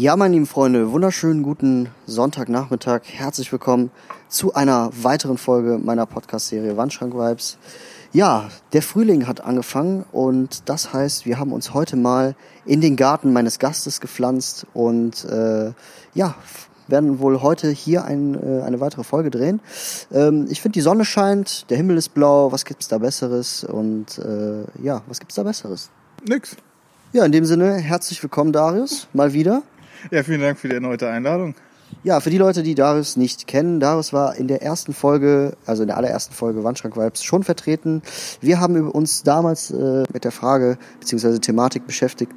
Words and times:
Ja, 0.00 0.16
meine 0.16 0.32
lieben 0.32 0.46
Freunde, 0.46 0.92
wunderschönen 0.92 1.42
guten 1.42 1.90
Sonntagnachmittag. 2.06 3.02
Herzlich 3.04 3.52
willkommen 3.52 3.90
zu 4.30 4.54
einer 4.54 4.88
weiteren 5.02 5.36
Folge 5.36 5.76
meiner 5.76 6.06
Podcast-Serie 6.06 6.78
Wandschrank 6.78 7.12
Vibes. 7.12 7.58
Ja, 8.10 8.48
der 8.72 8.80
Frühling 8.80 9.26
hat 9.26 9.42
angefangen 9.42 10.06
und 10.10 10.70
das 10.70 10.94
heißt, 10.94 11.26
wir 11.26 11.38
haben 11.38 11.52
uns 11.52 11.74
heute 11.74 11.96
mal 11.96 12.34
in 12.64 12.80
den 12.80 12.96
Garten 12.96 13.34
meines 13.34 13.58
Gastes 13.58 14.00
gepflanzt 14.00 14.66
und 14.72 15.26
äh, 15.26 15.72
ja, 16.14 16.34
werden 16.88 17.18
wohl 17.18 17.42
heute 17.42 17.68
hier 17.68 18.06
ein, 18.06 18.36
äh, 18.36 18.62
eine 18.62 18.80
weitere 18.80 19.04
Folge 19.04 19.28
drehen. 19.28 19.60
Ähm, 20.10 20.46
ich 20.48 20.62
finde, 20.62 20.78
die 20.78 20.80
Sonne 20.80 21.04
scheint, 21.04 21.68
der 21.68 21.76
Himmel 21.76 21.98
ist 21.98 22.14
blau, 22.14 22.52
was 22.52 22.64
gibt's 22.64 22.88
da 22.88 22.96
Besseres? 22.96 23.64
Und 23.64 24.18
äh, 24.18 24.64
ja, 24.82 25.02
was 25.08 25.20
gibt's 25.20 25.34
da 25.34 25.42
Besseres? 25.42 25.90
Nix. 26.26 26.56
Ja, 27.12 27.26
in 27.26 27.32
dem 27.32 27.44
Sinne, 27.44 27.74
herzlich 27.74 28.22
willkommen, 28.22 28.54
Darius, 28.54 29.06
mal 29.12 29.34
wieder. 29.34 29.62
Ja, 30.10 30.22
vielen 30.22 30.40
Dank 30.40 30.58
für 30.58 30.68
die 30.68 30.74
erneute 30.74 31.08
Einladung. 31.08 31.54
Ja, 32.02 32.20
für 32.20 32.30
die 32.30 32.38
Leute, 32.38 32.62
die 32.62 32.74
Darius 32.74 33.16
nicht 33.16 33.46
kennen, 33.46 33.78
Darius 33.78 34.12
war 34.12 34.36
in 34.36 34.48
der 34.48 34.62
ersten 34.62 34.94
Folge, 34.94 35.56
also 35.66 35.82
in 35.82 35.88
der 35.88 35.96
allerersten 35.96 36.32
Folge 36.32 36.64
Wandschrank 36.64 36.96
Vibes 36.96 37.22
schon 37.22 37.42
vertreten. 37.42 38.02
Wir 38.40 38.60
haben 38.60 38.88
uns 38.88 39.22
damals 39.22 39.70
äh, 39.70 40.04
mit 40.12 40.24
der 40.24 40.32
Frage 40.32 40.78
bzw. 41.00 41.38
Thematik 41.40 41.86
beschäftigt. 41.86 42.32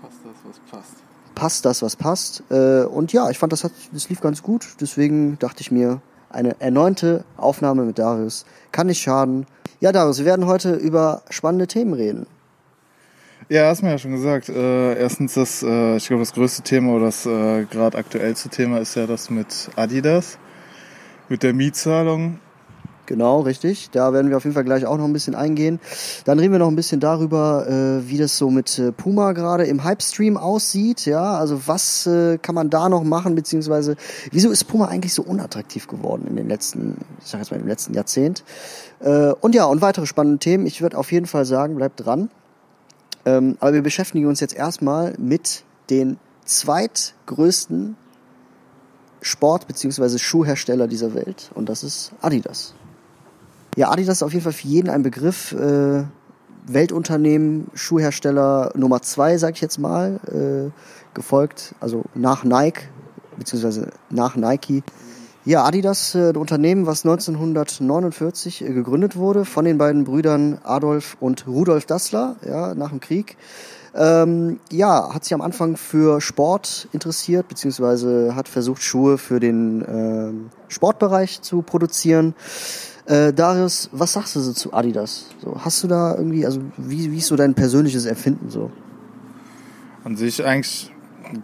Passt 0.00 0.18
das, 0.24 0.34
was 0.44 0.70
passt? 0.70 0.92
Passt 1.34 1.64
das, 1.64 1.82
was 1.82 1.96
passt? 1.96 2.42
Äh, 2.50 2.84
und 2.84 3.12
ja, 3.12 3.30
ich 3.30 3.38
fand, 3.38 3.52
das, 3.52 3.62
hat, 3.62 3.72
das 3.92 4.08
lief 4.08 4.20
ganz 4.20 4.42
gut. 4.42 4.66
Deswegen 4.80 5.38
dachte 5.38 5.60
ich 5.60 5.70
mir, 5.70 6.00
eine 6.30 6.60
erneute 6.60 7.24
Aufnahme 7.36 7.84
mit 7.84 7.98
Darius 7.98 8.46
kann 8.72 8.88
nicht 8.88 9.00
schaden. 9.00 9.46
Ja, 9.80 9.92
Darius, 9.92 10.18
wir 10.18 10.24
werden 10.24 10.46
heute 10.46 10.74
über 10.74 11.22
spannende 11.30 11.68
Themen 11.68 11.92
reden. 11.92 12.26
Ja, 13.48 13.68
hast 13.68 13.82
mir 13.82 13.90
ja 13.90 13.98
schon 13.98 14.10
gesagt. 14.10 14.48
Äh, 14.48 14.98
erstens, 14.98 15.34
das, 15.34 15.62
äh, 15.62 15.96
ich 15.98 16.08
glaube, 16.08 16.22
das 16.22 16.32
größte 16.32 16.62
Thema 16.62 16.94
oder 16.94 17.06
das 17.06 17.26
äh, 17.26 17.64
gerade 17.64 17.96
aktuellste 17.96 18.48
Thema 18.48 18.78
ist 18.78 18.96
ja 18.96 19.06
das 19.06 19.30
mit 19.30 19.70
Adidas, 19.76 20.38
mit 21.28 21.44
der 21.44 21.54
Mietzahlung. 21.54 22.40
Genau, 23.06 23.42
richtig. 23.42 23.90
Da 23.92 24.12
werden 24.12 24.30
wir 24.30 24.36
auf 24.36 24.42
jeden 24.42 24.54
Fall 24.54 24.64
gleich 24.64 24.84
auch 24.84 24.96
noch 24.96 25.04
ein 25.04 25.12
bisschen 25.12 25.36
eingehen. 25.36 25.78
Dann 26.24 26.40
reden 26.40 26.50
wir 26.50 26.58
noch 26.58 26.66
ein 26.66 26.74
bisschen 26.74 26.98
darüber, 26.98 27.68
äh, 27.68 28.10
wie 28.10 28.18
das 28.18 28.36
so 28.36 28.50
mit 28.50 28.80
äh, 28.80 28.90
Puma 28.90 29.30
gerade 29.30 29.62
im 29.62 29.84
Hype-Stream 29.84 30.36
aussieht. 30.36 31.06
Ja, 31.06 31.38
also 31.38 31.68
was 31.68 32.04
äh, 32.08 32.38
kann 32.38 32.56
man 32.56 32.68
da 32.68 32.88
noch 32.88 33.04
machen, 33.04 33.36
beziehungsweise 33.36 33.94
wieso 34.32 34.50
ist 34.50 34.64
Puma 34.64 34.86
eigentlich 34.86 35.14
so 35.14 35.22
unattraktiv 35.22 35.86
geworden 35.86 36.26
in 36.28 36.34
den 36.34 36.48
letzten, 36.48 36.96
ich 37.20 37.28
sag 37.28 37.38
jetzt 37.38 37.52
mal 37.52 37.60
im 37.60 37.68
letzten 37.68 37.94
Jahrzehnt. 37.94 38.42
Äh, 38.98 39.28
und 39.40 39.54
ja, 39.54 39.66
und 39.66 39.82
weitere 39.82 40.06
spannende 40.06 40.40
Themen. 40.40 40.66
Ich 40.66 40.82
würde 40.82 40.98
auf 40.98 41.12
jeden 41.12 41.26
Fall 41.26 41.44
sagen, 41.44 41.76
bleibt 41.76 42.04
dran. 42.04 42.28
Ähm, 43.26 43.56
aber 43.60 43.74
wir 43.74 43.82
beschäftigen 43.82 44.26
uns 44.26 44.40
jetzt 44.40 44.54
erstmal 44.54 45.14
mit 45.18 45.64
den 45.90 46.18
zweitgrößten 46.44 47.96
Sport- 49.20 49.66
bzw. 49.66 50.18
Schuhhersteller 50.18 50.86
dieser 50.86 51.12
Welt 51.14 51.50
und 51.54 51.68
das 51.68 51.82
ist 51.82 52.12
Adidas. 52.22 52.74
Ja, 53.76 53.90
Adidas 53.90 54.18
ist 54.18 54.22
auf 54.22 54.32
jeden 54.32 54.44
Fall 54.44 54.52
für 54.52 54.68
jeden 54.68 54.88
ein 54.88 55.02
Begriff. 55.02 55.52
Äh, 55.52 56.04
Weltunternehmen, 56.68 57.68
Schuhhersteller 57.74 58.72
Nummer 58.74 59.00
zwei, 59.02 59.38
sag 59.38 59.54
ich 59.54 59.60
jetzt 59.60 59.78
mal, 59.78 60.18
äh, 60.26 60.70
gefolgt, 61.14 61.74
also 61.80 62.04
nach 62.14 62.42
Nike, 62.42 62.88
beziehungsweise 63.38 63.90
nach 64.10 64.34
Nike. 64.36 64.82
Ja, 65.46 65.64
Adidas, 65.64 66.16
äh, 66.16 66.30
ein 66.30 66.36
Unternehmen, 66.36 66.86
was 66.86 67.04
1949 67.04 68.62
äh, 68.62 68.72
gegründet 68.72 69.14
wurde 69.14 69.44
von 69.44 69.64
den 69.64 69.78
beiden 69.78 70.02
Brüdern 70.02 70.58
Adolf 70.64 71.16
und 71.20 71.46
Rudolf 71.46 71.86
Dassler, 71.86 72.34
ja, 72.44 72.74
nach 72.74 72.90
dem 72.90 72.98
Krieg. 72.98 73.36
Ähm, 73.94 74.58
ja, 74.72 75.14
hat 75.14 75.22
sich 75.22 75.34
am 75.34 75.40
Anfang 75.40 75.76
für 75.76 76.20
Sport 76.20 76.88
interessiert, 76.90 77.46
beziehungsweise 77.46 78.34
hat 78.34 78.48
versucht, 78.48 78.82
Schuhe 78.82 79.18
für 79.18 79.38
den 79.38 79.82
äh, 79.82 80.32
Sportbereich 80.66 81.42
zu 81.42 81.62
produzieren. 81.62 82.34
Äh, 83.04 83.32
Darius, 83.32 83.88
was 83.92 84.14
sagst 84.14 84.34
du 84.34 84.40
so 84.40 84.52
zu 84.52 84.72
Adidas? 84.72 85.26
So, 85.44 85.64
hast 85.64 85.80
du 85.84 85.86
da 85.86 86.16
irgendwie, 86.16 86.44
also 86.44 86.60
wie, 86.76 87.12
wie 87.12 87.18
ist 87.18 87.28
so 87.28 87.36
dein 87.36 87.54
persönliches 87.54 88.04
Empfinden 88.04 88.50
so? 88.50 88.72
An 90.02 90.16
sich 90.16 90.44
eigentlich 90.44 90.90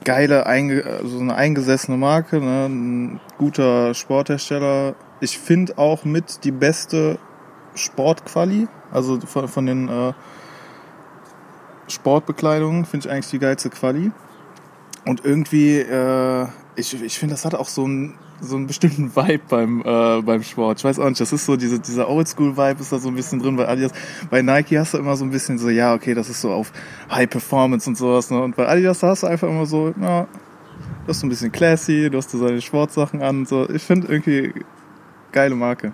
geile, 0.04 0.46
einge 0.46 0.84
also 0.84 1.18
eine 1.18 1.34
eingesessene 1.34 1.96
Marke, 1.96 2.40
ne? 2.40 2.66
ein 2.66 3.20
guter 3.38 3.94
Sporthersteller. 3.94 4.94
Ich 5.20 5.38
finde 5.38 5.78
auch 5.78 6.04
mit 6.04 6.44
die 6.44 6.50
beste 6.50 7.18
Sportquali, 7.74 8.68
also 8.92 9.20
von, 9.20 9.48
von 9.48 9.66
den 9.66 9.88
äh, 9.88 10.12
Sportbekleidungen 11.88 12.84
finde 12.84 13.06
ich 13.06 13.12
eigentlich 13.12 13.30
die 13.30 13.38
geilste 13.38 13.70
Quali. 13.70 14.12
Und 15.04 15.24
irgendwie, 15.24 15.78
äh, 15.78 16.46
ich, 16.76 17.00
ich 17.02 17.18
finde, 17.18 17.34
das 17.34 17.44
hat 17.44 17.54
auch 17.54 17.68
so 17.68 17.84
einen, 17.84 18.14
so 18.42 18.56
einen 18.56 18.66
bestimmten 18.66 19.14
Vibe 19.14 19.42
beim, 19.48 19.82
äh, 19.84 20.20
beim 20.22 20.42
Sport. 20.42 20.78
Ich 20.78 20.84
weiß 20.84 20.98
auch 20.98 21.08
nicht, 21.08 21.20
das 21.20 21.32
ist 21.32 21.46
so, 21.46 21.56
diese, 21.56 21.78
dieser 21.78 22.08
Oldschool-Vibe 22.08 22.80
ist 22.80 22.92
da 22.92 22.98
so 22.98 23.08
ein 23.08 23.14
bisschen 23.14 23.38
drin 23.38 23.56
bei 23.56 23.68
Adidas. 23.68 23.92
Bei 24.30 24.42
Nike 24.42 24.78
hast 24.78 24.94
du 24.94 24.98
immer 24.98 25.16
so 25.16 25.24
ein 25.24 25.30
bisschen 25.30 25.58
so, 25.58 25.68
ja, 25.68 25.94
okay, 25.94 26.14
das 26.14 26.28
ist 26.28 26.40
so 26.40 26.50
auf 26.50 26.72
High 27.10 27.30
Performance 27.30 27.88
und 27.88 27.96
sowas. 27.96 28.30
Ne? 28.30 28.42
Und 28.42 28.56
bei 28.56 28.68
Adidas 28.68 29.02
hast 29.02 29.22
du 29.22 29.28
einfach 29.28 29.48
immer 29.48 29.66
so, 29.66 29.94
ja, 30.00 30.22
du 30.22 31.08
hast 31.08 31.20
so 31.20 31.26
ein 31.26 31.30
bisschen 31.30 31.52
classy, 31.52 32.10
du 32.10 32.18
hast 32.18 32.30
so 32.30 32.38
seine 32.38 32.60
Sportsachen 32.60 33.22
an. 33.22 33.46
So. 33.46 33.68
Ich 33.70 33.82
finde 33.82 34.08
irgendwie 34.08 34.52
geile 35.30 35.54
Marke. 35.54 35.92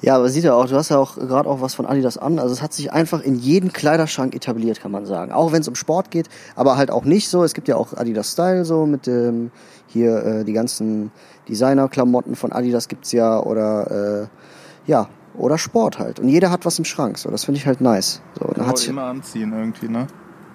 Ja, 0.00 0.14
aber 0.14 0.28
sieht 0.28 0.44
ja 0.44 0.54
auch, 0.54 0.66
du 0.66 0.76
hast 0.76 0.90
ja 0.90 0.98
auch 0.98 1.16
gerade 1.16 1.48
auch 1.48 1.60
was 1.60 1.74
von 1.74 1.84
Adidas 1.84 2.18
an. 2.18 2.38
Also 2.38 2.52
es 2.52 2.62
hat 2.62 2.72
sich 2.72 2.92
einfach 2.92 3.20
in 3.20 3.34
jeden 3.34 3.72
Kleiderschrank 3.72 4.32
etabliert, 4.32 4.80
kann 4.80 4.92
man 4.92 5.06
sagen. 5.06 5.32
Auch 5.32 5.50
wenn 5.50 5.60
es 5.60 5.66
um 5.66 5.74
Sport 5.74 6.12
geht, 6.12 6.28
aber 6.54 6.76
halt 6.76 6.92
auch 6.92 7.04
nicht 7.04 7.28
so. 7.28 7.42
Es 7.42 7.52
gibt 7.52 7.66
ja 7.66 7.74
auch 7.74 7.94
Adidas 7.94 8.32
Style 8.32 8.64
so 8.64 8.86
mit 8.86 9.08
dem 9.08 9.50
hier 9.88 10.24
äh, 10.24 10.44
die 10.44 10.52
ganzen 10.52 11.10
Designer-Klamotten 11.48 12.36
von 12.36 12.52
Adidas 12.52 12.88
gibt's 12.88 13.12
ja 13.12 13.40
oder 13.40 14.22
äh, 14.22 14.90
ja 14.90 15.08
oder 15.34 15.58
Sport 15.58 15.98
halt. 15.98 16.18
Und 16.20 16.28
jeder 16.28 16.50
hat 16.50 16.64
was 16.64 16.78
im 16.78 16.84
Schrank. 16.84 17.18
So, 17.18 17.30
das 17.30 17.44
finde 17.44 17.58
ich 17.58 17.66
halt 17.66 17.80
nice. 17.80 18.20
So, 18.38 18.50
dann 18.54 18.66
hat's 18.66 18.86
immer 18.86 19.04
anziehen 19.04 19.52
irgendwie, 19.52 19.88
ne? 19.88 20.06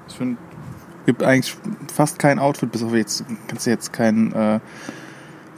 Ich 0.07 0.15
finde, 0.15 0.37
gibt 1.05 1.23
eigentlich 1.23 1.55
fast 1.93 2.19
kein 2.19 2.39
Outfit, 2.39 2.71
bis 2.71 2.83
auf 2.83 2.93
jetzt 2.93 3.23
kannst 3.47 3.65
du 3.65 3.69
jetzt 3.69 3.93
keinen 3.93 4.33
äh, 4.33 4.59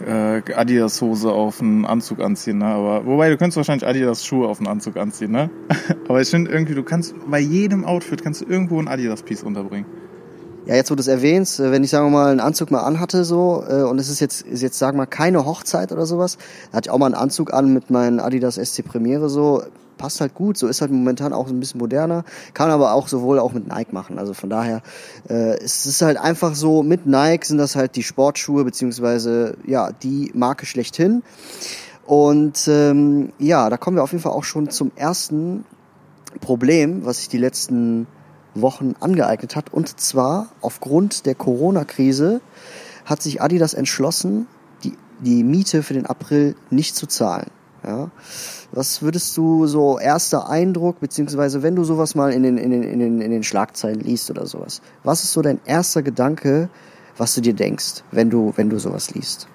äh, 0.06 0.42
Adidas-Hose 0.54 1.32
auf 1.32 1.62
einen 1.62 1.86
Anzug 1.86 2.20
anziehen, 2.20 2.60
ne? 2.60 2.66
Aber 2.66 3.06
wobei 3.06 3.30
du 3.30 3.38
könntest 3.38 3.58
wahrscheinlich 3.58 3.88
Adidas-Schuhe 3.88 4.48
auf 4.48 4.60
einen 4.60 4.68
Anzug 4.68 4.98
anziehen, 4.98 5.32
ne? 5.32 5.50
Aber 6.08 6.22
ich 6.22 6.30
finde 6.30 6.52
irgendwie, 6.52 6.76
du 6.76 6.84
kannst 6.84 7.16
bei 7.30 7.40
jedem 7.40 7.86
Outfit 7.86 8.24
kannst 8.24 8.42
du 8.42 8.46
irgendwo 8.46 8.80
ein 8.80 8.88
Adidas-Piece 8.88 9.44
unterbringen. 9.44 9.86
Ja, 10.66 10.74
jetzt 10.74 10.90
wo 10.90 10.96
du 10.96 11.02
es 11.02 11.08
erwähnst, 11.08 11.60
äh, 11.60 11.72
wenn 11.72 11.84
ich 11.84 11.92
sagen 11.92 12.08
wir 12.08 12.12
mal 12.12 12.32
einen 12.32 12.40
Anzug 12.40 12.72
mal 12.72 12.80
anhatte 12.80 13.24
so 13.24 13.64
äh, 13.70 13.84
und 13.84 14.00
es 14.00 14.10
ist 14.10 14.20
jetzt 14.20 14.42
ist 14.42 14.64
jetzt 14.64 14.80
sagen 14.80 14.98
wir 14.98 15.04
mal 15.04 15.06
keine 15.06 15.46
Hochzeit 15.46 15.92
oder 15.92 16.08
sowas, 16.08 16.40
da 16.72 16.78
hatte 16.78 16.90
ich 16.90 16.92
auch 16.92 16.98
mal 16.98 17.06
einen 17.06 17.16
Anzug 17.16 17.54
an 17.54 17.72
mit 17.72 17.92
meinen 17.92 18.20
Adidas 18.20 18.56
SC 18.56 18.84
Premiere 18.84 19.30
so, 19.30 19.62
passt 20.00 20.22
halt 20.22 20.34
gut, 20.34 20.58
so 20.58 20.68
ist 20.68 20.82
halt 20.82 20.90
momentan 20.90 21.34
auch 21.34 21.48
ein 21.48 21.60
bisschen 21.60 21.80
moderner, 21.80 22.26
kann 22.56 22.72
aber 22.72 22.94
auch 22.94 23.08
sowohl 23.08 23.38
auch 23.38 23.54
mit 23.54 23.68
Nike 23.68 23.94
machen. 23.94 24.18
Also 24.18 24.34
von 24.34 24.50
daher 24.50 24.82
äh, 25.30 25.56
es 25.60 25.86
ist 25.86 26.02
halt 26.02 26.18
einfach 26.18 26.56
so 26.56 26.82
mit 26.82 27.06
Nike 27.06 27.46
sind 27.46 27.60
das 27.60 27.76
halt 27.76 27.96
die 27.96 28.04
Sportschuhe 28.04 28.64
beziehungsweise 28.64 29.58
ja 29.68 29.92
die 29.92 30.32
Marke 30.34 30.66
schlechthin. 30.66 31.22
Und 32.08 32.68
ähm, 32.68 33.34
ja, 33.38 33.70
da 33.70 33.78
kommen 33.78 33.98
wir 33.98 34.04
auf 34.04 34.12
jeden 34.12 34.24
Fall 34.24 34.32
auch 34.32 34.44
schon 34.44 34.72
zum 34.72 34.92
ersten 34.96 35.64
Problem, 36.42 37.06
was 37.06 37.18
sich 37.18 37.30
die 37.30 37.38
letzten 37.38 38.08
Wochen 38.56 38.96
angeeignet 39.00 39.56
hat. 39.56 39.72
Und 39.72 40.00
zwar 40.00 40.48
aufgrund 40.62 41.26
der 41.26 41.36
Corona-Krise 41.36 42.42
hat 43.06 43.22
sich 43.22 43.42
Adidas 43.42 43.74
entschlossen, 43.74 44.48
die, 44.84 44.94
die 45.20 45.44
Miete 45.44 45.84
für 45.84 45.94
den 45.94 46.06
April 46.06 46.56
nicht 46.70 46.96
zu 46.96 47.08
zahlen. 47.08 47.52
Ja. 47.86 48.10
Was 48.72 49.04
würdest 49.04 49.38
du 49.38 49.68
so 49.68 50.00
erster 50.00 50.50
Eindruck, 50.50 51.00
beziehungsweise 51.00 51.62
wenn 51.62 51.76
du 51.76 51.84
sowas 51.84 52.16
mal 52.16 52.34
in 52.34 52.42
den, 52.42 52.58
in 52.58 52.72
den, 52.72 52.84
in 52.84 53.00
den, 53.00 53.22
in 53.22 53.32
den 53.32 53.44
Schlagzeilen 53.44 54.00
liest 54.00 54.32
oder 54.32 54.48
sowas, 54.48 54.82
was 55.04 55.24
ist 55.24 55.34
so 55.34 55.42
dein 55.44 55.60
erster 55.66 56.02
Gedanke, 56.02 56.70
was 57.18 57.36
du 57.36 57.42
dir 57.42 57.54
denkst, 57.54 58.04
wenn 58.12 58.30
du, 58.30 58.54
wenn 58.56 58.70
du 58.70 58.80
sowas 58.80 59.14
liest? 59.14 59.48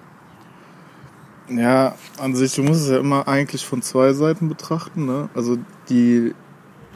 Ja, 1.49 1.95
an 2.17 2.33
sich, 2.35 2.55
du 2.55 2.63
musst 2.63 2.81
es 2.81 2.89
ja 2.89 2.99
immer 2.99 3.27
eigentlich 3.27 3.65
von 3.65 3.81
zwei 3.81 4.13
Seiten 4.13 4.47
betrachten. 4.47 5.05
Ne? 5.05 5.29
Also 5.35 5.57
die, 5.89 6.33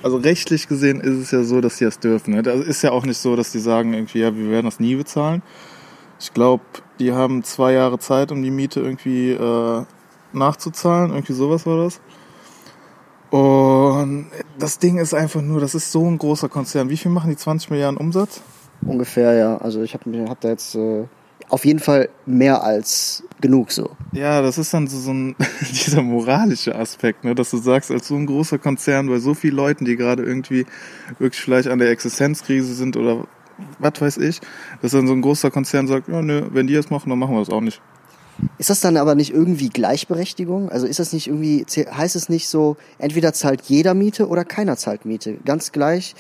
also 0.04 0.18
rechtlich 0.18 0.68
gesehen 0.68 1.00
ist 1.00 1.18
es 1.18 1.32
ja 1.32 1.44
so, 1.44 1.62
dass 1.62 1.78
sie 1.78 1.86
das 1.86 2.00
dürfen. 2.00 2.34
Ne? 2.34 2.44
Das 2.44 2.60
ist 2.60 2.82
ja 2.82 2.92
auch 2.92 3.06
nicht 3.06 3.18
so, 3.18 3.36
dass 3.36 3.52
die 3.52 3.60
sagen 3.60 3.94
irgendwie, 3.94 4.20
ja, 4.20 4.36
wir 4.36 4.50
werden 4.50 4.66
das 4.66 4.80
nie 4.80 4.96
bezahlen. 4.96 5.42
Ich 6.20 6.34
glaube, 6.34 6.64
die 7.00 7.12
haben 7.12 7.44
zwei 7.44 7.74
Jahre 7.74 8.00
Zeit, 8.00 8.32
um 8.32 8.42
die 8.42 8.52
Miete 8.52 8.80
irgendwie 8.80 9.32
äh, 9.32 9.84
nachzuzahlen. 10.34 11.12
Irgendwie 11.12 11.34
sowas 11.34 11.66
war 11.66 11.84
das. 11.84 12.00
Und 13.32 14.28
das 14.60 14.80
Ding 14.80 14.98
ist 14.98 15.14
einfach 15.14 15.42
nur, 15.42 15.60
das 15.60 15.76
ist 15.76 15.92
so 15.92 16.06
ein 16.06 16.18
großer 16.18 16.48
Konzern. 16.48 16.90
Wie 16.90 16.98
viel 16.98 17.12
machen 17.12 17.30
die 17.30 17.36
20 17.36 17.70
Milliarden 17.70 17.98
Umsatz? 17.98 18.42
Ungefähr, 18.82 19.34
ja. 19.34 19.58
Also 19.58 19.82
ich 19.82 19.94
habe 19.94 20.30
hab 20.30 20.40
da 20.40 20.50
jetzt 20.50 20.76
äh, 20.76 21.06
auf 21.50 21.66
jeden 21.66 21.80
Fall 21.80 22.10
mehr 22.26 22.64
als 22.64 23.24
genug 23.42 23.72
so. 23.72 23.92
Ja, 24.14 24.42
das 24.42 24.58
ist 24.58 24.74
dann 24.74 24.88
so, 24.88 24.98
so 24.98 25.12
ein, 25.12 25.36
dieser 25.86 26.02
moralische 26.02 26.76
Aspekt, 26.76 27.24
ne? 27.24 27.36
dass 27.36 27.52
du 27.52 27.58
sagst, 27.58 27.92
als 27.92 28.08
so 28.08 28.16
ein 28.16 28.26
großer 28.26 28.58
Konzern 28.58 29.08
bei 29.08 29.20
so 29.20 29.34
vielen 29.34 29.56
Leuten, 29.56 29.86
die 29.86 29.96
gerade 29.96 30.24
irgendwie 30.24 30.66
wirklich 31.20 31.42
vielleicht 31.42 31.68
an 31.68 31.80
der 31.80 31.90
Existenzkrise 31.90 32.74
sind 32.74 32.98
oder 32.98 33.28
was 33.80 34.02
weiß 34.02 34.18
ich, 34.18 34.42
dass 34.82 34.92
dann 34.92 35.08
so 35.08 35.14
ein 35.14 35.22
großer 35.22 35.52
Konzern 35.52 35.88
sagt, 35.88 36.08
ja, 36.08 36.22
nö, 36.22 36.48
wenn 36.52 36.68
die 36.68 36.74
das 36.74 36.90
machen, 36.90 37.10
dann 37.10 37.20
machen 37.20 37.36
wir 37.36 37.40
das 37.40 37.50
auch 37.50 37.62
nicht. 37.62 37.82
Ist 38.58 38.70
das 38.70 38.82
dann 38.82 38.98
aber 38.98 39.16
nicht 39.16 39.34
irgendwie 39.34 39.70
Gleichberechtigung? 39.70 40.70
Also 40.70 40.88
ist 40.88 41.00
das 41.00 41.14
nicht 41.14 41.28
irgendwie, 41.28 41.66
heißt 41.66 42.18
es 42.18 42.28
nicht 42.28 42.50
so, 42.50 42.76
entweder 42.98 43.32
zahlt 43.32 43.62
jeder 43.64 43.94
Miete 43.94 44.28
oder 44.28 44.44
keiner 44.44 44.76
zahlt 44.76 45.06
Miete? 45.06 45.38
Ganz 45.46 45.72
gleich, 45.72 46.16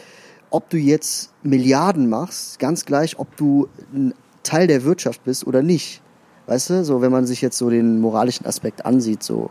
ob 0.50 0.70
du 0.70 0.78
jetzt 0.78 1.34
Milliarden 1.44 2.08
machst, 2.08 2.60
ganz 2.60 2.86
gleich, 2.86 3.20
ob 3.20 3.36
du 3.36 3.68
ein 3.94 4.14
Teil 4.46 4.68
der 4.68 4.84
Wirtschaft 4.84 5.24
bist 5.26 5.46
oder 5.46 5.62
nicht. 5.62 6.02
Weißt 6.48 6.70
du, 6.70 6.86
so 6.86 7.02
wenn 7.02 7.12
man 7.12 7.26
sich 7.26 7.42
jetzt 7.42 7.58
so 7.58 7.70
den 7.70 8.00
moralischen 8.00 8.46
Aspekt 8.46 8.86
ansieht, 8.86 9.24
so. 9.24 9.50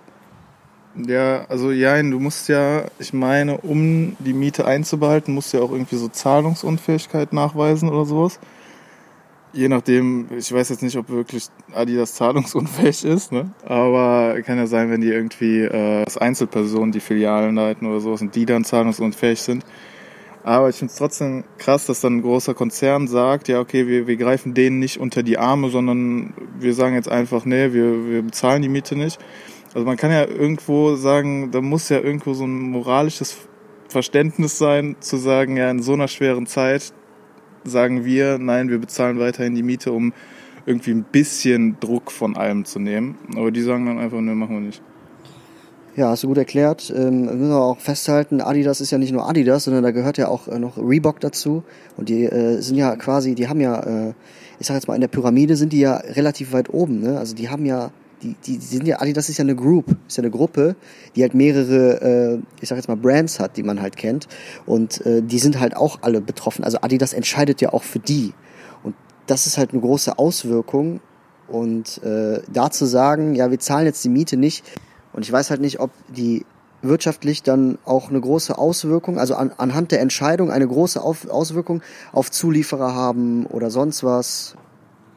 Ja, 0.96 1.44
also 1.49 1.73
ja, 1.73 2.00
du 2.00 2.20
musst 2.20 2.49
ja, 2.49 2.85
ich 3.00 3.12
meine, 3.12 3.58
um 3.58 4.17
die 4.20 4.32
Miete 4.32 4.64
einzubehalten, 4.64 5.35
musst 5.35 5.52
du 5.52 5.58
ja 5.58 5.64
auch 5.64 5.73
irgendwie 5.73 5.96
so 5.96 6.06
Zahlungsunfähigkeit 6.08 7.32
nachweisen 7.32 7.88
oder 7.88 8.05
sowas. 8.05 8.38
Je 9.52 9.69
nachdem, 9.69 10.29
ich 10.37 10.52
weiß 10.52 10.69
jetzt 10.69 10.82
nicht, 10.82 10.96
ob 10.96 11.08
wirklich 11.08 11.46
Adidas 11.75 12.14
zahlungsunfähig 12.14 13.05
ist, 13.05 13.32
ne? 13.32 13.50
aber 13.64 14.41
kann 14.43 14.58
ja 14.58 14.67
sein, 14.67 14.91
wenn 14.91 15.00
die 15.00 15.11
irgendwie 15.11 15.62
äh, 15.62 16.05
als 16.05 16.17
Einzelpersonen 16.17 16.93
die 16.93 17.00
Filialen 17.00 17.56
leiten 17.56 17.88
oder 17.88 18.00
sowas 18.00 18.20
und 18.20 18.35
die 18.35 18.46
dann 18.46 18.64
zahlungsunfähig 18.64 19.41
sind. 19.41 19.64
Aber 20.44 20.69
ich 20.69 20.76
finde 20.76 20.93
es 20.93 20.99
trotzdem 20.99 21.44
krass, 21.56 21.87
dass 21.87 22.02
dann 22.02 22.19
ein 22.19 22.23
großer 22.23 22.52
Konzern 22.52 23.08
sagt, 23.08 23.49
ja 23.49 23.61
okay, 23.61 23.88
wir, 23.88 24.06
wir 24.06 24.17
greifen 24.17 24.52
denen 24.52 24.79
nicht 24.79 25.00
unter 25.00 25.23
die 25.23 25.38
Arme, 25.38 25.70
sondern 25.70 26.35
wir 26.58 26.75
sagen 26.75 26.94
jetzt 26.94 27.08
einfach, 27.08 27.46
nee, 27.46 27.73
wir, 27.73 28.06
wir 28.06 28.23
bezahlen 28.23 28.61
die 28.61 28.69
Miete 28.69 28.94
nicht. 28.94 29.19
Also 29.73 29.87
man 29.87 29.96
kann 29.96 30.12
ja 30.12 30.26
irgendwo 30.26 30.96
sagen, 30.96 31.50
da 31.50 31.62
muss 31.62 31.88
ja 31.88 31.99
irgendwo 31.99 32.35
so 32.35 32.44
ein 32.44 32.61
moralisches 32.70 33.38
Verständnis 33.88 34.58
sein, 34.58 34.96
zu 35.00 35.17
sagen, 35.17 35.56
ja 35.56 35.70
in 35.70 35.82
so 35.82 35.94
einer 35.94 36.08
schweren 36.08 36.46
Zeit, 36.46 36.93
sagen 37.64 38.05
wir, 38.05 38.37
nein, 38.37 38.69
wir 38.69 38.79
bezahlen 38.79 39.19
weiterhin 39.19 39.55
die 39.55 39.62
Miete, 39.62 39.93
um 39.93 40.12
irgendwie 40.67 40.91
ein 40.91 41.05
bisschen 41.05 41.81
Druck 41.81 42.12
von 42.12 42.37
allem 42.37 42.67
zu 42.67 42.79
nehmen. 42.79 43.17
Aber 43.35 43.50
die 43.50 43.62
sagen 43.62 43.87
dann 43.87 43.99
einfach, 43.99 44.20
ne, 44.20 44.35
machen 44.35 44.56
wir 44.56 44.61
nicht. 44.61 44.82
Ja, 45.96 46.08
hast 46.08 46.25
du 46.25 46.29
gut 46.29 46.38
erklärt. 46.38 46.93
Ähm, 46.94 47.26
müssen 47.26 47.50
wir 47.50 47.61
auch 47.61 47.79
festhalten, 47.79 48.41
Adidas 48.41 48.81
ist 48.81 48.91
ja 48.91 48.99
nicht 48.99 49.12
nur 49.12 49.29
Adidas, 49.29 49.64
sondern 49.64 49.85
da 49.85 49.93
gehört 49.93 50.19
ja 50.19 50.26
auch 50.26 50.49
äh, 50.49 50.58
noch 50.58 50.76
Reebok 50.76 51.20
dazu. 51.20 51.62
Und 51.96 52.08
die 52.08 52.25
äh, 52.25 52.61
sind 52.61 52.76
ja 52.76 52.96
quasi, 52.96 53.37
die 53.37 53.49
haben 53.49 53.61
ja, 53.61 54.08
äh, 54.08 54.14
ich 54.58 54.67
sag 54.67 54.75
jetzt 54.75 54.88
mal, 54.88 54.96
in 54.96 55.00
der 55.00 55.08
Pyramide 55.08 55.55
sind 55.55 55.73
die 55.73 55.79
ja 55.79 55.96
relativ 55.96 56.52
weit 56.52 56.73
oben. 56.75 57.00
Ne? 57.00 57.17
Also 57.17 57.37
die 57.37 57.49
haben 57.49 57.64
ja 57.64 57.93
die, 58.25 58.35
die, 58.44 58.58
die 58.58 58.64
sind 58.64 58.88
ja, 58.88 59.00
Adidas 59.00 59.29
ist 59.29 59.38
ja 59.38 59.43
eine 59.43 59.55
Group, 59.55 59.96
ist 60.08 60.17
ja 60.17 60.23
eine 60.23 60.31
Gruppe, 60.31 60.75
die 61.14 61.23
halt 61.23 61.35
mehrere, 61.35 62.00
äh, 62.00 62.38
ich 62.61 62.69
sag 62.69 62.76
jetzt 62.76 62.88
mal, 62.88 62.96
Brands 62.96 63.38
hat, 63.38 63.56
die 63.56 63.62
man 63.62 63.81
halt 63.81 63.96
kennt. 63.96 64.26
Und 64.67 65.05
äh, 65.06 65.23
die 65.23 65.38
sind 65.38 65.61
halt 65.61 65.76
auch 65.76 65.99
alle 66.02 66.20
betroffen. 66.20 66.64
Also 66.64 66.79
Adidas 66.81 67.12
entscheidet 67.12 67.61
ja 67.61 67.73
auch 67.73 67.85
für 67.85 68.00
die. 68.00 68.32
Und 68.82 68.96
das 69.26 69.46
ist 69.46 69.58
halt 69.58 69.73
eine 69.73 69.81
große 69.81 70.19
Auswirkung. 70.19 71.00
Und 71.46 72.02
äh, 72.02 72.41
da 72.52 72.70
zu 72.70 72.87
sagen, 72.87 73.35
ja, 73.35 73.50
wir 73.50 73.61
zahlen 73.61 73.87
jetzt 73.87 74.02
die 74.02 74.08
Miete 74.08 74.37
nicht. 74.37 74.64
Und 75.14 75.22
ich 75.22 75.32
weiß 75.32 75.50
halt 75.50 75.61
nicht, 75.61 75.81
ob 75.81 75.90
die 76.08 76.44
wirtschaftlich 76.84 77.43
dann 77.43 77.78
auch 77.84 78.11
eine 78.11 78.20
große 78.20 78.56
Auswirkung, 78.56 79.19
also 79.19 79.34
an, 79.34 79.52
anhand 79.56 79.90
der 79.90 80.00
Entscheidung 80.00 80.50
eine 80.50 80.66
große 80.66 81.00
auf, 81.00 81.28
Auswirkung 81.28 81.82
auf 82.12 82.31
Zulieferer 82.31 82.94
haben 82.94 83.46
oder 83.46 83.70
sonst 83.70 84.05
was. 84.05 84.55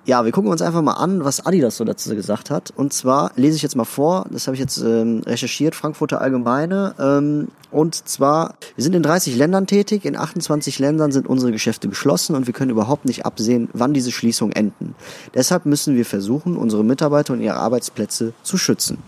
Ja, 0.05 0.23
wir 0.23 0.31
gucken 0.31 0.49
uns 0.49 0.61
einfach 0.61 0.81
mal 0.81 0.93
an, 0.93 1.25
was 1.25 1.45
Adidas 1.45 1.75
so 1.75 1.83
dazu 1.83 2.15
gesagt 2.15 2.49
hat. 2.49 2.71
Und 2.73 2.93
zwar 2.93 3.33
lese 3.35 3.57
ich 3.57 3.61
jetzt 3.61 3.75
mal 3.75 3.83
vor, 3.83 4.25
das 4.31 4.47
habe 4.47 4.55
ich 4.55 4.61
jetzt 4.61 4.77
ähm, 4.77 5.21
recherchiert, 5.25 5.75
Frankfurter 5.75 6.21
Allgemeine. 6.21 6.95
Ähm, 6.97 7.49
und 7.71 8.07
zwar, 8.07 8.55
wir 8.75 8.83
sind 8.85 8.95
in 8.95 9.03
30 9.03 9.35
Ländern 9.35 9.67
tätig, 9.67 10.05
in 10.05 10.15
28 10.15 10.79
Ländern 10.79 11.11
sind 11.11 11.27
unsere 11.27 11.51
Geschäfte 11.51 11.89
geschlossen 11.89 12.37
und 12.37 12.47
wir 12.47 12.53
können 12.53 12.71
überhaupt 12.71 13.03
nicht 13.03 13.25
absehen, 13.25 13.67
wann 13.73 13.93
diese 13.93 14.13
Schließungen 14.13 14.55
enden. 14.55 14.95
Deshalb 15.33 15.65
müssen 15.65 15.97
wir 15.97 16.05
versuchen, 16.05 16.55
unsere 16.55 16.85
Mitarbeiter 16.85 17.33
und 17.33 17.41
ihre 17.41 17.57
Arbeitsplätze 17.57 18.31
zu 18.43 18.57
schützen. 18.57 18.99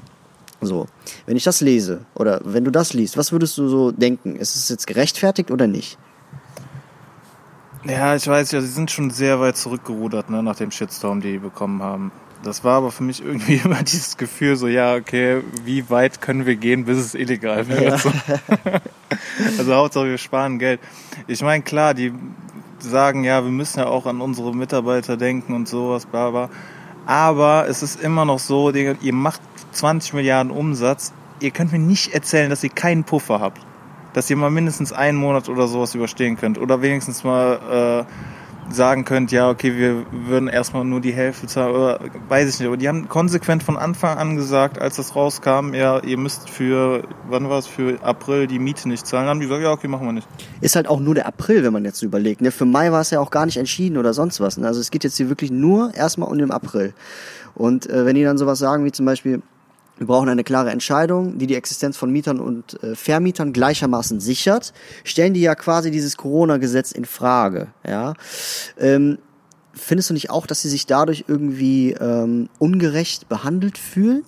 So, 0.61 0.88
wenn 1.25 1.38
ich 1.38 1.44
das 1.44 1.61
lese 1.61 2.06
oder 2.15 2.41
wenn 2.44 2.65
du 2.65 2.71
das 2.71 2.94
liest, 2.94 3.17
was 3.17 3.31
würdest 3.31 3.57
du 3.57 3.67
so 3.69 3.91
denken? 3.91 4.35
Ist 4.35 4.56
es 4.56 4.69
jetzt 4.69 4.88
gerechtfertigt 4.88 5.51
oder 5.51 5.67
nicht? 5.67 5.97
Ja, 7.85 8.15
ich 8.15 8.27
weiß 8.27 8.51
ja, 8.51 8.59
sie 8.59 8.67
sind 8.67 8.91
schon 8.91 9.09
sehr 9.09 9.39
weit 9.39 9.56
zurückgerudert, 9.56 10.29
ne, 10.29 10.44
nach 10.44 10.57
dem 10.57 10.69
Shitstorm, 10.69 11.21
die 11.21 11.33
die 11.33 11.38
bekommen 11.38 11.81
haben. 11.81 12.11
Das 12.44 12.63
war 12.63 12.77
aber 12.77 12.91
für 12.91 13.03
mich 13.03 13.23
irgendwie 13.23 13.56
immer 13.63 13.83
dieses 13.83 14.17
Gefühl, 14.17 14.57
so, 14.57 14.67
ja, 14.67 14.95
okay, 14.95 15.41
wie 15.63 15.89
weit 15.89 16.21
können 16.21 16.45
wir 16.45 16.56
gehen, 16.56 16.85
bis 16.85 16.97
es 16.97 17.15
illegal 17.15 17.67
wird? 17.67 17.81
Ja. 17.81 17.97
So. 17.97 18.11
also 19.57 19.75
Hauptsache, 19.75 20.06
wir 20.07 20.17
sparen 20.17 20.59
Geld. 20.59 20.81
Ich 21.27 21.41
meine, 21.41 21.63
klar, 21.63 21.94
die 21.94 22.13
sagen, 22.79 23.23
ja, 23.23 23.44
wir 23.44 23.51
müssen 23.51 23.79
ja 23.79 23.88
auch 23.88 24.06
an 24.06 24.21
unsere 24.21 24.56
Mitarbeiter 24.56 25.17
denken 25.17 25.53
und 25.53 25.67
sowas, 25.67 26.06
bla 26.06 26.29
bla. 26.31 26.50
Aber 27.06 27.67
es 27.67 27.81
ist 27.81 28.01
immer 28.01 28.23
noch 28.25 28.39
so, 28.39 28.71
ihr 28.71 29.13
macht 29.13 29.41
20 29.71 30.13
Milliarden 30.13 30.51
Umsatz, 30.51 31.13
ihr 31.39 31.51
könnt 31.51 31.71
mir 31.71 31.80
nicht 31.80 32.13
erzählen, 32.13 32.50
dass 32.50 32.63
ihr 32.63 32.69
keinen 32.69 33.04
Puffer 33.04 33.39
habt 33.39 33.62
dass 34.13 34.30
ihr 34.30 34.36
mal 34.36 34.50
mindestens 34.50 34.92
einen 34.92 35.18
Monat 35.18 35.50
oder 35.50 35.68
sowas 35.68 35.95
überstehen 35.95 36.38
könnt. 36.38 36.57
Oder 36.57 36.81
wenigstens 36.81 37.24
mal 37.24 38.06
äh, 38.69 38.74
sagen 38.74 39.06
könnt, 39.06 39.31
ja, 39.31 39.50
okay, 39.50 39.75
wir 39.75 40.06
würden 40.12 40.48
erstmal 40.48 40.86
nur 40.86 41.01
die 41.01 41.12
Hälfte 41.12 41.48
zahlen, 41.48 41.75
oder 41.75 42.00
weiß 42.27 42.50
ich 42.50 42.60
nicht. 42.60 42.68
Aber 42.68 42.77
die 42.77 42.88
haben 42.88 43.07
konsequent 43.07 43.63
von 43.63 43.77
Anfang 43.77 44.18
an 44.18 44.36
gesagt, 44.36 44.80
als 44.80 44.95
das 44.95 45.16
rauskam, 45.16 45.74
ja, 45.74 46.00
ihr 46.00 46.18
müsst 46.18 46.50
für, 46.50 47.04
wann 47.27 47.50
war 47.50 47.60
es, 47.60 47.68
für 47.68 48.01
April 48.04 48.48
die 48.48 48.60
Miete 48.60 48.88
nicht 48.89 49.06
zahlen. 49.06 49.24
Dann 49.24 49.30
haben 49.31 49.39
die 49.39 49.48
gesagt, 49.48 49.63
ja, 49.63 49.71
okay, 49.71 49.88
machen 49.88 50.06
wir 50.06 50.13
nicht. 50.13 50.27
Ist 50.62 50.75
halt 50.75 50.88
auch 50.88 51.00
nur 51.00 51.16
der 51.16 51.27
April, 51.27 51.63
wenn 51.63 51.74
man 51.74 51.86
jetzt 51.86 52.01
überlegt. 52.01 52.42
Ne? 52.42 52.51
Für 52.51 52.66
Mai 52.66 52.92
war 52.92 53.01
es 53.01 53.12
ja 53.12 53.19
auch 53.19 53.31
gar 53.31 53.45
nicht 53.45 53.57
entschieden 53.57 53.98
oder 53.98 54.13
sonst 54.13 54.39
was. 54.39 54.57
Ne? 54.57 54.68
Also 54.68 54.80
es 54.80 54.92
geht 54.92 55.04
jetzt 55.04 55.18
hier 55.18 55.30
wirklich 55.30 55.51
nur 55.51 55.94
erstmal 55.94 56.30
um 56.30 56.38
den 56.38 56.51
April. 56.51 56.94
Und 57.56 57.89
äh, 57.89 58.06
wenn 58.06 58.16
die 58.16 58.24
dann 58.24 58.38
sowas 58.38 58.60
sagen, 58.60 58.86
wie 58.86 58.92
zum 58.92 59.06
Beispiel, 59.06 59.42
wir 60.00 60.07
brauchen 60.07 60.30
eine 60.30 60.46
klare 60.46 60.72
Entscheidung, 60.72 61.38
die 61.40 61.46
die 61.46 61.56
Existenz 61.56 61.98
von 61.98 62.10
Mietern 62.10 62.40
und 62.40 62.81
äh, 62.81 62.96
Vermietern 62.96 63.51
gleichermaßen 63.51 64.22
sichert. 64.22 64.74
Stellen 65.04 65.34
die 65.34 65.42
ja 65.42 65.56
quasi 65.56 65.92
dieses 65.92 66.16
Corona-Gesetz 66.16 66.94
in 66.94 67.04
Frage. 67.04 67.68
Ja. 67.86 68.13
Ähm, 68.80 69.18
findest 69.74 70.10
du 70.10 70.13
nicht 70.13 70.30
auch, 70.30 70.48
dass 70.48 70.62
sie 70.62 70.69
sich 70.69 70.86
dadurch 70.86 71.25
irgendwie 71.28 71.92
ähm, 71.92 72.47
ungerecht 72.59 73.28
behandelt 73.28 73.78
fühlen? 73.78 74.23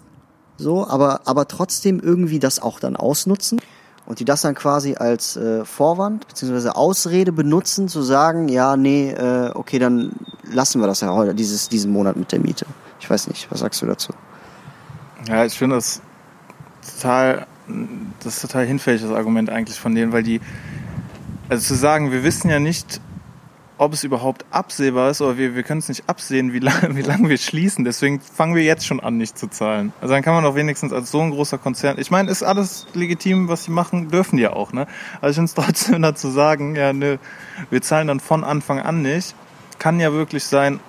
So, 0.58 0.86
aber, 0.86 1.22
aber 1.24 1.48
trotzdem 1.48 2.02
irgendwie 2.02 2.40
das 2.40 2.62
auch 2.62 2.82
dann 2.82 2.98
ausnutzen? 2.98 3.62
Und 4.06 4.20
die 4.20 4.26
das 4.26 4.42
dann 4.42 4.56
quasi 4.56 4.96
als 4.96 5.38
äh, 5.38 5.64
Vorwand 5.64 6.28
bzw. 6.28 6.70
Ausrede 6.72 7.32
benutzen, 7.32 7.88
zu 7.88 8.02
sagen, 8.02 8.50
ja, 8.50 8.76
nee, 8.76 9.12
äh, 9.12 9.52
okay, 9.54 9.80
dann 9.80 10.12
lassen 10.52 10.82
wir 10.82 10.88
das 10.88 11.00
ja 11.00 11.14
heute, 11.14 11.34
dieses, 11.34 11.70
diesen 11.70 11.94
Monat 11.94 12.18
mit 12.18 12.34
der 12.34 12.42
Miete. 12.42 12.66
Ich 13.00 13.10
weiß 13.10 13.30
nicht, 13.30 13.50
was 13.50 13.62
sagst 13.62 13.82
du 13.82 13.86
dazu? 13.86 14.12
Ja, 15.28 15.46
ich 15.46 15.58
finde 15.58 15.76
das 15.76 16.02
total, 16.96 17.46
das 18.24 18.36
ist 18.36 18.42
total 18.42 18.66
hinfällig, 18.66 19.02
das 19.02 19.12
Argument 19.12 19.50
eigentlich 19.50 19.80
von 19.80 19.94
denen, 19.94 20.12
weil 20.12 20.24
die, 20.24 20.42
also 21.50 21.64
zu 21.64 21.76
sagen, 21.76 22.12
wir 22.12 22.24
wissen 22.24 22.50
ja 22.50 22.60
nicht, 22.60 23.00
ob 23.78 23.94
es 23.94 24.04
überhaupt 24.04 24.46
absehbar 24.52 25.10
ist, 25.10 25.22
oder 25.22 25.40
wir, 25.40 25.56
wir 25.56 25.64
können 25.64 25.80
es 25.80 25.90
nicht 25.90 26.08
absehen, 26.08 26.54
wie 26.54 26.60
lange 26.60 26.96
wie 26.96 27.02
lang 27.02 27.28
wir 27.28 27.38
schließen. 27.38 27.84
Deswegen 27.84 28.20
fangen 28.20 28.54
wir 28.54 28.64
jetzt 28.64 28.86
schon 28.86 29.00
an, 29.00 29.18
nicht 29.18 29.40
zu 29.40 29.48
zahlen. 29.48 29.92
Also 30.02 30.14
dann 30.14 30.22
kann 30.22 30.36
man 30.36 30.44
doch 30.44 30.54
wenigstens 30.54 30.94
als 30.94 31.10
so 31.10 31.20
ein 31.20 31.32
großer 31.32 31.58
Konzern, 31.58 31.98
ich 31.98 32.12
meine, 32.12 32.30
ist 32.30 32.44
alles 32.44 32.86
legitim, 32.94 33.48
was 33.48 33.64
sie 33.64 33.72
machen, 33.72 34.10
dürfen 34.10 34.38
die 34.38 34.44
ja 34.44 34.54
auch, 34.54 34.72
ne? 34.72 34.86
Also 35.20 35.42
ich 35.42 35.50
finde 35.50 35.62
es 35.62 35.84
trotzdem 35.84 36.02
dazu 36.04 36.30
sagen, 36.30 36.76
ja, 36.76 36.94
ne, 36.94 37.18
wir 37.72 37.82
zahlen 37.82 38.08
dann 38.08 38.20
von 38.20 38.44
Anfang 38.44 38.80
an 38.80 39.02
nicht, 39.02 39.36
kann 39.80 40.00
ja 40.00 40.14
wirklich 40.14 40.44
sein, 40.44 40.80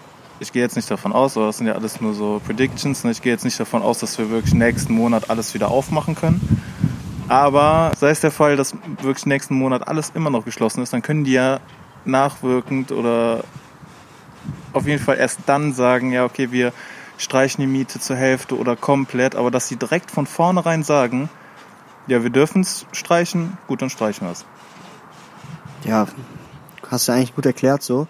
ich 0.43 0.53
gehe 0.53 0.61
jetzt 0.61 0.75
nicht 0.75 0.91
davon 0.91 1.13
aus, 1.13 1.37
aber 1.37 1.47
das 1.47 1.59
sind 1.59 1.69
ja 1.69 1.75
alles 1.75 2.01
nur 2.01 2.15
so 2.15 2.41
Predictions. 2.45 3.05
Ne? 3.05 3.13
Ich 3.13 3.23
gehe 3.23 3.33
jetzt 3.33 3.45
nicht 3.45 3.59
davon 3.59 3.81
aus, 3.81 4.01
dass 4.01 4.19
wir 4.19 4.29
wirklich 4.29 4.55
nächsten 4.55 4.93
Monat 4.93 5.31
alles 5.31 5.55
wieder 5.55 5.71
aufmachen 5.71 6.17
können. 6.17 6.41
Aber 7.29 7.93
sei 7.97 8.11
es 8.11 8.21
der 8.21 8.33
Fall, 8.33 8.57
dass 8.57 8.75
wirklich 9.01 9.25
nächsten 9.25 9.55
Monat 9.55 9.87
alles 9.87 10.11
immer 10.15 10.31
noch 10.31 10.45
geschlossen 10.45 10.83
ist, 10.83 10.93
dann 10.93 11.01
können 11.01 11.25
die 11.25 11.33
ja 11.33 11.61
nachwirkend 12.05 12.91
oder 12.91 13.45
auf 14.73 14.87
jeden 14.87 15.03
Fall 15.03 15.17
erst 15.17 15.39
dann 15.47 15.73
sagen, 15.73 16.11
ja, 16.11 16.25
okay, 16.25 16.51
wir 16.51 16.73
streichen 17.19 17.61
die 17.63 17.69
Miete 17.69 18.01
zur 18.01 18.17
Hälfte 18.17 18.59
oder 18.59 18.75
komplett, 18.75 19.37
aber 19.37 19.53
dass 19.53 19.69
sie 19.69 19.77
direkt 19.77 20.11
von 20.11 20.27
vornherein 20.27 20.83
sagen, 20.83 21.31
ja, 22.09 22.25
wir 22.25 22.31
dürfen 22.31 22.63
es 22.63 22.85
streichen, 22.91 23.57
gut, 23.69 23.81
dann 23.81 23.91
streichen 23.91 24.27
wir 24.27 24.33
es. 24.33 24.45
Ja, 25.85 26.09
hast 26.91 27.07
du 27.07 27.13
eigentlich 27.13 27.37
gut 27.37 27.47
erklärt 27.47 27.85
so. 27.85 28.09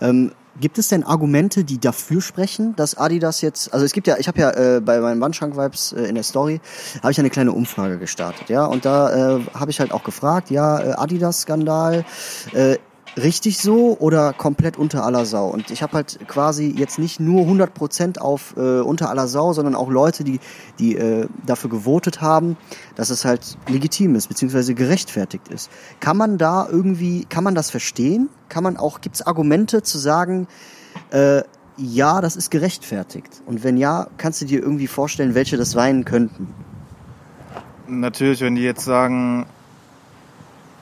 Ähm, 0.00 0.30
Gibt 0.60 0.78
es 0.78 0.88
denn 0.88 1.02
Argumente, 1.02 1.64
die 1.64 1.78
dafür 1.78 2.20
sprechen, 2.20 2.76
dass 2.76 2.96
Adidas 2.96 3.40
jetzt, 3.40 3.72
also 3.72 3.86
es 3.86 3.92
gibt 3.92 4.06
ja, 4.06 4.16
ich 4.18 4.28
habe 4.28 4.38
ja 4.38 4.50
äh, 4.50 4.80
bei 4.80 5.00
meinen 5.00 5.20
Wandschrank-Vibes 5.20 5.92
äh, 5.92 6.02
in 6.02 6.14
der 6.14 6.24
Story, 6.24 6.60
habe 7.02 7.10
ich 7.10 7.18
eine 7.18 7.30
kleine 7.30 7.52
Umfrage 7.52 7.98
gestartet, 7.98 8.50
ja, 8.50 8.66
und 8.66 8.84
da 8.84 9.36
äh, 9.36 9.40
habe 9.54 9.70
ich 9.70 9.80
halt 9.80 9.92
auch 9.92 10.04
gefragt, 10.04 10.50
ja, 10.50 10.80
äh, 10.80 10.92
Adidas-Skandal, 10.92 12.04
äh, 12.52 12.76
richtig 13.16 13.58
so 13.58 13.96
oder 13.98 14.32
komplett 14.32 14.76
unter 14.76 15.04
aller 15.04 15.24
Sau? 15.26 15.48
Und 15.48 15.70
ich 15.70 15.82
habe 15.82 15.94
halt 15.94 16.18
quasi 16.28 16.72
jetzt 16.76 16.98
nicht 16.98 17.20
nur 17.20 17.42
100% 17.42 18.18
auf 18.18 18.54
äh, 18.56 18.80
unter 18.80 19.10
aller 19.10 19.28
Sau, 19.28 19.52
sondern 19.52 19.74
auch 19.74 19.90
Leute, 19.90 20.24
die, 20.24 20.40
die 20.78 20.96
äh, 20.96 21.26
dafür 21.46 21.70
gewotet 21.70 22.20
haben, 22.20 22.56
dass 22.96 23.10
es 23.10 23.24
halt 23.24 23.56
legitim 23.68 24.14
ist, 24.14 24.28
beziehungsweise 24.28 24.74
gerechtfertigt 24.74 25.48
ist. 25.48 25.70
Kann 26.00 26.16
man 26.16 26.38
da 26.38 26.66
irgendwie, 26.70 27.24
kann 27.24 27.44
man 27.44 27.54
das 27.54 27.70
verstehen? 27.70 28.28
Kann 28.48 28.62
man 28.62 28.76
auch, 28.76 29.00
gibt 29.00 29.16
es 29.16 29.22
Argumente 29.22 29.82
zu 29.82 29.98
sagen, 29.98 30.48
äh, 31.10 31.42
ja, 31.76 32.20
das 32.20 32.36
ist 32.36 32.50
gerechtfertigt? 32.50 33.42
Und 33.46 33.64
wenn 33.64 33.76
ja, 33.76 34.08
kannst 34.18 34.42
du 34.42 34.46
dir 34.46 34.60
irgendwie 34.60 34.86
vorstellen, 34.86 35.34
welche 35.34 35.56
das 35.56 35.70
sein 35.70 36.04
könnten? 36.04 36.54
Natürlich, 37.88 38.40
wenn 38.40 38.54
die 38.54 38.62
jetzt 38.62 38.84
sagen, 38.84 39.46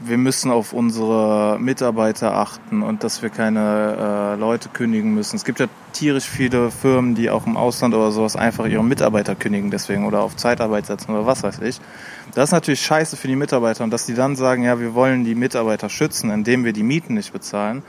wir 0.02 0.16
müssen 0.16 0.50
auf 0.50 0.72
unsere 0.72 1.58
Mitarbeiter 1.60 2.34
achten 2.34 2.82
und 2.82 3.04
dass 3.04 3.22
wir 3.22 3.28
keine 3.28 4.34
äh, 4.34 4.40
Leute 4.40 4.70
kündigen 4.70 5.14
müssen. 5.14 5.36
Es 5.36 5.44
gibt 5.44 5.60
ja 5.60 5.66
tierisch 5.92 6.24
viele 6.24 6.70
Firmen, 6.70 7.14
die 7.14 7.28
auch 7.28 7.46
im 7.46 7.56
Ausland 7.56 7.94
oder 7.94 8.10
sowas 8.10 8.34
einfach 8.34 8.66
ihre 8.66 8.82
Mitarbeiter 8.82 9.34
kündigen 9.34 9.70
deswegen 9.70 10.06
oder 10.06 10.22
auf 10.22 10.36
Zeitarbeit 10.36 10.86
setzen 10.86 11.12
oder 11.12 11.26
was 11.26 11.42
weiß 11.42 11.60
ich. 11.60 11.80
Das 12.34 12.48
ist 12.48 12.52
natürlich 12.52 12.80
scheiße 12.80 13.16
für 13.16 13.28
die 13.28 13.36
Mitarbeiter 13.36 13.84
und 13.84 13.90
dass 13.90 14.06
die 14.06 14.14
dann 14.14 14.36
sagen, 14.36 14.64
ja, 14.64 14.80
wir 14.80 14.94
wollen 14.94 15.24
die 15.24 15.34
Mitarbeiter 15.34 15.90
schützen, 15.90 16.30
indem 16.30 16.64
wir 16.64 16.72
die 16.72 16.82
Mieten 16.82 17.14
nicht 17.14 17.32
bezahlen. 17.32 17.82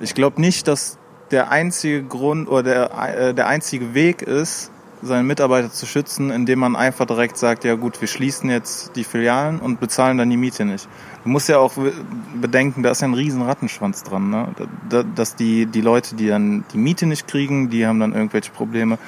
Ich 0.00 0.14
glaube 0.14 0.40
nicht, 0.40 0.66
dass 0.66 0.98
der 1.30 1.50
einzige 1.50 2.02
Grund 2.02 2.48
oder 2.48 2.62
der, 2.62 3.18
äh, 3.18 3.34
der 3.34 3.46
einzige 3.46 3.94
Weg 3.94 4.22
ist, 4.22 4.72
seine 5.02 5.22
Mitarbeiter 5.22 5.70
zu 5.70 5.86
schützen, 5.86 6.30
indem 6.30 6.60
man 6.60 6.76
einfach 6.76 7.06
direkt 7.06 7.36
sagt, 7.36 7.64
ja 7.64 7.74
gut, 7.74 8.00
wir 8.00 8.08
schließen 8.08 8.50
jetzt 8.50 8.96
die 8.96 9.04
Filialen 9.04 9.58
und 9.58 9.80
bezahlen 9.80 10.18
dann 10.18 10.30
die 10.30 10.36
Miete 10.36 10.64
nicht. 10.64 10.88
Du 11.24 11.30
musst 11.30 11.48
ja 11.48 11.58
auch 11.58 11.74
bedenken, 12.40 12.82
da 12.82 12.90
ist 12.90 13.02
ja 13.02 13.08
ein 13.08 13.14
riesen 13.14 13.42
Rattenschwanz 13.42 14.04
dran, 14.04 14.30
ne? 14.30 14.48
dass 15.14 15.34
die, 15.34 15.66
die 15.66 15.80
Leute, 15.80 16.14
die 16.14 16.28
dann 16.28 16.64
die 16.72 16.78
Miete 16.78 17.06
nicht 17.06 17.26
kriegen, 17.26 17.68
die 17.68 17.86
haben 17.86 18.00
dann 18.00 18.12
irgendwelche 18.12 18.52
Probleme, 18.52 18.98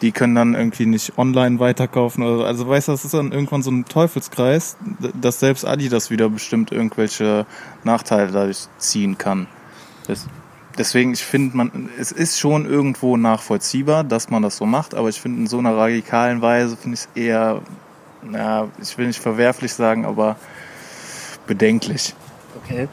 die 0.00 0.12
können 0.12 0.34
dann 0.34 0.54
irgendwie 0.54 0.86
nicht 0.86 1.18
online 1.18 1.60
weiterkaufen. 1.60 2.24
Oder, 2.24 2.46
also 2.46 2.68
weißt 2.68 2.88
du, 2.88 2.92
das 2.92 3.04
ist 3.04 3.14
dann 3.14 3.32
irgendwann 3.32 3.62
so 3.62 3.70
ein 3.70 3.84
Teufelskreis, 3.84 4.76
dass 5.20 5.40
selbst 5.40 5.66
Adidas 5.66 6.10
wieder 6.10 6.28
bestimmt 6.28 6.72
irgendwelche 6.72 7.46
Nachteile 7.84 8.30
dadurch 8.32 8.66
ziehen 8.78 9.18
kann. 9.18 9.46
Das 10.06 10.26
deswegen, 10.78 11.12
ich 11.12 11.24
finde, 11.24 11.56
man, 11.56 11.90
es 11.98 12.12
ist 12.12 12.38
schon 12.38 12.66
irgendwo 12.66 13.16
nachvollziehbar, 13.16 14.04
dass 14.04 14.30
man 14.30 14.42
das 14.42 14.56
so 14.56 14.66
macht, 14.66 14.94
aber 14.94 15.08
ich 15.08 15.20
finde 15.20 15.40
in 15.40 15.46
so 15.46 15.58
einer 15.58 15.76
radikalen 15.76 16.40
Weise 16.40 16.76
finde 16.76 16.94
ich 16.94 17.00
es 17.00 17.08
eher, 17.14 17.60
ja, 18.32 18.68
ich 18.80 18.96
will 18.96 19.08
nicht 19.08 19.20
verwerflich 19.20 19.72
sagen, 19.72 20.04
aber 20.04 20.36
bedenklich. 21.46 22.14
Okay. 22.64 22.88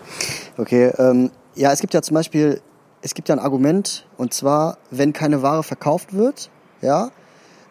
Okay. 0.57 0.91
Ähm, 0.97 1.31
ja, 1.55 1.71
es 1.71 1.79
gibt 1.79 1.93
ja 1.93 2.01
zum 2.01 2.15
Beispiel, 2.15 2.61
es 3.01 3.13
gibt 3.13 3.29
ja 3.29 3.35
ein 3.35 3.39
Argument, 3.39 4.05
und 4.17 4.33
zwar, 4.33 4.77
wenn 4.91 5.13
keine 5.13 5.41
Ware 5.41 5.63
verkauft 5.63 6.13
wird, 6.13 6.49
ja, 6.81 7.11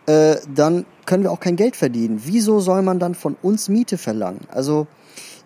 äh, 0.07 0.37
dann 0.55 0.87
können 1.07 1.23
wir 1.23 1.33
auch 1.33 1.41
kein 1.41 1.57
Geld 1.57 1.77
verdienen. 1.77 2.23
Wieso 2.25 2.61
soll 2.61 2.83
man 2.83 2.99
dann 2.99 3.15
von 3.15 3.37
uns 3.43 3.69
Miete 3.69 3.99
verlangen? 3.99 4.41
Also 4.51 4.87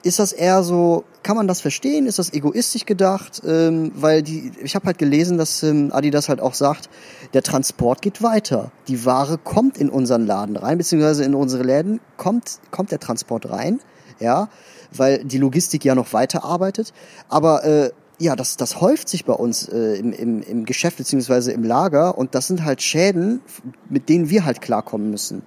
ist 0.02 0.18
das 0.18 0.32
eher 0.32 0.62
so, 0.62 1.04
kann 1.22 1.36
man 1.36 1.48
das 1.48 1.60
verstehen? 1.60 2.06
Ist 2.06 2.18
das 2.18 2.32
egoistisch 2.32 2.86
gedacht? 2.86 3.42
Ähm, 3.46 3.92
weil 3.94 4.22
die, 4.22 4.52
ich 4.62 4.74
habe 4.74 4.86
halt 4.86 4.98
gelesen, 4.98 5.38
dass 5.38 5.62
ähm, 5.62 5.90
Adidas 5.92 6.28
halt 6.28 6.40
auch 6.40 6.54
sagt, 6.54 6.88
der 7.34 7.42
Transport 7.42 8.02
geht 8.02 8.22
weiter. 8.22 8.70
Die 8.86 9.04
Ware 9.04 9.38
kommt 9.38 9.76
in 9.76 9.90
unseren 9.90 10.26
Laden 10.26 10.56
rein, 10.56 10.78
beziehungsweise 10.78 11.24
in 11.24 11.34
unsere 11.34 11.64
Läden 11.64 12.00
kommt, 12.16 12.60
kommt 12.70 12.92
der 12.92 13.00
Transport 13.00 13.50
rein, 13.50 13.80
ja, 14.20 14.48
weil 14.92 15.24
die 15.24 15.38
Logistik 15.38 15.84
ja 15.84 15.94
noch 15.94 16.12
weiter 16.12 16.44
arbeitet. 16.44 16.92
Aber 17.28 17.64
äh, 17.64 17.90
ja, 18.18 18.34
das, 18.34 18.56
das 18.56 18.80
häuft 18.80 19.08
sich 19.08 19.24
bei 19.24 19.32
uns 19.32 19.68
äh, 19.68 19.94
im, 19.94 20.12
im, 20.12 20.42
im 20.42 20.64
Geschäft 20.64 20.96
beziehungsweise 20.96 21.52
im 21.52 21.62
Lager 21.62 22.18
und 22.18 22.34
das 22.34 22.48
sind 22.48 22.64
halt 22.64 22.82
Schäden, 22.82 23.40
mit 23.88 24.08
denen 24.08 24.28
wir 24.28 24.44
halt 24.44 24.60
klarkommen 24.60 25.10
müssen. 25.10 25.42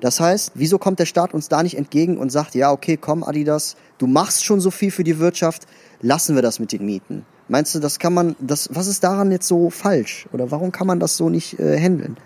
Das 0.00 0.20
heißt, 0.20 0.52
wieso 0.54 0.78
kommt 0.78 0.98
der 0.98 1.06
Staat 1.06 1.34
uns 1.34 1.48
da 1.48 1.62
nicht 1.62 1.76
entgegen 1.76 2.18
und 2.18 2.30
sagt, 2.30 2.54
ja, 2.54 2.72
okay, 2.72 2.96
komm, 2.96 3.24
Adidas, 3.24 3.76
du 3.98 4.06
machst 4.06 4.44
schon 4.44 4.60
so 4.60 4.70
viel 4.70 4.90
für 4.90 5.04
die 5.04 5.18
Wirtschaft, 5.18 5.66
lassen 6.00 6.34
wir 6.34 6.42
das 6.42 6.58
mit 6.58 6.72
den 6.72 6.84
Mieten. 6.86 7.26
Meinst 7.48 7.74
du, 7.74 7.78
das 7.78 7.98
kann 7.98 8.14
man, 8.14 8.36
das, 8.40 8.70
was 8.72 8.86
ist 8.86 9.04
daran 9.04 9.30
jetzt 9.30 9.46
so 9.46 9.68
falsch? 9.68 10.26
Oder 10.32 10.50
warum 10.50 10.72
kann 10.72 10.86
man 10.86 11.00
das 11.00 11.16
so 11.16 11.28
nicht 11.28 11.58
äh, 11.58 11.78
handeln? 11.78 12.16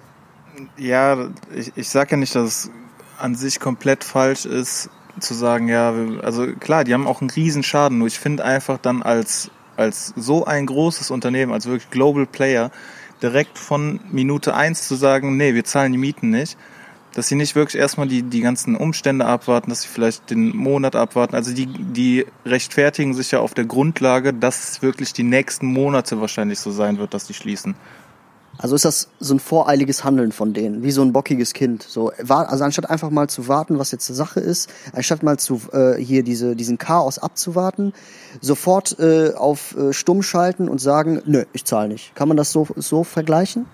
Ja, 0.77 1.29
ich, 1.55 1.73
ich 1.75 1.89
sage 1.89 2.13
ja 2.13 2.17
nicht, 2.17 2.35
dass 2.35 2.47
es 2.47 2.71
an 3.19 3.35
sich 3.35 3.59
komplett 3.59 4.05
falsch 4.05 4.47
ist, 4.47 4.91
zu 5.19 5.35
sagen, 5.35 5.69
ja, 5.69 5.93
also 6.23 6.47
klar, 6.55 6.85
die 6.85 6.95
haben 6.95 7.09
auch 7.09 7.21
einen 7.21 7.31
riesen 7.31 7.65
Schaden, 7.65 7.99
nur 7.99 8.07
ich 8.07 8.21
finde 8.21 8.45
einfach 8.45 8.79
dann 8.79 9.03
als, 9.03 9.51
als 9.79 10.13
so 10.17 10.45
ein 10.45 10.67
großes 10.67 11.11
Unternehmen, 11.11 11.53
als 11.53 11.67
wirklich 11.67 11.91
Global 11.91 12.27
Player, 12.27 12.71
direkt 13.23 13.59
von 13.59 14.01
Minute 14.11 14.55
eins 14.55 14.87
zu 14.87 14.95
sagen, 14.95 15.37
nee, 15.37 15.55
wir 15.55 15.65
zahlen 15.65 15.93
die 15.93 15.99
Mieten 15.99 16.31
nicht, 16.31 16.57
dass 17.15 17.29
sie 17.29 17.35
nicht 17.35 17.55
wirklich 17.55 17.81
erstmal 17.81 18.07
die, 18.07 18.23
die 18.23 18.41
ganzen 18.41 18.77
Umstände 18.77 19.25
abwarten, 19.25 19.71
dass 19.71 19.83
sie 19.83 19.89
vielleicht 19.89 20.31
den 20.31 20.57
Monat 20.57 20.95
abwarten. 20.95 21.35
Also 21.35 21.53
die, 21.53 21.67
die 21.67 22.27
rechtfertigen 22.45 23.15
sich 23.15 23.31
ja 23.31 23.41
auf 23.41 23.55
der 23.55 23.65
Grundlage, 23.65 24.35
dass 24.35 24.71
es 24.71 24.83
wirklich 24.83 25.13
die 25.13 25.23
nächsten 25.23 25.67
Monate 25.67 26.21
wahrscheinlich 26.21 26.61
so 26.61 26.71
sein 26.71 26.99
wird, 26.99 27.15
dass 27.15 27.27
die 27.27 27.35
schließen. 27.35 27.75
Also 28.59 28.75
ist 28.75 28.85
das 28.85 29.09
so 29.21 29.35
ein 29.35 29.41
voreiliges 29.41 30.05
Handeln 30.05 30.33
von 30.33 30.53
denen, 30.53 30.83
wie 30.83 30.91
so 30.91 31.03
ein 31.03 31.13
bockiges 31.13 31.55
Kind. 31.55 31.83
So, 31.83 32.11
also 32.29 32.65
anstatt 32.65 32.91
einfach 32.91 33.11
mal 33.11 33.29
zu 33.29 33.47
warten, 33.47 33.79
was 33.79 33.93
jetzt 33.93 34.09
die 34.09 34.15
Sache 34.15 34.41
ist, 34.41 34.69
anstatt 34.93 35.23
mal 35.23 35.39
zu 35.39 35.61
äh, 35.73 35.95
hier 35.95 36.25
diese 36.25 36.57
diesen 36.57 36.77
Chaos 36.77 37.19
abzuwarten, 37.19 37.93
sofort 38.41 38.99
äh, 38.99 39.33
auf 39.35 39.77
äh, 39.77 39.93
stumm 39.93 40.23
schalten 40.23 40.69
und 40.69 40.81
sagen, 40.81 41.23
nö, 41.25 41.45
ich 41.53 41.65
zahle 41.65 41.89
nicht. 41.89 42.15
Kann 42.17 42.27
man 42.29 42.37
das 42.37 42.51
so 42.51 42.67
so 42.77 43.05
vergleichen? 43.05 43.67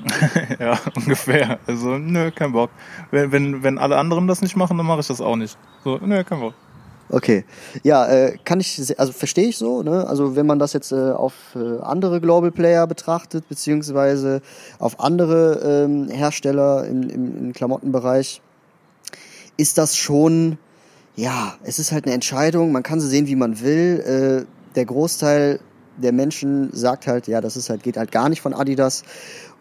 ja, 0.58 0.78
ungefähr. 0.96 1.58
Also, 1.66 1.98
nö, 1.98 2.30
kein 2.30 2.52
Bock. 2.52 2.70
Wenn, 3.10 3.32
wenn, 3.32 3.62
wenn 3.62 3.78
alle 3.78 3.98
anderen 3.98 4.26
das 4.26 4.40
nicht 4.40 4.56
machen, 4.56 4.78
dann 4.78 4.86
mache 4.86 5.00
ich 5.00 5.08
das 5.08 5.20
auch 5.20 5.36
nicht. 5.36 5.58
So, 5.84 5.98
nö, 5.98 6.24
kein 6.24 6.40
Bock. 6.40 6.54
Okay, 7.12 7.44
ja, 7.82 8.06
äh, 8.06 8.36
kann 8.44 8.60
ich, 8.60 8.98
also 8.98 9.12
verstehe 9.12 9.48
ich 9.48 9.56
so, 9.56 9.82
ne? 9.82 10.06
Also 10.06 10.36
wenn 10.36 10.46
man 10.46 10.60
das 10.60 10.72
jetzt 10.72 10.92
äh, 10.92 11.10
auf 11.10 11.34
äh, 11.56 11.80
andere 11.80 12.20
Global 12.20 12.52
Player 12.52 12.86
betrachtet, 12.86 13.48
beziehungsweise 13.48 14.42
auf 14.78 15.00
andere 15.00 15.84
ähm, 15.84 16.08
Hersteller 16.08 16.86
im, 16.86 17.10
im, 17.10 17.38
im 17.38 17.52
Klamottenbereich, 17.52 18.40
ist 19.56 19.76
das 19.76 19.96
schon, 19.96 20.56
ja, 21.16 21.54
es 21.64 21.80
ist 21.80 21.90
halt 21.90 22.04
eine 22.04 22.14
Entscheidung, 22.14 22.70
man 22.70 22.84
kann 22.84 23.00
sie 23.00 23.08
sehen, 23.08 23.26
wie 23.26 23.36
man 23.36 23.60
will. 23.60 24.46
Äh, 24.46 24.74
der 24.76 24.84
Großteil 24.84 25.58
der 25.96 26.12
Menschen 26.12 26.70
sagt 26.72 27.08
halt, 27.08 27.26
ja, 27.26 27.40
das 27.40 27.56
ist 27.56 27.70
halt, 27.70 27.82
geht 27.82 27.96
halt 27.96 28.12
gar 28.12 28.28
nicht 28.28 28.40
von 28.40 28.54
Adidas. 28.54 29.02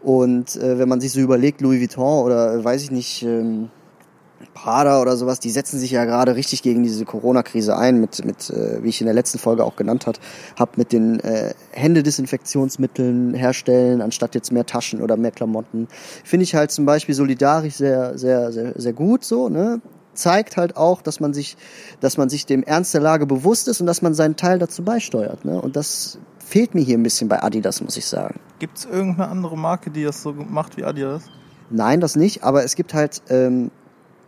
Und 0.02 0.56
äh, 0.56 0.78
wenn 0.78 0.88
man 0.88 1.02
sich 1.02 1.12
so 1.12 1.20
überlegt, 1.20 1.62
Louis 1.62 1.82
Vuitton 1.82 2.24
oder 2.26 2.54
äh, 2.54 2.64
weiß 2.64 2.84
ich 2.84 2.92
nicht, 2.92 3.24
ähm, 3.24 3.70
Prada 4.54 5.02
oder 5.02 5.16
sowas, 5.18 5.40
die 5.40 5.50
setzen 5.50 5.80
sich 5.80 5.92
ja 5.92 6.06
gerade 6.06 6.36
richtig 6.36 6.64
gegen 6.64 6.84
diese 6.84 7.06
Corona-Krise 7.06 7.78
ein, 7.78 8.00
mit, 8.00 8.26
mit 8.26 8.50
äh, 8.50 8.84
wie 8.84 8.90
ich 8.90 9.02
in 9.02 9.06
der 9.06 9.14
letzten 9.14 9.40
Folge 9.40 9.64
auch 9.64 9.76
genannt 9.76 10.08
hat, 10.08 10.20
hab 10.58 10.78
mit 10.78 10.92
den 10.92 11.20
äh, 11.20 11.54
Händedesinfektionsmitteln 11.72 13.34
herstellen, 13.34 14.02
anstatt 14.02 14.36
jetzt 14.36 14.52
mehr 14.52 14.66
Taschen 14.66 15.02
oder 15.02 15.18
mehr 15.18 15.32
Klamotten. 15.32 15.88
Finde 16.24 16.44
ich 16.44 16.56
halt 16.56 16.72
zum 16.72 16.86
Beispiel 16.86 17.16
solidarisch 17.16 17.76
sehr, 17.76 18.18
sehr, 18.18 18.52
sehr, 18.52 18.74
sehr 18.76 18.94
gut 18.94 19.24
so, 19.24 19.50
ne? 19.50 19.82
zeigt 20.14 20.58
halt 20.58 20.78
auch, 20.78 21.02
dass 21.02 21.20
man 21.20 21.34
sich, 21.34 21.58
dass 22.02 22.18
man 22.18 22.30
sich 22.30 22.46
dem 22.46 22.64
Ernst 22.64 22.94
der 22.94 23.02
Lage 23.02 23.26
bewusst 23.26 23.68
ist 23.68 23.82
und 23.82 23.88
dass 23.88 24.02
man 24.02 24.14
seinen 24.14 24.36
Teil 24.36 24.60
dazu 24.60 24.84
beisteuert. 24.84 25.46
Ne? 25.46 25.62
Und 25.62 25.76
das 25.76 26.20
fehlt 26.40 26.76
mir 26.76 26.82
hier 26.82 26.98
ein 26.98 27.04
bisschen 27.04 27.30
bei 27.30 27.42
Adidas, 27.42 27.82
muss 27.82 27.98
ich 27.98 28.06
sagen. 28.06 28.40
Gibt 28.60 28.80
es 28.80 28.86
irgendeine 28.86 29.30
andere 29.30 29.58
Marke, 29.58 29.92
die 29.92 30.04
das 30.04 30.22
so 30.22 30.34
macht 30.34 30.78
wie 30.78 30.84
Adidas? 30.84 31.24
Nein, 31.70 32.02
das 32.02 32.16
nicht, 32.16 32.44
aber 32.44 32.64
es 32.64 32.76
gibt 32.76 32.94
halt 32.94 33.22
ähm, 33.30 33.70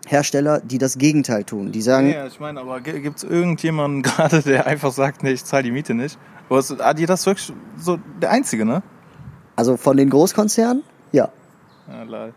Hersteller, 0.07 0.59
die 0.59 0.77
das 0.77 0.97
Gegenteil 0.97 1.43
tun. 1.43 1.71
Die 1.71 1.81
sagen. 1.81 2.09
Ja, 2.09 2.25
ich 2.27 2.39
meine, 2.39 2.59
aber 2.59 2.81
gibt 2.81 3.17
es 3.17 3.23
irgendjemanden 3.23 4.01
gerade, 4.03 4.41
der 4.41 4.67
einfach 4.67 4.91
sagt, 4.91 5.23
nee, 5.23 5.31
ich 5.31 5.45
zahle 5.45 5.63
die 5.63 5.71
Miete 5.71 5.93
nicht? 5.93 6.17
Oder 6.49 6.59
ist 6.59 6.81
Adidas 6.81 7.25
wirklich 7.25 7.53
so 7.77 7.97
der 8.21 8.31
Einzige, 8.31 8.65
ne? 8.65 8.83
Also 9.55 9.77
von 9.77 9.97
den 9.97 10.09
Großkonzernen? 10.09 10.83
Ja. 11.11 11.29
Ja. 11.87 12.29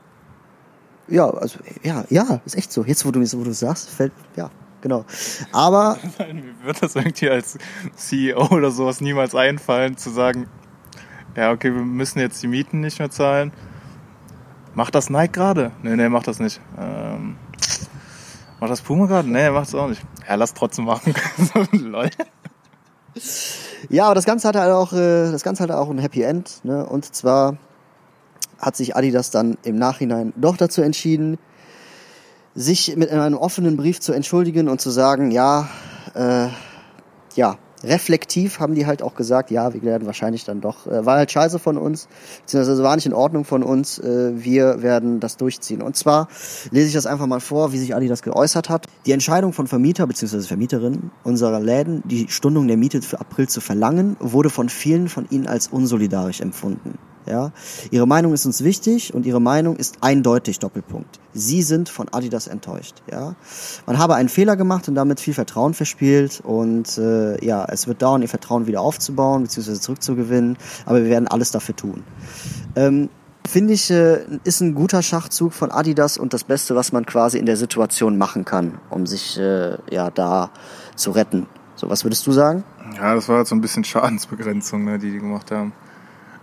Ja, 1.06 1.28
also 1.30 1.58
ja, 1.82 2.04
ja, 2.08 2.40
ist 2.46 2.56
echt 2.56 2.72
so. 2.72 2.84
Jetzt, 2.84 3.04
wo 3.04 3.10
du 3.10 3.20
wo 3.20 3.44
du 3.44 3.52
sagst, 3.52 3.90
fällt 3.90 4.12
ja 4.36 4.50
genau. 4.84 5.04
Aber 5.50 5.98
mir 6.18 6.54
wird 6.62 6.80
das 6.80 6.94
irgendwie 6.94 7.28
als 7.28 7.58
CEO 7.96 8.46
oder 8.52 8.70
sowas 8.70 9.00
niemals 9.00 9.34
einfallen, 9.34 9.96
zu 9.96 10.10
sagen, 10.10 10.46
ja, 11.34 11.50
okay, 11.50 11.74
wir 11.74 11.82
müssen 11.82 12.20
jetzt 12.20 12.40
die 12.44 12.46
Mieten 12.46 12.80
nicht 12.80 13.00
mehr 13.00 13.10
zahlen. 13.10 13.52
Macht 14.74 14.94
das 14.94 15.10
Nike 15.10 15.32
gerade? 15.32 15.72
Nee, 15.82 15.96
nee, 15.96 16.08
macht 16.08 16.28
das 16.28 16.38
nicht. 16.38 16.60
Ähm, 16.78 17.36
macht 18.60 18.70
das 18.70 18.80
Puma 18.80 19.06
gerade? 19.06 19.28
Nee, 19.28 19.50
macht 19.50 19.68
es 19.68 19.74
auch 19.74 19.88
nicht. 19.88 20.02
Ja, 20.28 20.34
lass 20.34 20.54
trotzdem 20.54 20.84
machen. 20.86 21.14
Ja, 23.90 24.06
aber 24.06 24.14
das 24.14 24.24
Ganze 24.24 24.48
hatte 24.48 24.60
halt 24.60 24.72
auch, 24.72 24.92
äh, 24.92 25.30
das 25.30 25.44
Ganze 25.44 25.62
hatte 25.62 25.78
auch 25.78 25.90
ein 25.90 25.98
Happy 25.98 26.22
End, 26.22 26.64
ne? 26.64 26.84
Und 26.86 27.14
zwar 27.14 27.58
hat 28.58 28.76
sich 28.76 28.96
Adidas 28.96 29.30
dann 29.30 29.58
im 29.62 29.76
Nachhinein 29.76 30.32
doch 30.36 30.56
dazu 30.56 30.82
entschieden, 30.82 31.38
sich 32.54 32.96
mit 32.96 33.10
einem 33.10 33.36
offenen 33.36 33.76
Brief 33.76 34.00
zu 34.00 34.12
entschuldigen 34.12 34.68
und 34.68 34.80
zu 34.80 34.90
sagen, 34.90 35.30
ja, 35.30 35.68
äh, 36.14 36.48
ja, 37.34 37.58
reflektiv 37.84 38.60
haben 38.60 38.74
die 38.74 38.86
halt 38.86 39.02
auch 39.02 39.14
gesagt, 39.14 39.50
ja, 39.50 39.72
wir 39.74 39.82
werden 39.82 40.06
wahrscheinlich 40.06 40.44
dann 40.44 40.60
doch, 40.60 40.86
äh, 40.86 41.04
war 41.04 41.16
halt 41.16 41.30
scheiße 41.30 41.58
von 41.58 41.78
uns, 41.78 42.08
beziehungsweise 42.42 42.82
war 42.82 42.96
nicht 42.96 43.06
in 43.06 43.14
Ordnung 43.14 43.44
von 43.44 43.62
uns, 43.62 43.98
äh, 43.98 44.32
wir 44.34 44.82
werden 44.82 45.20
das 45.20 45.36
durchziehen. 45.36 45.82
Und 45.82 45.96
zwar 45.96 46.28
lese 46.70 46.88
ich 46.88 46.94
das 46.94 47.06
einfach 47.06 47.26
mal 47.26 47.40
vor, 47.40 47.72
wie 47.72 47.78
sich 47.78 47.94
Adi 47.94 48.08
das 48.08 48.22
geäußert 48.22 48.68
hat. 48.68 48.86
Die 49.06 49.12
Entscheidung 49.12 49.52
von 49.52 49.66
Vermieter 49.66 50.06
beziehungsweise 50.06 50.46
Vermieterin 50.46 51.10
unserer 51.22 51.60
Läden, 51.60 52.02
die 52.06 52.28
Stundung 52.28 52.68
der 52.68 52.76
Miete 52.76 53.02
für 53.02 53.20
April 53.20 53.48
zu 53.48 53.60
verlangen, 53.60 54.16
wurde 54.20 54.50
von 54.50 54.68
vielen 54.68 55.08
von 55.08 55.26
ihnen 55.30 55.46
als 55.46 55.68
unsolidarisch 55.68 56.40
empfunden. 56.40 56.98
Ja, 57.26 57.52
ihre 57.90 58.06
Meinung 58.06 58.34
ist 58.34 58.44
uns 58.44 58.62
wichtig 58.62 59.14
und 59.14 59.24
ihre 59.24 59.40
Meinung 59.40 59.76
ist 59.76 59.98
eindeutig 60.02 60.58
Doppelpunkt. 60.58 61.20
Sie 61.32 61.62
sind 61.62 61.88
von 61.88 62.08
Adidas 62.10 62.46
enttäuscht. 62.46 63.02
Ja, 63.10 63.34
man 63.86 63.98
habe 63.98 64.14
einen 64.14 64.28
Fehler 64.28 64.56
gemacht 64.56 64.88
und 64.88 64.94
damit 64.94 65.20
viel 65.20 65.34
Vertrauen 65.34 65.74
verspielt 65.74 66.40
und 66.44 66.98
äh, 66.98 67.44
ja, 67.44 67.64
es 67.64 67.86
wird 67.86 68.02
dauern, 68.02 68.22
ihr 68.22 68.28
Vertrauen 68.28 68.66
wieder 68.66 68.80
aufzubauen 68.80 69.44
bzw. 69.44 69.74
zurückzugewinnen. 69.74 70.58
Aber 70.86 71.02
wir 71.02 71.10
werden 71.10 71.28
alles 71.28 71.50
dafür 71.50 71.76
tun. 71.76 72.04
Ähm, 72.76 73.08
Finde 73.46 73.74
ich, 73.74 73.90
äh, 73.90 74.24
ist 74.44 74.62
ein 74.62 74.74
guter 74.74 75.02
Schachzug 75.02 75.52
von 75.52 75.70
Adidas 75.70 76.16
und 76.16 76.32
das 76.32 76.44
Beste, 76.44 76.74
was 76.76 76.92
man 76.92 77.04
quasi 77.04 77.38
in 77.38 77.44
der 77.44 77.58
Situation 77.58 78.16
machen 78.16 78.46
kann, 78.46 78.78
um 78.88 79.06
sich 79.06 79.38
äh, 79.38 79.76
ja 79.90 80.10
da 80.10 80.50
zu 80.96 81.10
retten. 81.10 81.46
So, 81.74 81.90
was 81.90 82.04
würdest 82.04 82.26
du 82.26 82.32
sagen? 82.32 82.64
Ja, 82.96 83.14
das 83.14 83.28
war 83.28 83.38
halt 83.38 83.46
so 83.46 83.54
ein 83.54 83.60
bisschen 83.60 83.84
Schadensbegrenzung, 83.84 84.84
ne, 84.84 84.98
die 84.98 85.10
die 85.10 85.18
gemacht 85.18 85.50
haben. 85.50 85.72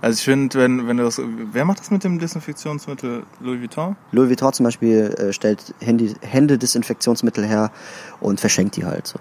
Also 0.02 0.18
ich 0.18 0.26
finde, 0.26 0.58
wenn, 0.58 0.88
wenn 0.88 0.98
du 0.98 1.04
das, 1.04 1.22
wer 1.24 1.64
macht 1.64 1.80
das 1.80 1.92
mit 1.92 2.04
dem 2.04 2.18
Desinfektionsmittel? 2.18 3.24
Louis 3.40 3.62
Vuitton? 3.62 3.96
Louis 4.12 4.30
Vuitton 4.30 4.52
zum 4.52 4.64
Beispiel 4.64 5.14
äh, 5.18 5.32
stellt 5.32 5.76
Handy, 5.80 6.16
Hände-Desinfektionsmittel 6.22 7.46
her 7.46 7.72
und 8.20 8.40
verschenkt 8.40 8.78
die 8.78 8.86
halt 8.86 9.06
so. 9.06 9.20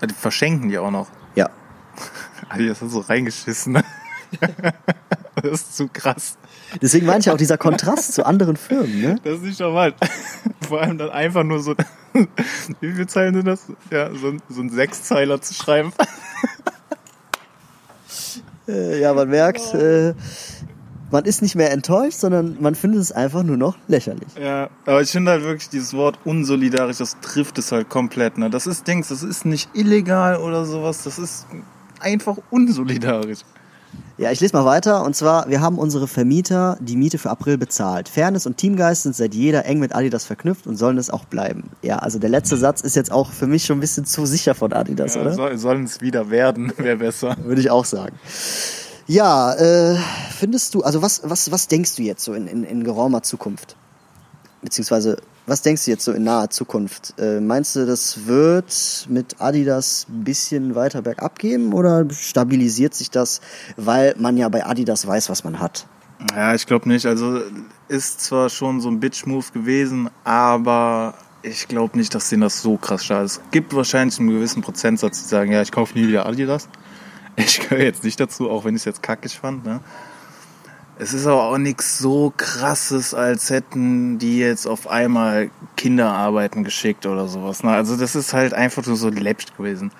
Ja, 0.00 0.06
die 0.06 0.14
verschenken 0.14 0.68
die 0.68 0.78
auch 0.78 0.92
noch. 0.92 1.08
Ja. 1.34 1.50
Adi, 2.48 2.68
das 2.68 2.80
hat 2.80 2.90
so 2.90 3.00
reingeschissen. 3.00 3.72
Ne? 3.72 3.84
das 5.42 5.52
ist 5.52 5.76
zu 5.76 5.88
krass. 5.88 6.38
Deswegen 6.80 7.06
meine 7.06 7.18
ich 7.18 7.30
auch 7.30 7.36
dieser 7.36 7.58
Kontrast 7.58 8.14
zu 8.14 8.24
anderen 8.24 8.56
Firmen, 8.56 9.00
ne? 9.00 9.16
Das 9.24 9.34
ist 9.38 9.42
nicht 9.42 9.60
normal. 9.60 9.94
Vor 10.68 10.80
allem 10.80 10.98
dann 10.98 11.10
einfach 11.10 11.42
nur 11.42 11.60
so, 11.60 11.74
wie 12.14 12.92
viele 12.92 13.06
Zeilen 13.08 13.34
sind 13.34 13.46
das? 13.46 13.66
Ja, 13.90 14.14
so, 14.14 14.34
so 14.48 14.60
ein 14.60 14.70
Sechszeiler 14.70 15.40
zu 15.40 15.52
schreiben. 15.52 15.92
Äh, 18.68 19.00
ja, 19.00 19.12
man 19.14 19.28
merkt, 19.28 19.74
äh, 19.74 20.14
man 21.10 21.24
ist 21.24 21.42
nicht 21.42 21.54
mehr 21.54 21.70
enttäuscht, 21.70 22.18
sondern 22.18 22.56
man 22.60 22.74
findet 22.74 23.00
es 23.00 23.12
einfach 23.12 23.42
nur 23.42 23.56
noch 23.56 23.76
lächerlich. 23.86 24.28
Ja, 24.40 24.70
aber 24.86 25.02
ich 25.02 25.10
finde 25.10 25.32
halt 25.32 25.42
wirklich 25.44 25.68
dieses 25.68 25.94
Wort 25.94 26.18
unsolidarisch, 26.24 26.98
das 26.98 27.18
trifft 27.20 27.58
es 27.58 27.70
halt 27.70 27.90
komplett. 27.90 28.38
Ne? 28.38 28.50
Das 28.50 28.66
ist, 28.66 28.88
Dings, 28.88 29.08
das 29.08 29.22
ist 29.22 29.44
nicht 29.44 29.68
illegal 29.74 30.38
oder 30.38 30.64
sowas, 30.64 31.02
das 31.04 31.18
ist 31.18 31.46
einfach 32.00 32.38
unsolidarisch. 32.50 33.40
Ja, 34.18 34.30
ich 34.30 34.40
lese 34.40 34.54
mal 34.54 34.64
weiter. 34.64 35.04
Und 35.04 35.16
zwar, 35.16 35.48
wir 35.48 35.60
haben 35.60 35.78
unsere 35.78 36.06
Vermieter 36.06 36.76
die 36.80 36.96
Miete 36.96 37.18
für 37.18 37.30
April 37.30 37.56
bezahlt. 37.58 38.08
Fairness 38.08 38.46
und 38.46 38.56
Teamgeist 38.56 39.04
sind 39.04 39.16
seit 39.16 39.34
jeder 39.34 39.64
eng 39.64 39.78
mit 39.78 39.94
Adidas 39.94 40.24
verknüpft 40.24 40.66
und 40.66 40.76
sollen 40.76 40.98
es 40.98 41.10
auch 41.10 41.24
bleiben. 41.24 41.70
Ja, 41.82 41.98
also 41.98 42.18
der 42.18 42.30
letzte 42.30 42.56
Satz 42.56 42.82
ist 42.82 42.94
jetzt 42.94 43.10
auch 43.10 43.30
für 43.30 43.46
mich 43.46 43.64
schon 43.64 43.78
ein 43.78 43.80
bisschen 43.80 44.04
zu 44.04 44.26
sicher 44.26 44.54
von 44.54 44.72
Adidas, 44.72 45.14
Ja, 45.14 45.22
oder? 45.22 45.34
soll, 45.34 45.58
sollen 45.58 45.84
es 45.84 46.00
wieder 46.00 46.30
werden, 46.30 46.72
wäre 46.78 46.96
besser. 46.98 47.36
Würde 47.42 47.60
ich 47.60 47.70
auch 47.70 47.84
sagen. 47.86 48.14
Ja, 49.06 49.54
äh, 49.54 49.96
findest 50.38 50.74
du, 50.74 50.82
also 50.82 51.02
was, 51.02 51.22
was, 51.24 51.50
was 51.50 51.66
denkst 51.68 51.96
du 51.96 52.02
jetzt 52.02 52.22
so 52.22 52.34
in, 52.34 52.46
in, 52.46 52.64
in 52.64 52.84
geraumer 52.84 53.22
Zukunft? 53.22 53.76
Beziehungsweise, 54.62 55.16
was 55.46 55.62
denkst 55.62 55.84
du 55.84 55.90
jetzt 55.90 56.04
so 56.04 56.12
in 56.12 56.24
naher 56.24 56.50
Zukunft? 56.50 57.14
Äh, 57.18 57.40
meinst 57.40 57.74
du, 57.74 57.84
das 57.86 58.26
wird 58.26 59.06
mit 59.08 59.40
Adidas 59.40 60.06
ein 60.08 60.24
bisschen 60.24 60.74
weiter 60.74 61.02
bergab 61.02 61.38
gehen 61.38 61.72
oder 61.72 62.08
stabilisiert 62.10 62.94
sich 62.94 63.10
das, 63.10 63.40
weil 63.76 64.14
man 64.18 64.36
ja 64.36 64.48
bei 64.48 64.64
Adidas 64.64 65.06
weiß, 65.06 65.30
was 65.30 65.44
man 65.44 65.58
hat? 65.58 65.86
Ja, 66.36 66.54
ich 66.54 66.66
glaube 66.66 66.88
nicht. 66.88 67.06
Also 67.06 67.40
ist 67.88 68.20
zwar 68.20 68.48
schon 68.48 68.80
so 68.80 68.88
ein 68.88 69.00
Bitch-Move 69.00 69.46
gewesen, 69.52 70.08
aber 70.24 71.14
ich 71.42 71.66
glaube 71.66 71.98
nicht, 71.98 72.14
dass 72.14 72.28
denen 72.28 72.42
das 72.42 72.62
so 72.62 72.76
krass 72.76 73.04
schadet. 73.04 73.30
Es 73.30 73.40
gibt 73.50 73.74
wahrscheinlich 73.74 74.18
einen 74.18 74.30
gewissen 74.30 74.62
Prozentsatz, 74.62 75.22
die 75.22 75.28
sagen, 75.28 75.50
ja, 75.50 75.62
ich 75.62 75.72
kaufe 75.72 75.98
nie 75.98 76.06
wieder 76.06 76.26
Adidas. 76.26 76.68
Ich 77.34 77.60
gehöre 77.60 77.84
jetzt 77.84 78.04
nicht 78.04 78.20
dazu, 78.20 78.50
auch 78.50 78.64
wenn 78.64 78.76
ich 78.76 78.82
es 78.82 78.84
jetzt 78.84 79.02
kackig 79.02 79.38
fand. 79.38 79.64
Ne? 79.64 79.80
Es 81.02 81.12
ist 81.12 81.26
aber 81.26 81.48
auch 81.48 81.58
nichts 81.58 81.98
so 81.98 82.32
krasses, 82.36 83.12
als 83.12 83.50
hätten 83.50 84.20
die 84.20 84.38
jetzt 84.38 84.68
auf 84.68 84.86
einmal 84.86 85.50
Kinderarbeiten 85.76 86.62
geschickt 86.62 87.06
oder 87.06 87.26
sowas. 87.26 87.64
Ne? 87.64 87.72
Also 87.72 87.96
das 87.96 88.14
ist 88.14 88.32
halt 88.32 88.54
einfach 88.54 88.86
nur 88.86 88.94
so 88.94 89.08
läppsch 89.08 89.46
gewesen. 89.56 89.90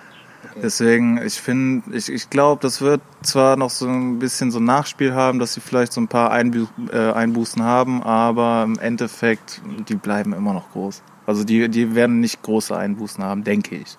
Deswegen, 0.61 1.17
ich 1.21 1.41
finde, 1.41 1.93
ich, 1.93 2.09
ich 2.09 2.29
glaube, 2.29 2.61
das 2.61 2.79
wird 2.79 3.01
zwar 3.21 3.57
noch 3.57 3.69
so 3.69 3.85
ein 3.85 4.19
bisschen 4.19 4.49
so 4.49 4.59
ein 4.59 4.63
Nachspiel 4.63 5.13
haben, 5.13 5.39
dass 5.39 5.55
sie 5.55 5.59
vielleicht 5.59 5.91
so 5.91 5.99
ein 5.99 6.07
paar 6.07 6.31
Einbu 6.31 6.67
äh, 6.89 7.11
Einbußen 7.11 7.61
haben, 7.61 8.01
aber 8.01 8.63
im 8.63 8.79
Endeffekt, 8.79 9.61
die 9.89 9.95
bleiben 9.95 10.31
immer 10.31 10.53
noch 10.53 10.71
groß. 10.71 11.01
Also 11.25 11.43
die, 11.43 11.67
die 11.67 11.95
werden 11.95 12.21
nicht 12.21 12.41
große 12.43 12.77
Einbußen 12.77 13.21
haben, 13.21 13.43
denke 13.43 13.75
ich. 13.75 13.97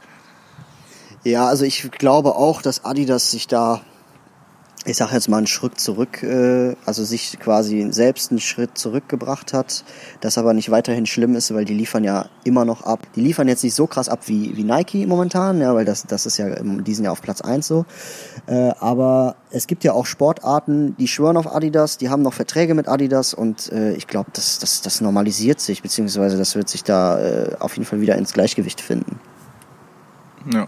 Ja, 1.22 1.48
also 1.48 1.66
ich 1.66 1.90
glaube 1.90 2.34
auch, 2.34 2.62
dass 2.62 2.86
Adidas 2.86 3.30
sich 3.30 3.46
da, 3.46 3.82
ich 4.86 4.98
sag 4.98 5.12
jetzt 5.12 5.28
mal 5.28 5.38
einen 5.38 5.46
Schritt 5.46 5.80
zurück, 5.80 6.22
äh, 6.22 6.76
also 6.84 7.04
sich 7.04 7.38
quasi 7.40 7.86
selbst 7.90 8.30
einen 8.30 8.40
Schritt 8.40 8.76
zurückgebracht 8.76 9.54
hat, 9.54 9.84
das 10.20 10.36
aber 10.36 10.52
nicht 10.52 10.70
weiterhin 10.70 11.06
schlimm 11.06 11.34
ist, 11.36 11.54
weil 11.54 11.64
die 11.64 11.72
liefern 11.74 12.04
ja 12.04 12.26
immer 12.44 12.64
noch 12.64 12.82
ab. 12.82 13.00
Die 13.16 13.22
liefern 13.22 13.48
jetzt 13.48 13.64
nicht 13.64 13.74
so 13.74 13.86
krass 13.86 14.10
ab 14.10 14.20
wie, 14.26 14.56
wie 14.56 14.64
Nike 14.64 15.06
momentan, 15.06 15.60
ja, 15.60 15.74
weil 15.74 15.86
das, 15.86 16.04
das 16.06 16.26
ist 16.26 16.36
ja 16.36 16.48
im 16.48 16.84
diesen 16.84 17.04
Jahr 17.04 17.12
auf 17.12 17.22
Platz 17.22 17.40
eins 17.40 17.66
so. 17.66 17.86
Äh, 18.46 18.72
aber 18.78 19.36
es 19.50 19.66
gibt 19.66 19.84
ja 19.84 19.92
auch 19.92 20.04
Sportarten, 20.04 20.94
die 20.98 21.08
schwören 21.08 21.38
auf 21.38 21.54
Adidas, 21.54 21.96
die 21.96 22.10
haben 22.10 22.22
noch 22.22 22.34
Verträge 22.34 22.74
mit 22.74 22.86
Adidas 22.86 23.32
und 23.32 23.72
äh, 23.72 23.94
ich 23.94 24.06
glaube, 24.06 24.30
das, 24.34 24.58
das, 24.58 24.82
das 24.82 25.00
normalisiert 25.00 25.60
sich, 25.60 25.80
beziehungsweise 25.80 26.36
das 26.36 26.56
wird 26.56 26.68
sich 26.68 26.84
da 26.84 27.20
äh, 27.20 27.56
auf 27.58 27.74
jeden 27.76 27.86
Fall 27.86 28.02
wieder 28.02 28.16
ins 28.16 28.34
Gleichgewicht 28.34 28.82
finden. 28.82 29.18
Ja. 30.52 30.66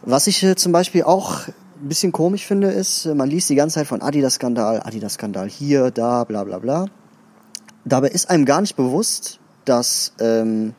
Was 0.00 0.26
ich 0.26 0.42
äh, 0.42 0.56
zum 0.56 0.72
Beispiel 0.72 1.02
auch 1.02 1.42
ein 1.84 1.88
bisschen 1.88 2.12
komisch 2.12 2.46
finde, 2.46 2.68
ist, 2.70 3.06
man 3.06 3.28
liest 3.28 3.50
die 3.50 3.54
ganze 3.54 3.74
Zeit 3.76 3.86
von 3.86 4.00
Adidas-Skandal, 4.02 4.80
Adidas-Skandal 4.82 5.48
hier, 5.48 5.90
da, 5.90 6.24
bla 6.24 6.44
bla 6.44 6.58
bla. 6.58 6.86
Dabei 7.84 8.08
ist 8.08 8.30
einem 8.30 8.46
gar 8.46 8.60
nicht 8.62 8.76
bewusst, 8.76 9.38
dass 9.66 10.14
ähm, 10.18 10.74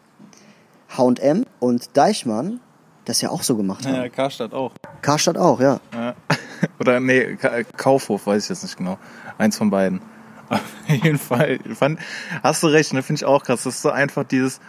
H&M 0.90 1.46
und 1.60 1.96
Deichmann 1.96 2.60
das 3.06 3.22
ja 3.22 3.30
auch 3.30 3.44
so 3.44 3.56
gemacht 3.56 3.86
haben. 3.86 3.96
Ja, 3.96 4.10
Karstadt 4.10 4.54
auch. 4.54 4.72
Karstadt 5.04 5.38
auch, 5.38 5.60
ja. 5.60 5.80
Ja. 5.94 6.16
Oder 6.80 7.00
nee, 7.00 7.36
Ka- 7.36 7.64
Kaufhof, 7.64 8.26
weiß 8.26 8.44
ich 8.44 8.50
jetzt 8.50 8.64
nicht 8.64 8.78
genau. 8.78 8.98
Eins 9.38 9.58
von 9.58 9.70
beiden. 9.70 10.02
Auf 10.50 10.62
jeden 10.88 11.20
Fall. 11.20 11.60
Fand, 11.74 12.00
hast 12.42 12.64
du 12.64 12.68
recht, 12.68 12.94
ne? 12.94 13.04
Finde 13.04 13.20
ich 13.20 13.26
auch 13.26 13.44
krass. 13.44 13.64
Das 13.64 13.76
ist 13.76 13.82
so 13.84 13.90
einfach 13.92 14.24
dieses. 14.24 14.60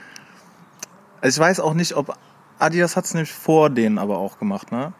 Also 1.21 1.41
ich 1.41 1.47
weiß 1.47 1.61
auch 1.61 1.75
nicht, 1.75 1.97
ob 1.97 2.15
Adidas 2.59 2.97
hat 2.97 3.05
es 3.07 3.15
nämlich 3.15 3.33
vor 3.33 3.71
denen 3.71 3.99
aber 3.99 4.19
auch 4.19 4.39
gemacht, 4.39 4.73
ne? 4.73 4.93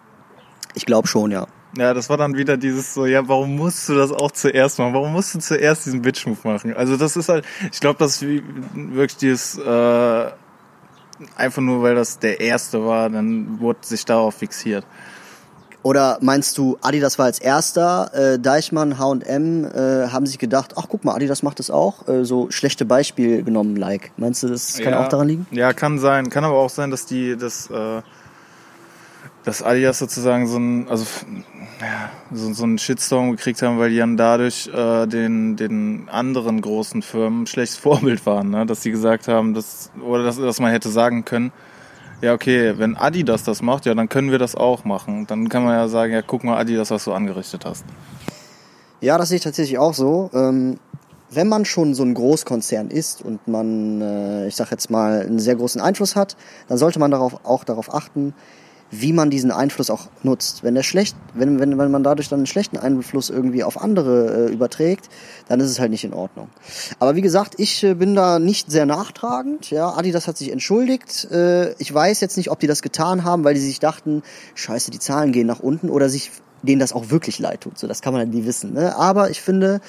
Ich 0.77 0.85
glaube 0.85 1.09
schon, 1.09 1.31
ja. 1.31 1.47
Ja, 1.77 1.95
das 1.95 2.09
war 2.09 2.17
dann 2.17 2.37
wieder 2.37 2.57
dieses 2.57 2.95
so, 2.95 3.07
ja, 3.07 3.27
warum 3.29 3.57
musst 3.57 3.89
du 3.89 3.95
das 3.95 4.13
auch 4.13 4.31
zuerst 4.31 4.79
machen? 4.79 4.95
Warum 4.95 5.13
musst 5.13 5.35
du 5.35 5.39
zuerst 5.39 5.87
diesen 5.87 6.03
Bitch-Move 6.03 6.39
machen? 6.45 6.77
Also 6.77 6.97
das 6.97 7.17
ist 7.17 7.29
halt, 7.29 7.45
ich 7.73 7.81
glaube, 7.81 7.99
das 7.99 8.23
ist 8.23 8.43
wirklich 8.75 9.17
dieses, 9.17 9.59
äh, 9.59 10.31
einfach 11.37 11.63
nur, 11.63 11.83
weil 11.83 11.95
das 11.95 12.19
der 12.19 12.41
erste 12.41 12.85
war, 12.85 13.09
dann 13.09 13.59
wurde 13.59 13.81
sich 13.83 14.05
darauf 14.05 14.35
fixiert. 14.35 14.87
Oder 15.83 16.19
meinst 16.21 16.59
du, 16.59 16.77
Adidas 16.83 17.19
war 17.19 17.27
als 17.27 17.39
erster, 17.39 18.11
äh, 18.13 18.39
Deichmann, 18.39 18.99
H&M 18.99 19.65
äh, 19.65 20.09
haben 20.09 20.27
sich 20.27 20.39
gedacht, 20.39 20.75
ach 20.77 20.87
guck 20.89 21.05
mal, 21.05 21.15
Adidas 21.15 21.43
macht 21.43 21.59
das 21.59 21.71
auch, 21.71 22.07
äh, 22.09 22.25
so 22.25 22.51
schlechte 22.51 22.85
Beispiel 22.85 23.45
genommen, 23.45 23.77
like. 23.77 24.11
Meinst 24.17 24.43
du, 24.43 24.49
das 24.49 24.79
kann 24.79 24.93
ja, 24.95 25.05
auch 25.05 25.09
daran 25.09 25.29
liegen? 25.29 25.47
Ja, 25.53 25.73
kann 25.73 25.99
sein. 25.99 26.29
Kann 26.29 26.45
aber 26.45 26.57
auch 26.57 26.71
sein, 26.71 26.91
dass 26.91 27.07
die, 27.07 27.37
dass, 27.37 27.71
äh, 27.71 28.03
dass 29.47 29.63
Adidas 29.63 30.01
sozusagen 30.01 30.49
so 30.49 30.59
ein, 30.59 30.89
also 30.89 31.07
ja, 31.81 32.11
so, 32.33 32.53
so 32.53 32.65
einen 32.65 32.79
Shitstorm 32.79 33.31
gekriegt 33.31 33.63
haben, 33.63 33.79
weil 33.79 33.91
die 33.91 33.99
dann 33.99 34.17
dadurch 34.17 34.69
äh, 34.75 35.07
den, 35.07 35.55
den 35.55 36.09
anderen 36.11 36.61
großen 36.61 37.01
Firmen 37.01 37.45
ein 37.45 37.47
schlechtes 37.47 37.79
Vorbild 37.79 38.27
waren, 38.27 38.51
ne? 38.51 38.67
dass 38.67 38.83
sie 38.83 38.91
gesagt 38.91 39.29
haben, 39.29 39.55
dass, 39.55 39.93
oder 40.05 40.25
dass, 40.25 40.37
dass 40.37 40.59
man 40.59 40.73
hätte 40.73 40.89
sagen 40.89 41.25
können, 41.25 41.53
ja 42.23 42.35
okay, 42.35 42.75
wenn 42.77 42.97
Adidas 42.97 43.45
das 43.45 43.63
macht, 43.63 43.87
ja 43.87 43.95
dann 43.95 44.09
können 44.09 44.33
wir 44.33 44.41
das 44.41 44.57
auch 44.57 44.85
machen. 44.85 45.29
Dann 45.29 45.49
kann 45.49 45.63
man 45.63 45.75
ja 45.75 45.87
sagen, 45.87 46.13
ja 46.13 46.23
guck 46.23 46.43
mal 46.43 46.59
Adidas, 46.59 46.91
was 46.91 47.05
du 47.05 47.13
angerichtet 47.13 47.65
hast. 47.65 47.85
Ja, 49.01 49.17
das 49.17 49.29
sehe 49.29 49.37
ich 49.37 49.45
tatsächlich 49.45 49.79
auch 49.79 49.95
so. 49.95 50.29
Ähm, 50.35 50.81
wenn 51.31 51.47
man 51.47 51.65
schon 51.65 51.95
so 51.95 52.03
ein 52.03 52.15
Großkonzern 52.15 52.91
ist 52.91 53.23
und 53.23 53.47
man, 53.47 54.01
äh, 54.01 54.49
ich 54.49 54.57
sag 54.57 54.73
jetzt 54.73 54.91
mal, 54.91 55.21
einen 55.21 55.39
sehr 55.39 55.55
großen 55.55 55.81
Einfluss 55.81 56.17
hat, 56.17 56.37
dann 56.67 56.79
sollte 56.79 56.99
man 56.99 57.13
darauf 57.13 57.45
auch 57.45 57.63
darauf 57.63 57.95
achten, 57.95 58.35
wie 58.91 59.13
man 59.13 59.31
diesen 59.31 59.51
Einfluss 59.51 59.91
auch 59.91 60.09
nutzt. 60.23 60.63
Wenn 60.63 60.75
der 60.75 60.83
schlecht, 60.83 61.17
wenn, 61.35 61.59
wenn, 61.59 61.77
wenn 61.79 61.91
man 61.91 62.03
dadurch 62.03 62.29
dann 62.29 62.41
einen 62.41 62.47
schlechten 62.47 62.77
Einfluss 62.77 63.31
irgendwie 63.31 63.65
auf 63.65 63.81
andere 63.81 64.47
äh, 64.49 64.53
überträgt, 64.53 65.09
dann 65.49 65.61
ist 65.61 65.71
es 65.71 65.81
halt 65.81 65.91
nicht 65.91 66.05
in 66.05 66.15
Ordnung. 66.15 66.49
Aber 66.99 67.17
wie 67.17 67.23
gesagt, 67.23 67.55
ich 67.59 67.83
äh, 67.83 67.95
bin 67.95 68.15
da 68.15 68.39
nicht 68.39 68.71
sehr 68.71 68.87
nachtragend. 68.87 69.71
Ja, 69.71 69.91
Adidas 69.91 70.29
hat 70.29 70.37
sich 70.37 70.53
entschuldigt. 70.53 71.29
Äh, 71.31 71.73
ich 71.75 71.93
weiß 71.93 72.21
jetzt 72.21 72.37
nicht, 72.37 72.51
ob 72.51 72.61
die 72.61 72.67
das 72.67 72.83
getan 72.83 73.25
haben, 73.25 73.45
weil 73.45 73.55
die 73.55 73.61
sich 73.61 73.81
dachten, 73.81 74.23
scheiße, 74.55 74.91
die 74.91 74.99
Zahlen 74.99 75.33
gehen 75.33 75.47
nach 75.47 75.61
unten 75.61 75.91
oder 75.91 76.09
sich 76.09 76.31
denen 76.63 76.81
das 76.81 76.93
auch 76.93 77.11
wirklich 77.11 77.39
leid 77.39 77.63
tut. 77.63 77.79
So, 77.79 77.87
das 77.87 78.03
kann 78.03 78.13
man 78.13 78.21
halt 78.21 78.35
nie 78.35 78.45
wissen. 78.45 78.73
Ne? 78.73 78.97
Aber 78.97 79.31
ich 79.31 79.41
finde 79.41 79.81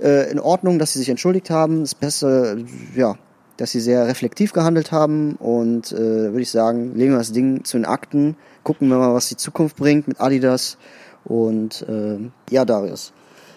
äh, 0.00 0.30
in 0.30 0.40
Ordnung, 0.40 0.78
dass 0.78 0.92
sie 0.92 0.98
sich 0.98 1.08
entschuldigt 1.08 1.50
haben. 1.50 1.80
Das 1.80 1.94
Beste, 1.94 2.64
ja, 2.94 3.16
dass 3.58 3.72
sie 3.72 3.80
sehr 3.80 4.06
reflektiv 4.06 4.52
gehandelt 4.52 4.90
haben 4.92 5.34
und 5.36 5.92
äh, 5.92 5.98
würde 5.98 6.40
ich 6.40 6.50
sagen, 6.50 6.94
legen 6.94 7.12
wir 7.12 7.18
das 7.18 7.32
Ding 7.32 7.64
zu 7.64 7.76
den 7.76 7.84
Akten, 7.84 8.36
gucken 8.62 8.88
wir 8.88 8.96
mal, 8.96 9.12
was 9.12 9.28
die 9.28 9.36
Zukunft 9.36 9.76
bringt 9.76 10.08
mit 10.08 10.20
Adidas 10.20 10.78
und 11.24 11.82
äh, 11.88 12.18
ja, 12.50 12.64
Darius. 12.64 13.12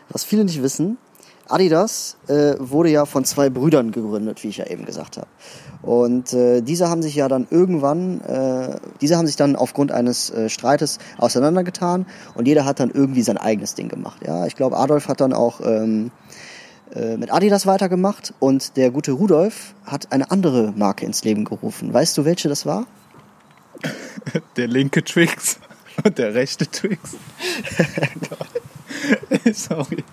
Was 0.09 0.25
viele 0.25 0.43
nicht 0.43 0.61
wissen, 0.61 0.97
Adidas 1.47 2.17
äh, 2.27 2.55
wurde 2.59 2.89
ja 2.89 3.05
von 3.05 3.25
zwei 3.25 3.49
Brüdern 3.49 3.91
gegründet, 3.91 4.43
wie 4.43 4.49
ich 4.49 4.57
ja 4.57 4.67
eben 4.67 4.85
gesagt 4.85 5.17
habe. 5.17 5.27
Und 5.81 6.33
äh, 6.33 6.61
diese 6.61 6.89
haben 6.89 7.01
sich 7.01 7.15
ja 7.15 7.27
dann 7.27 7.47
irgendwann, 7.49 8.21
äh, 8.21 8.77
diese 9.01 9.17
haben 9.17 9.27
sich 9.27 9.35
dann 9.35 9.55
aufgrund 9.55 9.91
eines 9.91 10.29
äh, 10.29 10.49
Streites 10.49 10.99
auseinandergetan 11.17 12.05
und 12.35 12.47
jeder 12.47 12.65
hat 12.65 12.79
dann 12.79 12.91
irgendwie 12.91 13.23
sein 13.23 13.37
eigenes 13.37 13.75
Ding 13.75 13.89
gemacht. 13.89 14.21
Ja, 14.25 14.45
ich 14.45 14.55
glaube, 14.55 14.77
Adolf 14.77 15.07
hat 15.07 15.21
dann 15.21 15.33
auch 15.33 15.59
ähm, 15.61 16.07
äh, 16.07 16.30
mit 17.17 17.31
Adidas 17.31 17.65
weitergemacht 17.65 18.33
und 18.39 18.75
der 18.75 18.91
gute 18.91 19.13
Rudolf 19.13 19.73
hat 19.85 20.11
eine 20.11 20.29
andere 20.29 20.73
Marke 20.75 21.05
ins 21.05 21.23
Leben 21.23 21.45
gerufen. 21.45 21.93
Weißt 21.93 22.17
du, 22.17 22.25
welche 22.25 22.49
das 22.49 22.65
war? 22.65 22.85
Der 24.57 24.67
linke 24.67 25.03
Twix 25.03 25.59
und 26.03 26.17
der 26.17 26.33
rechte 26.33 26.67
Twix. 26.67 26.99
Sorry. 29.53 30.03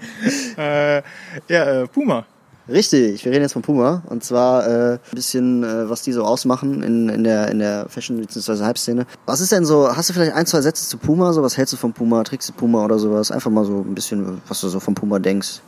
Äh, 0.57 1.03
ja, 1.49 1.83
äh, 1.83 1.87
Puma. 1.87 2.25
Richtig, 2.69 3.25
wir 3.25 3.33
reden 3.33 3.43
jetzt 3.43 3.55
von 3.55 3.63
Puma 3.63 4.03
und 4.11 4.23
zwar 4.23 4.67
äh, 4.67 4.93
ein 4.95 5.01
bisschen, 5.13 5.65
äh, 5.65 5.89
was 5.89 6.03
die 6.03 6.13
so 6.13 6.25
ausmachen 6.25 6.83
in, 6.83 7.09
in 7.09 7.25
der 7.25 7.49
in 7.49 7.61
der 7.61 7.89
Fashion 7.89 8.19
bzw. 8.19 8.63
Hype-Szene. 8.63 9.07
Was 9.25 9.41
ist 9.41 9.53
denn 9.53 9.65
so? 9.65 9.97
Hast 9.97 10.11
du 10.11 10.13
vielleicht 10.13 10.35
ein 10.35 10.45
zwei 10.45 10.61
Sätze 10.61 10.87
zu 10.87 10.99
Puma? 10.99 11.33
So 11.33 11.43
was 11.43 11.57
hältst 11.57 11.73
du 11.73 11.79
von 11.79 11.95
Puma? 11.95 12.23
Trägst 12.25 12.51
du 12.51 12.53
Puma 12.53 12.85
oder 12.85 12.99
sowas? 12.99 13.31
Einfach 13.31 13.51
mal 13.51 13.65
so 13.65 13.79
ein 13.79 13.95
bisschen, 13.95 14.43
was 14.49 14.61
du 14.61 14.69
so 14.69 14.81
von 14.81 14.95
Puma 14.95 15.19
denkst. 15.19 15.63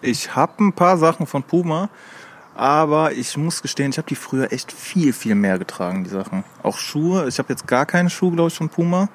Ich 0.00 0.34
habe 0.34 0.64
ein 0.64 0.72
paar 0.72 0.98
Sachen 0.98 1.26
von 1.26 1.42
Puma, 1.42 1.88
aber 2.54 3.12
ich 3.12 3.36
muss 3.36 3.62
gestehen, 3.62 3.90
ich 3.90 3.98
habe 3.98 4.08
die 4.08 4.14
früher 4.14 4.52
echt 4.52 4.72
viel 4.72 5.12
viel 5.12 5.34
mehr 5.34 5.58
getragen, 5.58 6.04
die 6.04 6.10
Sachen. 6.10 6.44
Auch 6.62 6.78
Schuhe. 6.78 7.28
Ich 7.28 7.38
habe 7.38 7.48
jetzt 7.50 7.66
gar 7.66 7.86
keine 7.86 8.10
Schuhe, 8.10 8.32
glaube 8.32 8.48
ich, 8.48 8.56
von 8.56 8.68
Puma. 8.68 9.08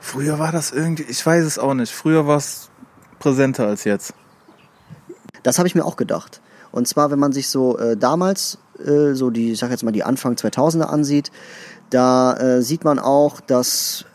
Früher 0.00 0.38
war 0.38 0.52
das 0.52 0.70
irgendwie, 0.72 1.04
ich 1.04 1.24
weiß 1.24 1.44
es 1.44 1.58
auch 1.58 1.74
nicht. 1.74 1.92
Früher 1.92 2.26
war 2.26 2.36
es 2.36 2.70
präsenter 3.18 3.66
als 3.66 3.84
jetzt. 3.84 4.14
Das 5.42 5.58
habe 5.58 5.68
ich 5.68 5.74
mir 5.74 5.84
auch 5.84 5.96
gedacht. 5.96 6.40
Und 6.70 6.88
zwar, 6.88 7.10
wenn 7.10 7.18
man 7.18 7.32
sich 7.32 7.48
so 7.48 7.78
äh, 7.78 7.96
damals 7.96 8.58
äh, 8.78 9.14
so 9.14 9.30
die, 9.30 9.52
ich 9.52 9.58
sag 9.58 9.70
jetzt 9.70 9.84
mal 9.84 9.92
die 9.92 10.04
Anfang 10.04 10.34
2000er 10.34 10.84
ansieht, 10.84 11.30
da 11.90 12.34
äh, 12.34 12.62
sieht 12.62 12.84
man 12.84 12.98
auch, 12.98 13.40
dass 13.40 14.06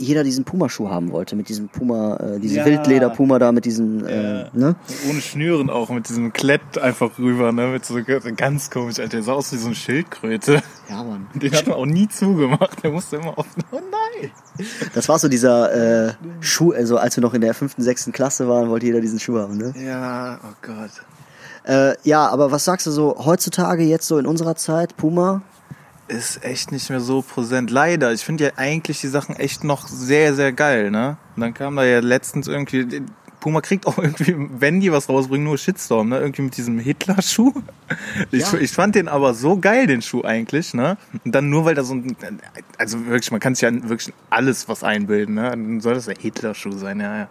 jeder 0.00 0.24
diesen 0.24 0.44
Puma-Schuh 0.44 0.88
haben 0.88 1.12
wollte, 1.12 1.36
mit 1.36 1.48
diesem 1.48 1.68
Puma, 1.68 2.16
äh, 2.16 2.38
diese 2.40 2.56
Ja. 2.56 2.64
Wildleder-Puma 2.64 3.38
da, 3.38 3.52
mit 3.52 3.64
diesen, 3.64 4.04
äh, 4.06 4.46
ne? 4.52 4.76
Ohne 5.08 5.20
Schnüren 5.20 5.70
auch, 5.70 5.90
mit 5.90 6.08
diesem 6.08 6.32
Klett 6.32 6.78
einfach 6.78 7.18
rüber, 7.18 7.52
ne? 7.52 7.68
Mit 7.68 7.84
so 7.84 7.96
ganz 8.36 8.70
komisch, 8.70 8.98
Alter. 8.98 9.18
Der 9.18 9.22
sah 9.22 9.32
aus 9.32 9.52
wie 9.52 9.56
so 9.56 9.66
eine 9.66 9.74
Schildkröte. 9.74 10.62
Ja, 10.88 11.02
Mann. 11.02 11.26
Den 11.34 11.52
hat 11.52 11.66
man 11.66 11.76
auch 11.76 11.86
nie 11.86 12.08
zugemacht. 12.08 12.82
Der 12.82 12.90
musste 12.90 13.16
immer 13.16 13.36
offen. 13.38 13.62
Oh 13.70 13.80
nein! 13.80 14.30
Das 14.94 15.08
war 15.08 15.18
so 15.18 15.28
dieser 15.28 16.08
äh, 16.08 16.12
Schuh, 16.40 16.72
also 16.72 16.96
als 16.96 17.16
wir 17.16 17.22
noch 17.22 17.34
in 17.34 17.40
der 17.40 17.54
fünften, 17.54 17.82
sechsten 17.82 18.12
Klasse 18.12 18.48
waren, 18.48 18.70
wollte 18.70 18.86
jeder 18.86 19.00
diesen 19.00 19.20
Schuh 19.20 19.38
haben, 19.38 19.56
ne? 19.56 19.74
Ja, 19.78 20.38
oh 20.42 20.54
Gott. 20.62 20.90
Äh, 21.64 21.94
ja, 22.04 22.26
aber 22.28 22.50
was 22.50 22.64
sagst 22.64 22.86
du 22.86 22.90
so 22.90 23.16
heutzutage 23.24 23.82
jetzt 23.82 24.06
so 24.06 24.18
in 24.18 24.26
unserer 24.26 24.56
Zeit, 24.56 24.96
Puma? 24.96 25.42
Ist 26.10 26.44
echt 26.44 26.72
nicht 26.72 26.90
mehr 26.90 27.00
so 27.00 27.22
präsent. 27.22 27.70
Leider. 27.70 28.12
Ich 28.12 28.24
finde 28.24 28.44
ja 28.44 28.50
eigentlich 28.56 29.00
die 29.00 29.08
Sachen 29.08 29.36
echt 29.36 29.62
noch 29.64 29.86
sehr, 29.86 30.34
sehr 30.34 30.52
geil, 30.52 30.90
ne? 30.90 31.16
Und 31.36 31.42
dann 31.42 31.54
kam 31.54 31.76
da 31.76 31.84
ja 31.84 32.00
letztens 32.00 32.48
irgendwie. 32.48 33.02
Puma 33.38 33.62
kriegt 33.62 33.86
auch 33.86 33.96
irgendwie, 33.96 34.34
wenn 34.60 34.80
die 34.80 34.92
was 34.92 35.08
rausbringen, 35.08 35.44
nur 35.44 35.56
Shitstorm, 35.56 36.10
ne? 36.10 36.18
Irgendwie 36.18 36.42
mit 36.42 36.56
diesem 36.58 36.78
Hitler-Schuh. 36.78 37.52
Ich, 38.32 38.52
Ja. 38.52 38.58
ich 38.58 38.70
fand 38.72 38.96
den 38.96 39.08
aber 39.08 39.32
so 39.32 39.56
geil, 39.56 39.86
den 39.86 40.02
Schuh 40.02 40.22
eigentlich, 40.24 40.74
ne? 40.74 40.98
Und 41.24 41.34
dann 41.34 41.48
nur, 41.48 41.64
weil 41.64 41.74
da 41.74 41.82
so 41.82 41.94
ein, 41.94 42.14
also 42.76 43.06
wirklich, 43.06 43.30
man 43.30 43.40
kann 43.40 43.54
sich 43.54 43.62
ja 43.62 43.70
wirklich 43.88 44.12
alles 44.28 44.68
was 44.68 44.82
einbilden, 44.84 45.36
ne? 45.36 45.48
Dann 45.50 45.80
soll 45.80 45.94
das 45.94 46.04
der 46.06 46.16
Hitler-Schuh 46.20 46.72
sein, 46.72 47.00
ja, 47.00 47.16
ja. 47.16 47.28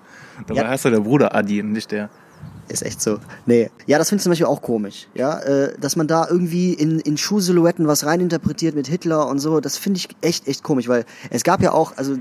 Dabei 0.47 0.61
Ja. 0.61 0.67
hast 0.69 0.85
du 0.85 0.89
der 0.89 1.01
Bruder 1.01 1.35
Adi 1.35 1.61
und 1.61 1.73
nicht 1.73 1.91
der. 1.91 2.09
Ist 2.69 2.83
echt 2.83 3.01
so. 3.01 3.17
Nee. 3.47 3.69
Ja, 3.87 3.97
das 3.97 4.09
finde 4.09 4.19
ich 4.19 4.23
zum 4.23 4.31
Beispiel 4.31 4.45
auch 4.45 4.61
komisch. 4.61 5.07
Ja, 5.15 5.39
äh, 5.39 5.73
dass 5.79 5.95
man 5.95 6.07
da 6.07 6.27
irgendwie 6.29 6.73
in, 6.73 6.99
in 6.99 7.17
Schuhsilhouetten 7.17 7.87
was 7.87 8.05
reininterpretiert 8.05 8.75
mit 8.75 8.87
Hitler 8.87 9.27
und 9.27 9.39
so, 9.39 9.59
das 9.59 9.77
finde 9.77 9.97
ich 9.97 10.09
echt, 10.21 10.47
echt 10.47 10.63
komisch, 10.63 10.87
weil 10.87 11.05
es 11.31 11.43
gab 11.43 11.61
ja 11.61 11.71
auch, 11.71 11.97
also 11.97 12.17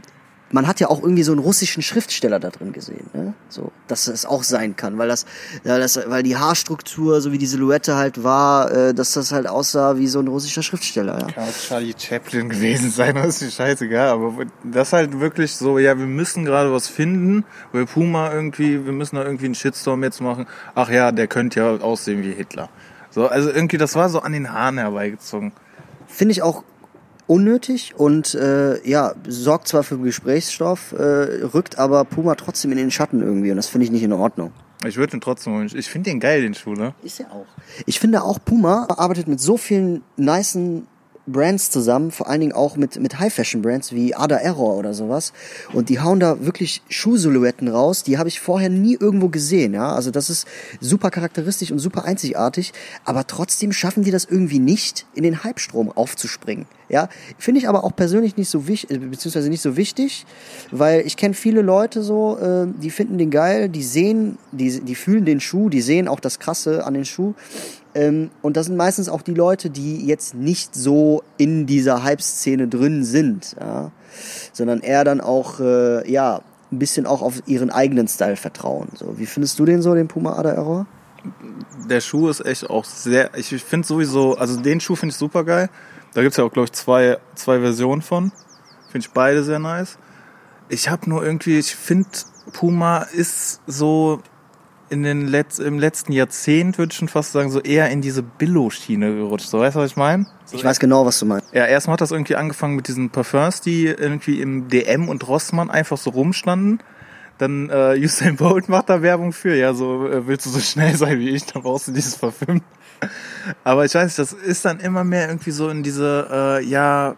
man 0.50 0.66
hat 0.66 0.80
ja 0.80 0.88
auch 0.88 1.02
irgendwie 1.02 1.22
so 1.22 1.32
einen 1.32 1.40
russischen 1.40 1.82
Schriftsteller 1.82 2.40
da 2.40 2.50
drin 2.50 2.72
gesehen, 2.72 3.08
ne? 3.12 3.34
So, 3.48 3.70
dass 3.86 4.06
es 4.06 4.24
auch 4.24 4.42
sein 4.42 4.76
kann, 4.76 4.98
weil 4.98 5.08
das, 5.08 5.26
ja, 5.64 5.78
das, 5.78 5.98
weil 6.06 6.22
die 6.22 6.36
Haarstruktur, 6.36 7.20
so 7.20 7.32
wie 7.32 7.38
die 7.38 7.46
Silhouette 7.46 7.96
halt 7.96 8.22
war, 8.24 8.70
äh, 8.70 8.94
dass 8.94 9.12
das 9.12 9.32
halt 9.32 9.46
aussah 9.46 9.96
wie 9.96 10.06
so 10.06 10.20
ein 10.20 10.28
russischer 10.28 10.62
Schriftsteller, 10.62 11.18
ja. 11.18 11.26
Kann 11.26 11.44
auch 11.44 11.52
Charlie 11.52 11.94
Chaplin 11.96 12.48
gewesen 12.48 12.90
sein, 12.90 13.14
das 13.14 13.36
ist 13.36 13.42
mir 13.42 13.50
scheißegal. 13.50 14.08
Aber 14.08 14.46
das 14.64 14.92
halt 14.92 15.20
wirklich 15.20 15.54
so, 15.54 15.78
ja, 15.78 15.98
wir 15.98 16.06
müssen 16.06 16.44
gerade 16.44 16.72
was 16.72 16.88
finden, 16.88 17.44
weil 17.72 17.86
Puma 17.86 18.32
irgendwie, 18.32 18.84
wir 18.84 18.92
müssen 18.92 19.16
da 19.16 19.24
irgendwie 19.24 19.46
einen 19.46 19.54
Shitstorm 19.54 20.02
jetzt 20.02 20.20
machen. 20.20 20.46
Ach 20.74 20.90
ja, 20.90 21.12
der 21.12 21.26
könnte 21.26 21.60
ja 21.60 21.76
aussehen 21.76 22.22
wie 22.22 22.32
Hitler. 22.32 22.70
So, 23.10 23.26
also 23.26 23.50
irgendwie, 23.50 23.78
das 23.78 23.94
war 23.94 24.08
so 24.08 24.20
an 24.20 24.32
den 24.32 24.52
Haaren 24.52 24.78
herbeigezogen. 24.78 25.52
Finde 26.06 26.32
ich 26.32 26.42
auch 26.42 26.64
unnötig 27.28 27.94
und 27.96 28.34
äh, 28.34 28.84
ja, 28.88 29.14
sorgt 29.28 29.68
zwar 29.68 29.84
für 29.84 29.98
Gesprächsstoff, 29.98 30.92
äh, 30.92 31.44
rückt 31.44 31.78
aber 31.78 32.04
Puma 32.04 32.34
trotzdem 32.34 32.72
in 32.72 32.78
den 32.78 32.90
Schatten 32.90 33.22
irgendwie 33.22 33.50
und 33.50 33.56
das 33.56 33.68
finde 33.68 33.84
ich 33.84 33.92
nicht 33.92 34.02
in 34.02 34.12
Ordnung. 34.12 34.52
Ich 34.86 34.96
würde 34.96 35.12
den 35.12 35.20
trotzdem 35.20 35.54
holen. 35.54 35.70
Ich 35.74 35.88
finde 35.88 36.10
den 36.10 36.20
geil, 36.20 36.42
den 36.42 36.54
Schuh, 36.54 36.74
ne? 36.74 36.94
Ist 37.02 37.18
ja 37.18 37.26
auch. 37.26 37.46
Ich 37.86 37.98
finde 37.98 38.22
auch 38.22 38.38
Puma 38.44 38.86
arbeitet 38.96 39.26
mit 39.26 39.40
so 39.40 39.56
vielen 39.56 40.02
nicen 40.16 40.86
Brands 41.32 41.70
zusammen, 41.70 42.10
vor 42.10 42.28
allen 42.28 42.40
Dingen 42.40 42.52
auch 42.52 42.76
mit, 42.76 43.00
mit 43.00 43.18
High-Fashion-Brands 43.18 43.92
wie 43.92 44.14
Ada 44.14 44.36
Error 44.36 44.76
oder 44.76 44.94
sowas. 44.94 45.32
Und 45.72 45.88
die 45.88 46.00
hauen 46.00 46.20
da 46.20 46.44
wirklich 46.44 46.82
Schuhsilhouetten 46.88 47.68
raus, 47.68 48.02
die 48.02 48.18
habe 48.18 48.28
ich 48.28 48.40
vorher 48.40 48.68
nie 48.68 48.96
irgendwo 48.98 49.28
gesehen. 49.28 49.74
Ja? 49.74 49.94
Also 49.94 50.10
das 50.10 50.30
ist 50.30 50.46
super 50.80 51.10
charakteristisch 51.10 51.70
und 51.70 51.78
super 51.78 52.04
einzigartig, 52.04 52.72
aber 53.04 53.26
trotzdem 53.26 53.72
schaffen 53.72 54.02
die 54.02 54.10
das 54.10 54.24
irgendwie 54.24 54.58
nicht, 54.58 55.06
in 55.14 55.22
den 55.22 55.44
Hype-Strom 55.44 55.92
aufzuspringen. 55.92 56.66
Ja, 56.88 57.10
finde 57.36 57.60
ich 57.60 57.68
aber 57.68 57.84
auch 57.84 57.94
persönlich 57.94 58.38
nicht 58.38 58.48
so 58.48 58.66
wichtig, 58.66 58.98
beziehungsweise 59.10 59.50
nicht 59.50 59.60
so 59.60 59.76
wichtig, 59.76 60.24
weil 60.70 61.06
ich 61.06 61.18
kenne 61.18 61.34
viele 61.34 61.60
Leute 61.60 62.02
so, 62.02 62.38
äh, 62.38 62.66
die 62.80 62.90
finden 62.90 63.18
den 63.18 63.30
geil, 63.30 63.68
die 63.68 63.82
sehen, 63.82 64.38
die, 64.52 64.80
die 64.80 64.94
fühlen 64.94 65.26
den 65.26 65.40
Schuh, 65.40 65.68
die 65.68 65.82
sehen 65.82 66.08
auch 66.08 66.20
das 66.20 66.38
Krasse 66.38 66.86
an 66.86 66.94
den 66.94 67.04
Schuh. 67.04 67.34
Ähm, 67.98 68.30
und 68.42 68.56
das 68.56 68.66
sind 68.66 68.76
meistens 68.76 69.08
auch 69.08 69.22
die 69.22 69.34
Leute, 69.34 69.70
die 69.70 70.06
jetzt 70.06 70.34
nicht 70.34 70.72
so 70.74 71.24
in 71.36 71.66
dieser 71.66 72.04
Hype-Szene 72.04 72.68
drin 72.68 73.04
sind, 73.04 73.56
ja? 73.58 73.90
sondern 74.52 74.80
eher 74.80 75.02
dann 75.02 75.20
auch, 75.20 75.58
äh, 75.58 76.08
ja, 76.08 76.40
ein 76.70 76.78
bisschen 76.78 77.06
auch 77.06 77.22
auf 77.22 77.42
ihren 77.46 77.70
eigenen 77.70 78.06
Style 78.06 78.36
vertrauen. 78.36 78.90
So, 78.94 79.18
wie 79.18 79.26
findest 79.26 79.58
du 79.58 79.64
den 79.64 79.82
so, 79.82 79.94
den 79.94 80.06
Puma 80.06 80.34
Ada 80.38 80.50
Error? 80.50 80.86
Der 81.88 82.00
Schuh 82.00 82.28
ist 82.28 82.44
echt 82.46 82.70
auch 82.70 82.84
sehr, 82.84 83.30
ich 83.36 83.48
finde 83.48 83.86
sowieso, 83.86 84.36
also 84.36 84.60
den 84.60 84.78
Schuh 84.78 84.94
finde 84.94 85.12
ich 85.12 85.18
super 85.18 85.42
geil. 85.42 85.68
Da 86.14 86.22
gibt's 86.22 86.36
ja 86.36 86.44
auch, 86.44 86.52
glaube 86.52 86.66
ich, 86.66 86.72
zwei, 86.72 87.18
zwei 87.34 87.58
Versionen 87.58 88.02
von. 88.02 88.30
Finde 88.92 89.06
ich 89.06 89.10
beide 89.10 89.42
sehr 89.42 89.58
nice. 89.58 89.98
Ich 90.68 90.88
habe 90.88 91.10
nur 91.10 91.24
irgendwie, 91.24 91.58
ich 91.58 91.74
finde, 91.74 92.08
Puma 92.52 92.98
ist 93.12 93.60
so 93.66 94.22
in 94.90 95.02
den 95.02 95.28
Letz-, 95.28 95.60
im 95.60 95.78
letzten 95.78 96.12
Jahrzehnt, 96.12 96.78
würde 96.78 96.92
ich 96.92 96.98
schon 96.98 97.08
fast 97.08 97.32
sagen, 97.32 97.50
so 97.50 97.60
eher 97.60 97.90
in 97.90 98.00
diese 98.00 98.22
Billo-Schiene 98.22 99.14
gerutscht. 99.14 99.48
So, 99.48 99.60
weißt 99.60 99.76
du, 99.76 99.80
was 99.80 99.90
ich 99.90 99.96
meine? 99.96 100.26
Ich 100.52 100.64
weiß 100.64 100.80
genau, 100.80 101.04
was 101.04 101.18
du 101.18 101.26
meinst. 101.26 101.52
Ja, 101.52 101.66
erstmal 101.66 101.94
hat 101.94 102.00
das 102.00 102.10
irgendwie 102.10 102.36
angefangen 102.36 102.74
mit 102.76 102.88
diesen 102.88 103.10
Parfums, 103.10 103.60
die 103.60 103.86
irgendwie 103.86 104.40
im 104.40 104.68
DM 104.68 105.08
und 105.08 105.26
Rossmann 105.28 105.70
einfach 105.70 105.98
so 105.98 106.10
rumstanden. 106.10 106.80
Dann 107.38 107.70
äh, 107.70 107.98
Usain 107.98 108.36
Bolt 108.36 108.68
macht 108.68 108.88
da 108.88 109.02
Werbung 109.02 109.32
für. 109.32 109.54
Ja, 109.54 109.74
so 109.74 110.08
äh, 110.08 110.26
willst 110.26 110.46
du 110.46 110.50
so 110.50 110.60
schnell 110.60 110.96
sein 110.96 111.18
wie 111.20 111.30
ich, 111.30 111.46
dann 111.46 111.62
brauchst 111.62 111.88
du 111.88 111.92
dieses 111.92 112.16
Parfüm. 112.16 112.62
Aber 113.64 113.84
ich 113.84 113.94
weiß 113.94 114.04
nicht, 114.04 114.18
das 114.18 114.32
ist 114.32 114.64
dann 114.64 114.80
immer 114.80 115.04
mehr 115.04 115.28
irgendwie 115.28 115.52
so 115.52 115.68
in 115.68 115.82
diese, 115.82 116.28
äh, 116.60 116.64
ja, 116.64 117.14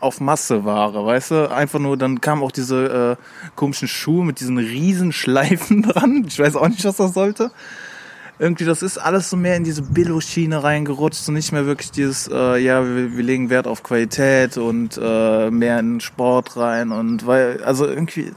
auf 0.00 0.20
Masseware, 0.20 1.04
weißt 1.04 1.30
du? 1.30 1.50
Einfach 1.50 1.78
nur, 1.78 1.96
dann 1.96 2.20
kamen 2.20 2.42
auch 2.42 2.52
diese 2.52 3.16
äh, 3.18 3.50
komischen 3.54 3.88
Schuhe 3.88 4.24
mit 4.24 4.40
diesen 4.40 4.58
riesen 4.58 5.12
Schleifen 5.12 5.82
dran. 5.88 6.24
Ich 6.26 6.38
weiß 6.38 6.56
auch 6.56 6.68
nicht, 6.68 6.84
was 6.84 6.96
das 6.96 7.14
sollte. 7.14 7.50
irgendwie, 8.38 8.64
das 8.64 8.82
ist 8.82 8.98
alles 8.98 9.30
so 9.30 9.36
mehr 9.36 9.56
in 9.56 9.64
diese 9.64 9.82
Billo-Schiene 9.82 10.62
reingerutscht 10.62 11.26
und 11.28 11.34
nicht 11.34 11.52
mehr 11.52 11.66
wirklich 11.66 11.90
dieses, 11.90 12.28
äh, 12.28 12.58
ja, 12.58 12.84
wir, 12.84 13.16
wir 13.16 13.24
legen 13.24 13.50
Wert 13.50 13.66
auf 13.66 13.82
Qualität 13.82 14.58
und 14.58 14.98
äh, 15.02 15.50
mehr 15.50 15.78
in 15.80 16.00
Sport 16.00 16.56
rein 16.56 16.92
und 16.92 17.26
weil, 17.26 17.62
also 17.64 17.86
irgendwie 17.86 18.32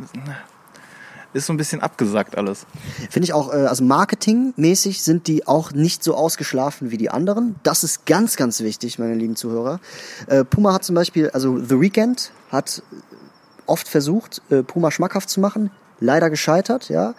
ist 1.33 1.45
so 1.45 1.53
ein 1.53 1.57
bisschen 1.57 1.81
abgesackt 1.81 2.37
alles. 2.37 2.65
Finde 3.09 3.25
ich 3.25 3.33
auch, 3.33 3.53
äh, 3.53 3.57
also 3.57 3.83
marketingmäßig 3.83 5.03
sind 5.03 5.27
die 5.27 5.47
auch 5.47 5.71
nicht 5.71 6.03
so 6.03 6.15
ausgeschlafen 6.15 6.91
wie 6.91 6.97
die 6.97 7.09
anderen. 7.09 7.55
Das 7.63 7.83
ist 7.83 8.05
ganz, 8.05 8.35
ganz 8.35 8.61
wichtig, 8.61 8.99
meine 8.99 9.15
lieben 9.15 9.35
Zuhörer. 9.35 9.79
Äh, 10.27 10.43
Puma 10.43 10.73
hat 10.73 10.83
zum 10.83 10.95
Beispiel, 10.95 11.29
also 11.29 11.59
The 11.59 11.79
Weeknd 11.79 12.31
hat 12.51 12.81
oft 13.65 13.87
versucht, 13.87 14.41
äh, 14.49 14.63
Puma 14.63 14.91
schmackhaft 14.91 15.29
zu 15.29 15.39
machen, 15.39 15.71
leider 15.99 16.29
gescheitert, 16.29 16.89
ja. 16.89 17.13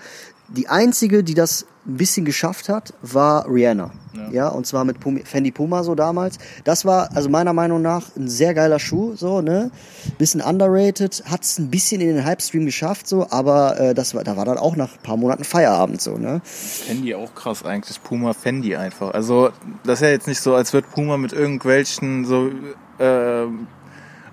Die 0.48 0.68
einzige, 0.68 1.22
die 1.22 1.34
das 1.34 1.66
ein 1.86 1.96
bisschen 1.96 2.24
geschafft 2.24 2.68
hat, 2.68 2.92
war 3.02 3.46
Rihanna. 3.48 3.90
Ja, 4.12 4.30
ja 4.30 4.48
und 4.48 4.66
zwar 4.66 4.84
mit 4.84 5.00
Puma, 5.00 5.20
Fendi 5.24 5.50
Puma 5.50 5.82
so 5.82 5.94
damals. 5.94 6.38
Das 6.64 6.84
war 6.84 7.14
also 7.14 7.28
meiner 7.28 7.52
Meinung 7.52 7.80
nach 7.80 8.14
ein 8.16 8.28
sehr 8.28 8.54
geiler 8.54 8.78
Schuh, 8.78 9.14
so, 9.16 9.40
ne? 9.40 9.70
Bisschen 10.18 10.40
underrated, 10.40 11.22
hat 11.26 11.42
es 11.42 11.58
ein 11.58 11.70
bisschen 11.70 12.00
in 12.00 12.14
den 12.14 12.24
Hype-Stream 12.24 12.66
geschafft, 12.66 13.08
so, 13.08 13.26
aber 13.30 13.78
äh, 13.80 13.94
das 13.94 14.14
war, 14.14 14.24
da 14.24 14.36
war 14.36 14.44
dann 14.44 14.58
auch 14.58 14.76
nach 14.76 14.92
ein 14.92 15.02
paar 15.02 15.16
Monaten 15.16 15.44
Feierabend, 15.44 16.00
so, 16.00 16.18
ne? 16.18 16.42
Fendi 16.44 17.14
auch 17.14 17.34
krass 17.34 17.64
eigentlich, 17.64 18.02
Puma 18.02 18.34
Fendi 18.34 18.76
einfach. 18.76 19.14
Also, 19.14 19.50
das 19.84 20.00
ist 20.00 20.02
ja 20.02 20.10
jetzt 20.10 20.26
nicht 20.26 20.40
so, 20.40 20.54
als 20.54 20.72
wird 20.72 20.90
Puma 20.90 21.16
mit 21.16 21.32
irgendwelchen 21.32 22.24
so, 22.24 22.50
äh, 22.98 23.46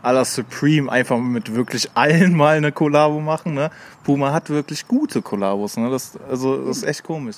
à 0.04 0.14
la 0.14 0.26
Supreme 0.26 0.90
einfach 0.90 1.20
mit 1.20 1.54
wirklich 1.56 1.90
allen 1.94 2.36
mal 2.36 2.58
eine 2.58 2.72
Kollabo 2.72 3.20
machen. 3.20 3.54
Ne? 3.54 3.70
Puma 4.04 4.34
hat 4.34 4.50
wirklich 4.50 4.88
gute 4.88 5.22
Kollabos. 5.22 5.78
Ne? 5.78 5.90
Das, 5.90 6.14
also, 6.30 6.66
das 6.66 6.78
ist 6.78 6.84
echt 6.84 7.04
komisch. 7.04 7.38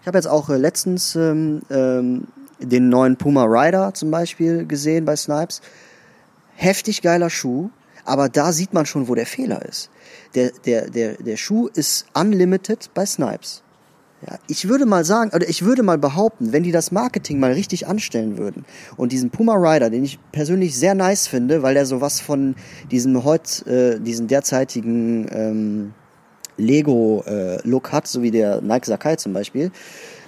Ich 0.00 0.06
habe 0.06 0.18
jetzt 0.18 0.26
auch 0.26 0.48
äh, 0.48 0.56
letztens 0.56 1.14
ähm, 1.16 1.62
ähm, 1.70 2.26
den 2.58 2.88
neuen 2.88 3.16
Puma 3.16 3.44
Rider 3.44 3.94
zum 3.94 4.10
Beispiel 4.10 4.66
gesehen 4.66 5.04
bei 5.04 5.16
Snipes. 5.16 5.60
Heftig 6.56 7.02
geiler 7.02 7.30
Schuh, 7.30 7.70
aber 8.04 8.28
da 8.28 8.52
sieht 8.52 8.74
man 8.74 8.86
schon, 8.86 9.08
wo 9.08 9.14
der 9.14 9.26
Fehler 9.26 9.64
ist. 9.64 9.90
Der, 10.34 10.50
der, 10.66 10.90
der, 10.90 11.14
der 11.14 11.36
Schuh 11.36 11.68
ist 11.68 12.06
unlimited 12.14 12.90
bei 12.92 13.06
Snipes. 13.06 13.62
Ja, 14.26 14.38
ich 14.48 14.68
würde 14.68 14.84
mal 14.84 15.04
sagen, 15.04 15.30
oder 15.34 15.48
ich 15.48 15.64
würde 15.64 15.82
mal 15.82 15.96
behaupten, 15.96 16.52
wenn 16.52 16.62
die 16.62 16.72
das 16.72 16.92
Marketing 16.92 17.40
mal 17.40 17.52
richtig 17.52 17.86
anstellen 17.86 18.36
würden 18.36 18.66
und 18.98 19.12
diesen 19.12 19.30
Puma 19.30 19.54
Rider, 19.54 19.88
den 19.88 20.04
ich 20.04 20.18
persönlich 20.30 20.76
sehr 20.76 20.94
nice 20.94 21.26
finde, 21.26 21.62
weil 21.62 21.72
der 21.72 21.86
sowas 21.86 22.20
von 22.20 22.54
diesem 22.90 23.24
heut, 23.24 23.66
äh, 23.66 23.98
diesen 23.98 24.28
derzeitigen 24.28 25.26
ähm, 25.32 25.94
Lego-Look 26.58 27.88
äh, 27.88 27.92
hat, 27.92 28.06
so 28.06 28.22
wie 28.22 28.30
der 28.30 28.60
Nike 28.60 28.86
Sakai 28.86 29.16
zum 29.16 29.32
Beispiel, 29.32 29.70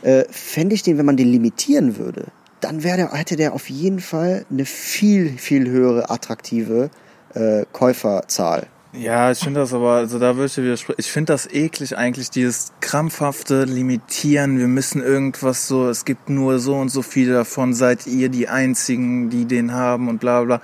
äh, 0.00 0.24
fände 0.30 0.74
ich 0.74 0.82
den, 0.82 0.96
wenn 0.96 1.06
man 1.06 1.18
den 1.18 1.28
limitieren 1.28 1.98
würde, 1.98 2.28
dann 2.60 2.82
wäre 2.82 2.96
der, 2.96 3.12
hätte 3.12 3.36
der 3.36 3.52
auf 3.52 3.68
jeden 3.68 4.00
Fall 4.00 4.46
eine 4.50 4.64
viel, 4.64 5.36
viel 5.36 5.68
höhere 5.68 6.08
attraktive 6.08 6.88
äh, 7.34 7.66
Käuferzahl. 7.72 8.68
Ja, 8.94 9.30
ich 9.30 9.38
finde 9.38 9.60
das 9.60 9.72
aber, 9.72 9.92
also 9.92 10.18
da 10.18 10.36
würde 10.36 10.46
ich 10.46 10.56
widersprechen. 10.58 11.00
Ich 11.00 11.10
finde 11.10 11.32
das 11.32 11.46
eklig 11.46 11.96
eigentlich, 11.96 12.28
dieses 12.28 12.72
krampfhafte 12.80 13.64
Limitieren. 13.64 14.58
Wir 14.58 14.68
müssen 14.68 15.02
irgendwas 15.02 15.66
so, 15.66 15.88
es 15.88 16.04
gibt 16.04 16.28
nur 16.28 16.58
so 16.58 16.74
und 16.76 16.90
so 16.90 17.00
viele 17.00 17.32
davon, 17.32 17.72
seid 17.72 18.06
ihr 18.06 18.28
die 18.28 18.48
Einzigen, 18.48 19.30
die 19.30 19.46
den 19.46 19.72
haben 19.72 20.08
und 20.08 20.20
bla 20.20 20.42
bla. 20.44 20.60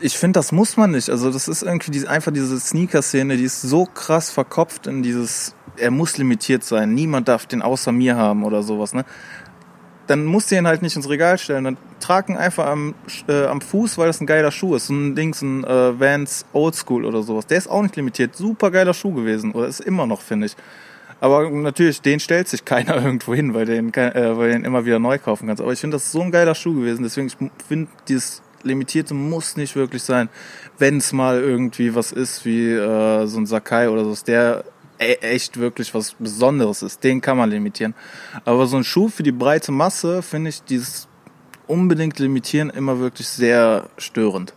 Ich 0.00 0.18
finde, 0.18 0.40
das 0.40 0.50
muss 0.50 0.76
man 0.76 0.90
nicht. 0.90 1.08
Also 1.08 1.30
das 1.30 1.46
ist 1.46 1.62
irgendwie 1.62 1.92
die, 1.92 2.08
einfach 2.08 2.32
diese 2.32 2.58
Sneaker-Szene, 2.58 3.36
die 3.36 3.44
ist 3.44 3.62
so 3.62 3.84
krass 3.86 4.28
verkopft 4.30 4.88
in 4.88 5.04
dieses, 5.04 5.54
er 5.76 5.92
muss 5.92 6.18
limitiert 6.18 6.64
sein, 6.64 6.94
niemand 6.94 7.28
darf 7.28 7.46
den 7.46 7.62
außer 7.62 7.92
mir 7.92 8.16
haben 8.16 8.42
oder 8.42 8.64
sowas. 8.64 8.92
Ne? 8.92 9.04
Dann 10.08 10.24
musst 10.24 10.50
du 10.50 10.56
ihn 10.56 10.66
halt 10.66 10.82
nicht 10.82 10.96
ins 10.96 11.08
Regal 11.08 11.38
stellen. 11.38 11.64
Dann 11.64 11.76
trag 12.00 12.28
ihn 12.28 12.36
einfach 12.36 12.66
am, 12.66 12.94
äh, 13.28 13.44
am 13.44 13.60
Fuß, 13.60 13.98
weil 13.98 14.06
das 14.06 14.20
ein 14.20 14.26
geiler 14.26 14.50
Schuh 14.50 14.74
ist. 14.74 14.86
So 14.86 14.94
ein 14.94 15.14
Ding, 15.14 15.34
so 15.34 15.46
ein 15.46 15.64
äh, 15.64 16.00
Vans 16.00 16.46
Oldschool 16.52 17.04
oder 17.04 17.22
sowas. 17.22 17.46
Der 17.46 17.58
ist 17.58 17.68
auch 17.68 17.82
nicht 17.82 17.94
limitiert. 17.94 18.34
Super 18.34 18.70
geiler 18.70 18.94
Schuh 18.94 19.12
gewesen. 19.12 19.52
Oder 19.52 19.68
ist 19.68 19.80
immer 19.80 20.06
noch, 20.06 20.22
finde 20.22 20.46
ich. 20.46 20.56
Aber 21.20 21.50
natürlich, 21.50 22.00
den 22.00 22.20
stellt 22.20 22.48
sich 22.48 22.64
keiner 22.64 22.96
irgendwo 23.04 23.34
hin, 23.34 23.52
weil 23.52 23.66
den, 23.66 23.92
äh, 23.92 24.36
weil 24.36 24.52
den 24.52 24.64
immer 24.64 24.86
wieder 24.86 24.98
neu 24.98 25.18
kaufen 25.18 25.46
kannst. 25.46 25.62
Aber 25.62 25.72
ich 25.72 25.80
finde, 25.80 25.96
das 25.96 26.04
ist 26.04 26.12
so 26.12 26.22
ein 26.22 26.30
geiler 26.30 26.54
Schuh 26.54 26.74
gewesen. 26.74 27.02
Deswegen, 27.02 27.26
ich 27.26 27.36
finde, 27.66 27.90
dieses 28.08 28.42
Limitierte 28.62 29.14
muss 29.14 29.56
nicht 29.56 29.76
wirklich 29.76 30.02
sein. 30.02 30.30
Wenn 30.78 30.98
es 30.98 31.12
mal 31.12 31.40
irgendwie 31.40 31.94
was 31.94 32.12
ist, 32.12 32.44
wie 32.46 32.72
äh, 32.72 33.26
so 33.26 33.38
ein 33.38 33.46
Sakai 33.46 33.90
oder 33.90 34.04
so, 34.04 34.14
der 34.26 34.64
echt 34.98 35.58
wirklich 35.58 35.94
was 35.94 36.14
Besonderes 36.18 36.82
ist. 36.82 37.04
Den 37.04 37.20
kann 37.20 37.36
man 37.36 37.50
limitieren. 37.50 37.94
Aber 38.44 38.66
so 38.66 38.76
ein 38.76 38.84
Schuh 38.84 39.08
für 39.08 39.22
die 39.22 39.32
breite 39.32 39.72
Masse 39.72 40.22
finde 40.22 40.50
ich 40.50 40.62
dieses 40.62 41.08
unbedingt 41.66 42.18
limitieren 42.18 42.70
immer 42.70 42.98
wirklich 42.98 43.28
sehr 43.28 43.88
störend. 43.98 44.54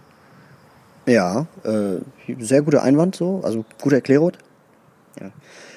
Ja, 1.06 1.48
äh, 1.64 2.00
sehr 2.40 2.62
guter 2.62 2.84
Einwand 2.84 3.16
so, 3.16 3.42
also 3.44 3.66
gute 3.82 3.96
Erklärung. 3.96 4.32
Ja. 5.20 5.32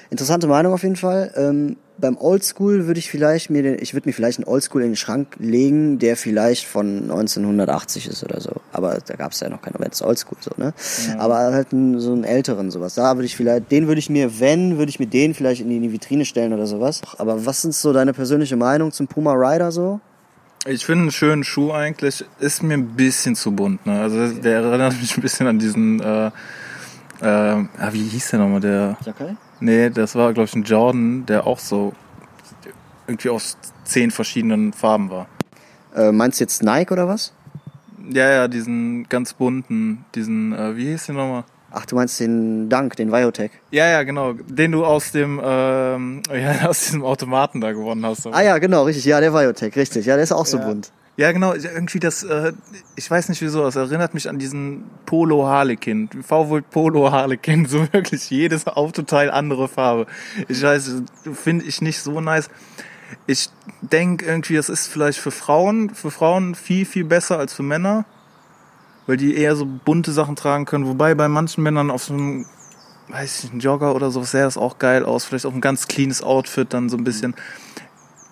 Interessante 0.09 0.47
Meinung 0.47 0.73
auf 0.73 0.83
jeden 0.83 0.95
Fall. 0.95 1.33
Ähm, 1.35 1.77
beim 1.97 2.17
Oldschool 2.17 2.87
würde 2.87 2.99
ich 2.99 3.09
vielleicht 3.09 3.49
mir, 3.49 3.63
den, 3.63 3.77
ich 3.79 3.93
würde 3.93 4.07
mir 4.07 4.13
vielleicht 4.13 4.39
einen 4.39 4.47
Oldschool 4.47 4.81
in 4.81 4.89
den 4.89 4.95
Schrank 4.95 5.35
legen, 5.39 5.99
der 5.99 6.17
vielleicht 6.17 6.65
von 6.65 7.03
1980 7.03 8.07
ist 8.07 8.23
oder 8.23 8.41
so. 8.41 8.51
Aber 8.71 8.97
da 9.05 9.15
gab 9.15 9.31
es 9.31 9.39
ja 9.39 9.49
noch 9.49 9.61
keine 9.61 9.77
Bands 9.77 10.01
Oldschool 10.01 10.37
so, 10.41 10.51
ne? 10.57 10.73
Ja. 11.07 11.19
Aber 11.19 11.35
halt 11.35 11.71
einen, 11.71 11.99
so 11.99 12.11
einen 12.11 12.23
älteren 12.23 12.71
sowas. 12.71 12.95
Da 12.95 13.15
würde 13.15 13.25
ich 13.25 13.35
vielleicht, 13.35 13.71
den 13.71 13.87
würde 13.87 13.99
ich 13.99 14.09
mir, 14.09 14.39
wenn, 14.39 14.77
würde 14.77 14.89
ich 14.89 14.99
mir 14.99 15.07
den 15.07 15.33
vielleicht 15.33 15.61
in 15.61 15.69
die 15.69 15.91
Vitrine 15.91 16.25
stellen 16.25 16.53
oder 16.53 16.67
sowas. 16.67 17.01
Aber 17.17 17.45
was 17.45 17.61
sind 17.61 17.73
so 17.73 17.93
deine 17.93 18.13
persönliche 18.13 18.55
Meinung 18.55 18.91
zum 18.91 19.07
Puma 19.07 19.33
Rider 19.33 19.71
so? 19.71 19.99
Ich 20.67 20.85
finde 20.85 21.03
einen 21.03 21.11
schönen 21.11 21.43
Schuh 21.43 21.71
eigentlich, 21.71 22.25
ist 22.39 22.63
mir 22.63 22.73
ein 22.73 22.95
bisschen 22.95 23.35
zu 23.35 23.51
bunt, 23.51 23.85
ne? 23.85 24.01
Also 24.01 24.33
der 24.33 24.61
erinnert 24.61 24.99
mich 24.99 25.15
ein 25.15 25.21
bisschen 25.21 25.45
an 25.45 25.59
diesen, 25.59 25.99
äh, 25.99 26.27
äh, 26.27 26.31
ah, 27.21 27.89
wie 27.91 28.07
hieß 28.07 28.31
der 28.31 28.39
nochmal, 28.39 28.61
der? 28.61 28.97
Sakai? 29.05 29.37
Nee, 29.59 29.89
das 29.89 30.15
war, 30.15 30.33
glaube 30.33 30.47
ich, 30.47 30.55
ein 30.55 30.63
Jordan, 30.63 31.25
der 31.25 31.47
auch 31.47 31.59
so 31.59 31.93
irgendwie 33.07 33.29
aus 33.29 33.57
zehn 33.83 34.11
verschiedenen 34.11 34.73
Farben 34.73 35.09
war. 35.09 35.27
Äh, 35.95 36.11
meinst 36.11 36.39
du 36.39 36.43
jetzt 36.43 36.63
Nike 36.63 36.91
oder 36.91 37.07
was? 37.07 37.33
Ja, 38.09 38.29
ja, 38.29 38.47
diesen 38.47 39.07
ganz 39.09 39.33
bunten, 39.33 40.05
diesen, 40.13 40.53
äh, 40.53 40.75
wie 40.75 40.87
hieß 40.87 41.07
der 41.07 41.15
nochmal? 41.15 41.43
Ach, 41.71 41.85
du 41.85 41.95
meinst 41.95 42.19
den 42.19 42.69
Dank, 42.69 42.95
den 42.95 43.11
Viotech? 43.11 43.51
Ja, 43.71 43.87
ja, 43.87 44.03
genau. 44.03 44.33
Den 44.33 44.71
du 44.71 44.85
aus 44.85 45.11
dem, 45.11 45.41
ähm, 45.43 46.21
ja, 46.33 46.69
aus 46.69 46.85
diesem 46.85 47.03
Automaten 47.03 47.61
da 47.61 47.71
gewonnen 47.71 48.05
hast. 48.05 48.27
Ah 48.27 48.41
ja, 48.41 48.57
genau, 48.59 48.83
richtig. 48.83 49.05
Ja, 49.05 49.19
der 49.19 49.33
Viotech, 49.33 49.75
richtig. 49.75 50.05
Ja, 50.05 50.15
der 50.15 50.23
ist 50.23 50.31
auch 50.31 50.45
so 50.45 50.57
ja. 50.57 50.65
bunt. 50.65 50.91
Ja, 51.17 51.31
genau, 51.31 51.53
irgendwie 51.53 51.99
das, 51.99 52.23
äh, 52.23 52.51
ich 52.97 53.09
weiß 53.09 53.29
nicht 53.29 53.41
wieso, 53.41 53.63
das 53.63 53.77
erinnert 53.77 54.13
mich 54.13 54.27
an 54.27 54.37
diesen 54.37 54.83
Polo 55.05 55.47
Harlequin. 55.47 56.09
V-Volt 56.09 56.69
Polo 56.69 57.09
Harlequin, 57.09 57.65
so 57.65 57.87
wirklich 57.93 58.29
jedes 58.29 58.67
Autoteil 58.67 59.31
andere 59.31 59.69
Farbe. 59.69 60.07
Ich 60.49 60.61
weiß, 60.61 61.03
finde 61.33 61.65
ich 61.65 61.81
nicht 61.81 62.01
so 62.01 62.19
nice. 62.19 62.49
Ich 63.27 63.49
denke 63.81 64.25
irgendwie, 64.25 64.55
das 64.55 64.67
ist 64.67 64.87
vielleicht 64.87 65.19
für 65.19 65.31
Frauen, 65.31 65.95
für 65.95 66.11
Frauen 66.11 66.53
viel, 66.53 66.85
viel 66.85 67.05
besser 67.05 67.39
als 67.39 67.53
für 67.53 67.63
Männer, 67.63 68.03
weil 69.07 69.15
die 69.15 69.37
eher 69.37 69.55
so 69.55 69.65
bunte 69.65 70.11
Sachen 70.11 70.35
tragen 70.35 70.65
können. 70.65 70.85
Wobei 70.85 71.15
bei 71.15 71.29
manchen 71.29 71.63
Männern 71.63 71.91
auf 71.91 72.03
so 72.03 72.13
einem, 72.13 72.45
weiß 73.07 73.45
ich, 73.45 73.51
einen 73.51 73.61
Jogger 73.61 73.95
oder 73.95 74.11
so 74.11 74.23
sähe 74.23 74.43
das 74.43 74.57
auch 74.57 74.79
geil 74.79 75.05
aus. 75.05 75.23
Vielleicht 75.23 75.45
auch 75.45 75.53
ein 75.53 75.61
ganz 75.61 75.87
cleanes 75.87 76.21
Outfit 76.21 76.73
dann 76.73 76.89
so 76.89 76.97
ein 76.97 77.05
bisschen. 77.05 77.35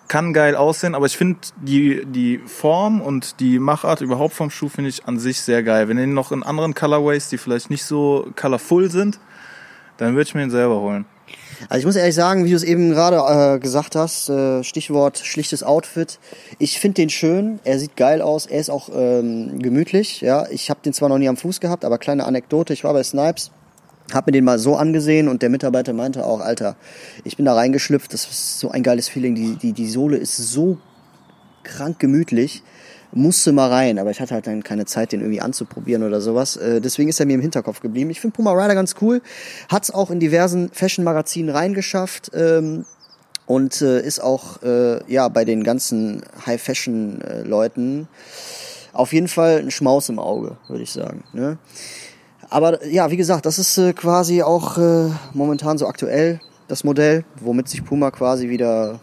Kann 0.07 0.33
geil 0.33 0.55
aussehen, 0.55 0.95
aber 0.95 1.05
ich 1.05 1.17
finde 1.17 1.39
die, 1.61 2.05
die 2.05 2.37
Form 2.39 3.01
und 3.01 3.39
die 3.39 3.57
Machart 3.57 4.01
überhaupt 4.01 4.33
vom 4.33 4.49
Schuh 4.49 4.69
finde 4.69 4.89
ich 4.89 5.05
an 5.05 5.17
sich 5.17 5.41
sehr 5.41 5.63
geil. 5.63 5.87
Wenn 5.87 5.97
den 5.97 6.13
noch 6.13 6.31
in 6.31 6.43
anderen 6.43 6.73
Colorways, 6.73 7.29
die 7.29 7.37
vielleicht 7.37 7.69
nicht 7.69 7.85
so 7.85 8.27
colorful 8.35 8.91
sind, 8.91 9.19
dann 9.97 10.15
würde 10.15 10.27
ich 10.27 10.35
mir 10.35 10.43
ihn 10.43 10.51
selber 10.51 10.81
holen. 10.81 11.05
Also 11.69 11.79
ich 11.79 11.85
muss 11.85 11.95
ehrlich 11.95 12.15
sagen, 12.15 12.45
wie 12.45 12.49
du 12.49 12.55
es 12.55 12.63
eben 12.63 12.91
gerade 12.91 13.55
äh, 13.55 13.59
gesagt 13.59 13.95
hast, 13.95 14.29
äh, 14.29 14.63
Stichwort 14.63 15.19
schlichtes 15.19 15.63
Outfit. 15.63 16.19
Ich 16.59 16.79
finde 16.79 16.95
den 16.95 17.09
schön, 17.09 17.59
er 17.63 17.79
sieht 17.79 17.95
geil 17.95 18.21
aus, 18.21 18.45
er 18.45 18.59
ist 18.59 18.69
auch 18.69 18.89
ähm, 18.93 19.59
gemütlich. 19.59 20.21
Ja, 20.21 20.45
ich 20.49 20.69
habe 20.69 20.81
den 20.83 20.93
zwar 20.93 21.09
noch 21.09 21.17
nie 21.17 21.29
am 21.29 21.37
Fuß 21.37 21.59
gehabt, 21.59 21.85
aber 21.85 21.97
kleine 21.97 22.25
Anekdote: 22.25 22.73
Ich 22.73 22.83
war 22.83 22.93
bei 22.93 23.03
Snipes 23.03 23.51
hab 24.11 24.25
mir 24.25 24.33
den 24.33 24.43
mal 24.43 24.59
so 24.59 24.75
angesehen 24.75 25.27
und 25.27 25.41
der 25.41 25.49
Mitarbeiter 25.49 25.93
meinte 25.93 26.25
auch, 26.25 26.41
Alter, 26.41 26.75
ich 27.23 27.37
bin 27.37 27.45
da 27.45 27.53
reingeschlüpft, 27.53 28.13
das 28.13 28.25
ist 28.25 28.59
so 28.59 28.69
ein 28.69 28.83
geiles 28.83 29.07
Feeling, 29.07 29.35
die, 29.35 29.55
die, 29.55 29.73
die 29.73 29.89
Sohle 29.89 30.17
ist 30.17 30.35
so 30.37 30.77
krank 31.63 31.99
gemütlich, 31.99 32.63
musste 33.13 33.51
mal 33.51 33.69
rein, 33.69 33.99
aber 33.99 34.11
ich 34.11 34.19
hatte 34.19 34.33
halt 34.33 34.47
dann 34.47 34.63
keine 34.63 34.85
Zeit, 34.85 35.11
den 35.11 35.21
irgendwie 35.21 35.41
anzuprobieren 35.41 36.03
oder 36.03 36.19
sowas. 36.19 36.57
Äh, 36.57 36.81
deswegen 36.81 37.09
ist 37.09 37.19
er 37.19 37.25
mir 37.25 37.35
im 37.35 37.41
Hinterkopf 37.41 37.79
geblieben. 37.79 38.09
Ich 38.09 38.19
finde 38.19 38.35
Puma 38.35 38.53
Rider 38.53 38.75
ganz 38.75 38.95
cool, 39.01 39.21
hat's 39.69 39.91
auch 39.91 40.09
in 40.11 40.19
diversen 40.19 40.69
Fashion-Magazinen 40.69 41.49
reingeschafft 41.49 42.31
ähm, 42.33 42.85
und 43.45 43.81
äh, 43.81 44.01
ist 44.01 44.19
auch 44.21 44.61
äh, 44.63 44.99
ja 45.11 45.27
bei 45.29 45.45
den 45.45 45.63
ganzen 45.63 46.23
High-Fashion-Leuten 46.45 48.07
auf 48.93 49.11
jeden 49.11 49.27
Fall 49.27 49.59
ein 49.59 49.71
Schmaus 49.71 50.09
im 50.09 50.19
Auge, 50.19 50.57
würde 50.67 50.83
ich 50.83 50.91
sagen. 50.91 51.23
Ne? 51.33 51.57
Aber 52.53 52.85
ja, 52.85 53.09
wie 53.09 53.17
gesagt, 53.17 53.47
das 53.47 53.57
ist 53.57 53.79
äh, 53.79 53.93
quasi 53.93 54.43
auch 54.43 54.77
äh, 54.77 55.09
momentan 55.33 55.79
so 55.79 55.87
aktuell. 55.87 56.39
das 56.67 56.83
Modell, 56.83 57.25
womit 57.41 57.67
sich 57.67 57.83
Puma 57.83 58.11
quasi 58.11 58.47
wieder 58.47 58.99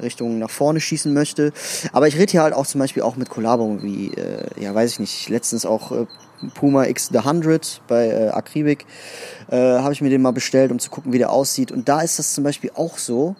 Richtung 0.00 0.38
nach 0.38 0.48
vorne 0.48 0.80
schießen 0.80 1.12
möchte. 1.12 1.52
Aber 1.92 2.08
ich 2.08 2.16
rede 2.16 2.32
hier 2.32 2.42
halt 2.42 2.54
auch 2.54 2.66
zum 2.66 2.78
Beispiel 2.78 3.02
auch 3.02 3.16
mit 3.16 3.28
Kollabungen 3.28 3.82
wie, 3.82 4.06
äh, 4.14 4.46
ja 4.58 4.74
weiß 4.74 4.92
ich 4.92 5.00
nicht, 5.00 5.28
letztens 5.28 5.66
auch 5.66 5.92
äh, 5.92 6.06
Puma 6.54 6.86
X 6.86 7.10
The 7.12 7.18
100 7.18 7.82
bei 7.88 8.08
äh, 8.08 8.28
Akribik 8.30 8.86
äh, 9.50 9.56
habe 9.56 9.92
ich 9.92 10.00
mir 10.00 10.08
den 10.08 10.22
mal 10.22 10.32
bestellt, 10.32 10.72
um 10.72 10.78
zu 10.78 10.88
gucken, 10.88 11.12
wie 11.12 11.18
der 11.18 11.30
aussieht. 11.30 11.72
Und 11.72 11.90
da 11.90 12.00
ist 12.00 12.18
das 12.18 12.32
zum 12.32 12.42
Beispiel 12.42 12.70
auch 12.74 12.96
so. 12.96 13.36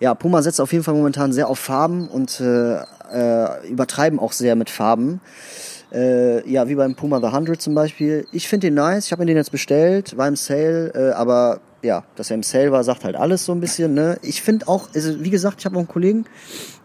Ja, 0.00 0.14
Puma 0.14 0.42
setzt 0.42 0.60
auf 0.60 0.70
jeden 0.70 0.84
Fall 0.84 0.94
momentan 0.94 1.32
sehr 1.32 1.48
auf 1.48 1.58
Farben 1.58 2.08
und 2.08 2.40
äh, 2.40 2.74
äh, 2.76 3.68
übertreiben 3.70 4.18
auch 4.18 4.32
sehr 4.32 4.54
mit 4.54 4.68
Farben. 4.68 5.22
Äh, 5.92 6.48
ja, 6.50 6.68
wie 6.68 6.74
beim 6.74 6.94
Puma 6.94 7.20
The 7.20 7.26
100 7.26 7.60
zum 7.60 7.74
Beispiel. 7.74 8.26
Ich 8.32 8.48
finde 8.48 8.68
den 8.68 8.74
nice, 8.74 9.06
ich 9.06 9.12
habe 9.12 9.22
mir 9.22 9.26
den 9.26 9.36
jetzt 9.36 9.52
bestellt, 9.52 10.16
war 10.16 10.26
im 10.26 10.36
Sale, 10.36 10.92
äh, 10.94 11.12
aber 11.12 11.60
ja, 11.82 12.04
dass 12.16 12.30
er 12.30 12.36
im 12.36 12.42
Sale 12.42 12.72
war, 12.72 12.82
sagt 12.82 13.04
halt 13.04 13.16
alles 13.16 13.44
so 13.44 13.52
ein 13.52 13.60
bisschen. 13.60 13.92
Ne? 13.92 14.18
Ich 14.22 14.40
finde 14.40 14.68
auch, 14.68 14.88
also 14.94 15.22
wie 15.22 15.30
gesagt, 15.30 15.56
ich 15.58 15.64
habe 15.66 15.74
noch 15.74 15.80
einen 15.80 15.88
Kollegen, 15.88 16.24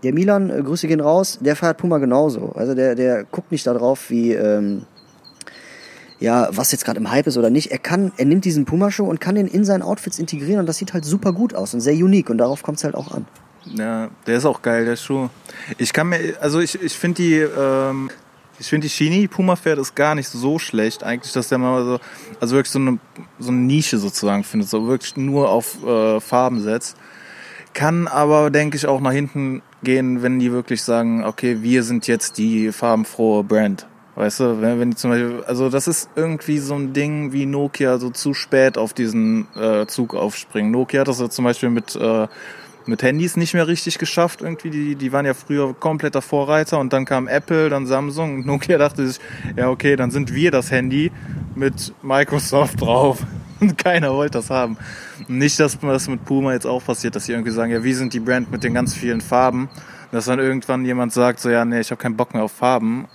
der 0.03 0.13
Milan, 0.13 0.49
äh, 0.49 0.61
Grüße 0.61 0.87
gehen 0.87 0.99
raus, 0.99 1.39
der 1.39 1.55
feiert 1.55 1.77
Puma 1.77 1.99
genauso. 1.99 2.51
Also 2.55 2.75
der, 2.75 2.95
der 2.95 3.23
guckt 3.23 3.51
nicht 3.51 3.65
darauf, 3.65 4.09
wie, 4.09 4.33
ähm, 4.33 4.83
ja, 6.19 6.49
was 6.51 6.71
jetzt 6.73 6.83
gerade 6.83 6.99
im 6.99 7.09
Hype 7.09 7.27
ist 7.27 7.37
oder 7.37 7.49
nicht. 7.49 7.71
Er 7.71 7.77
kann, 7.77 8.11
er 8.17 8.25
nimmt 8.25 8.43
diesen 8.43 8.65
Puma-Show 8.65 9.05
und 9.05 9.21
kann 9.21 9.35
den 9.35 9.47
in 9.47 9.63
seinen 9.63 9.83
Outfits 9.83 10.19
integrieren 10.19 10.59
und 10.59 10.65
das 10.65 10.77
sieht 10.77 10.93
halt 10.93 11.05
super 11.05 11.31
gut 11.31 11.53
aus 11.53 11.73
und 11.73 11.79
sehr 11.79 11.93
unique 11.93 12.29
und 12.29 12.39
darauf 12.39 12.63
kommt 12.63 12.79
es 12.79 12.83
halt 12.83 12.95
auch 12.95 13.11
an. 13.11 13.25
Ja, 13.75 14.09
der 14.25 14.37
ist 14.37 14.45
auch 14.45 14.61
geil, 14.61 14.85
der 14.85 14.95
Schuh. 14.95 15.29
Ich 15.77 15.93
kann 15.93 16.09
mir, 16.09 16.35
also 16.39 16.59
ich, 16.59 16.81
ich 16.81 16.93
finde 16.93 17.21
die, 17.21 17.35
ähm, 17.35 18.09
ich 18.59 18.67
finde 18.67 18.87
die 18.87 18.93
Chini 18.93 19.27
Puma 19.27 19.55
Pferd 19.55 19.79
ist 19.79 19.95
gar 19.95 20.15
nicht 20.15 20.27
so 20.27 20.59
schlecht. 20.59 21.03
Eigentlich, 21.03 21.33
dass 21.33 21.49
der 21.49 21.57
mal 21.57 21.83
so, 21.83 21.99
also 22.39 22.55
wirklich 22.55 22.71
so 22.71 22.79
eine, 22.79 22.99
so 23.39 23.51
eine 23.51 23.59
Nische 23.59 23.97
sozusagen 23.97 24.43
findet, 24.43 24.69
so 24.69 24.87
wirklich 24.87 25.15
nur 25.17 25.49
auf 25.49 25.83
äh, 25.83 26.19
Farben 26.19 26.61
setzt. 26.61 26.97
Kann 27.73 28.07
aber, 28.07 28.49
denke 28.49 28.77
ich, 28.77 28.87
auch 28.87 28.99
nach 28.99 29.11
hinten 29.11 29.61
gehen, 29.83 30.23
wenn 30.23 30.39
die 30.39 30.51
wirklich 30.51 30.81
sagen, 30.81 31.23
okay, 31.23 31.61
wir 31.61 31.83
sind 31.83 32.07
jetzt 32.07 32.37
die 32.39 32.71
farbenfrohe 32.71 33.43
Brand. 33.43 33.85
Weißt 34.15 34.39
du, 34.39 34.61
wenn, 34.61 34.79
wenn 34.79 34.89
die 34.89 34.97
zum 34.97 35.11
Beispiel, 35.11 35.43
also 35.45 35.69
das 35.69 35.87
ist 35.87 36.09
irgendwie 36.15 36.57
so 36.57 36.73
ein 36.73 36.93
Ding 36.93 37.33
wie 37.33 37.45
Nokia 37.45 37.99
so 37.99 38.09
zu 38.09 38.33
spät 38.33 38.79
auf 38.79 38.93
diesen 38.93 39.47
äh, 39.55 39.85
Zug 39.85 40.15
aufspringen. 40.15 40.71
Nokia 40.71 41.01
hat 41.01 41.07
das 41.07 41.19
ja 41.19 41.29
zum 41.29 41.45
Beispiel 41.45 41.69
mit 41.69 41.95
äh, 41.95 42.27
mit 42.87 43.03
Handys 43.03 43.37
nicht 43.37 43.53
mehr 43.53 43.67
richtig 43.67 43.97
geschafft 43.97 44.41
irgendwie. 44.41 44.69
Die, 44.69 44.95
die 44.95 45.11
waren 45.11 45.25
ja 45.25 45.33
früher 45.33 45.73
kompletter 45.73 46.21
Vorreiter 46.21 46.79
und 46.79 46.93
dann 46.93 47.05
kam 47.05 47.27
Apple, 47.27 47.69
dann 47.69 47.85
Samsung 47.85 48.35
und 48.35 48.45
Nokia 48.45 48.77
dachte 48.77 49.07
sich, 49.07 49.19
ja 49.55 49.69
okay, 49.69 49.95
dann 49.95 50.11
sind 50.11 50.33
wir 50.33 50.51
das 50.51 50.71
Handy 50.71 51.11
mit 51.55 51.93
Microsoft 52.01 52.81
drauf. 52.81 53.19
Und 53.59 53.75
keiner 53.75 54.13
wollte 54.13 54.37
das 54.37 54.51
haben. 54.51 54.77
Nicht, 55.27 55.59
dass 55.59 55.79
das 55.79 56.07
mit 56.07 56.23
Puma 56.25 56.53
jetzt 56.53 56.67
auch 56.67 56.83
passiert, 56.85 57.15
dass 57.15 57.25
sie 57.25 57.31
irgendwie 57.31 57.49
sagen, 57.49 57.71
ja, 57.71 57.83
wir 57.83 57.95
sind 57.95 58.13
die 58.13 58.19
Brand 58.19 58.51
mit 58.51 58.63
den 58.63 58.75
ganz 58.75 58.93
vielen 58.93 59.19
Farben. 59.19 59.67
Dass 60.11 60.25
dann 60.25 60.37
irgendwann 60.37 60.85
jemand 60.85 61.11
sagt, 61.11 61.39
so 61.39 61.49
ja, 61.49 61.65
nee, 61.65 61.79
ich 61.79 61.89
habe 61.89 61.99
keinen 61.99 62.15
Bock 62.15 62.35
mehr 62.35 62.43
auf 62.43 62.51
Farben. 62.51 63.07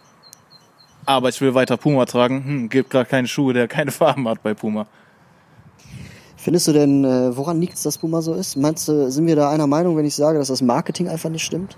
Aber 1.06 1.28
ich 1.28 1.40
will 1.40 1.54
weiter 1.54 1.76
Puma 1.76 2.06
tragen. 2.06 2.44
Hm, 2.44 2.68
gibt 2.68 2.90
gerade 2.90 3.08
keine 3.08 3.28
Schuhe, 3.28 3.54
der 3.54 3.68
keine 3.68 3.90
Farben 3.92 4.28
hat 4.28 4.42
bei 4.42 4.54
Puma. 4.54 4.86
Findest 6.42 6.66
du 6.66 6.72
denn, 6.72 7.04
äh, 7.04 7.36
woran 7.36 7.60
liegt 7.60 7.74
es, 7.74 7.84
dass 7.84 7.98
Puma 7.98 8.20
so 8.20 8.34
ist? 8.34 8.56
Meinst 8.56 8.88
du, 8.88 9.12
sind 9.12 9.28
wir 9.28 9.36
da 9.36 9.50
einer 9.50 9.68
Meinung, 9.68 9.96
wenn 9.96 10.04
ich 10.04 10.16
sage, 10.16 10.40
dass 10.40 10.48
das 10.48 10.60
Marketing 10.60 11.06
einfach 11.06 11.30
nicht 11.30 11.44
stimmt? 11.44 11.76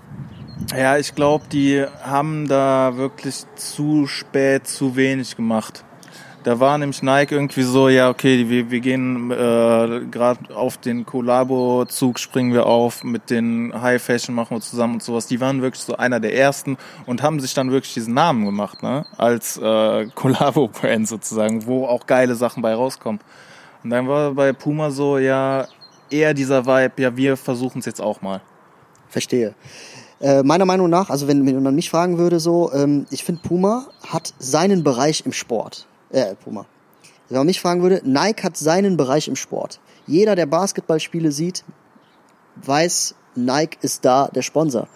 Ja, 0.75 0.97
ich 0.97 1.13
glaube, 1.13 1.45
die 1.51 1.85
haben 2.01 2.47
da 2.47 2.93
wirklich 2.97 3.43
zu 3.57 4.07
spät 4.07 4.67
zu 4.67 4.95
wenig 4.95 5.35
gemacht. 5.35 5.85
Da 6.43 6.59
war 6.59 6.79
nämlich 6.79 7.03
Nike 7.03 7.33
irgendwie 7.33 7.61
so, 7.61 7.89
ja, 7.89 8.09
okay, 8.09 8.49
wir, 8.49 8.71
wir 8.71 8.79
gehen 8.79 9.29
äh, 9.29 10.01
gerade 10.09 10.55
auf 10.55 10.77
den 10.77 11.05
Collabo-Zug, 11.05 12.17
springen 12.17 12.51
wir 12.51 12.65
auf, 12.65 13.03
mit 13.03 13.29
den 13.29 13.71
High 13.79 14.01
Fashion 14.01 14.33
machen 14.33 14.57
wir 14.57 14.61
zusammen 14.61 14.95
und 14.95 15.03
sowas. 15.03 15.27
Die 15.27 15.39
waren 15.39 15.61
wirklich 15.61 15.83
so 15.83 15.95
einer 15.97 16.19
der 16.19 16.35
ersten 16.35 16.77
und 17.05 17.21
haben 17.21 17.39
sich 17.39 17.53
dann 17.53 17.69
wirklich 17.69 17.93
diesen 17.93 18.15
Namen 18.15 18.45
gemacht, 18.45 18.81
ne? 18.81 19.05
Als 19.15 19.57
äh, 19.57 20.07
Collabo-Brand 20.15 21.07
sozusagen, 21.07 21.67
wo 21.67 21.85
auch 21.85 22.07
geile 22.07 22.33
Sachen 22.33 22.63
bei 22.63 22.73
rauskommen. 22.73 23.21
Und 23.85 23.91
dann 23.91 24.07
war 24.07 24.33
bei 24.33 24.51
Puma 24.51 24.89
so, 24.89 25.19
ja, 25.19 25.67
eher 26.09 26.33
dieser 26.33 26.65
Vibe, 26.65 27.03
ja, 27.03 27.15
wir 27.15 27.37
versuchen 27.37 27.77
es 27.77 27.85
jetzt 27.85 28.01
auch 28.01 28.19
mal. 28.19 28.41
Verstehe. 29.09 29.53
Äh, 30.19 30.41
meiner 30.41 30.65
Meinung 30.65 30.89
nach, 30.89 31.11
also 31.11 31.27
wenn, 31.27 31.45
wenn 31.45 31.61
man 31.61 31.75
mich 31.75 31.91
fragen 31.91 32.17
würde, 32.17 32.39
so, 32.39 32.73
ähm, 32.73 33.05
ich 33.11 33.23
finde 33.23 33.43
Puma 33.47 33.85
hat 34.07 34.33
seinen 34.39 34.83
Bereich 34.83 35.23
im 35.27 35.33
Sport. 35.33 35.85
Äh, 36.09 36.33
Puma. 36.33 36.65
Wenn 37.29 37.37
man 37.37 37.45
mich 37.45 37.61
fragen 37.61 37.83
würde, 37.83 38.01
Nike 38.03 38.41
hat 38.41 38.57
seinen 38.57 38.97
Bereich 38.97 39.27
im 39.27 39.35
Sport. 39.35 39.79
Jeder, 40.07 40.35
der 40.35 40.47
Basketballspiele 40.47 41.31
sieht, 41.31 41.63
weiß, 42.55 43.13
Nike 43.35 43.77
ist 43.83 44.03
da 44.03 44.29
der 44.29 44.41
Sponsor. 44.41 44.87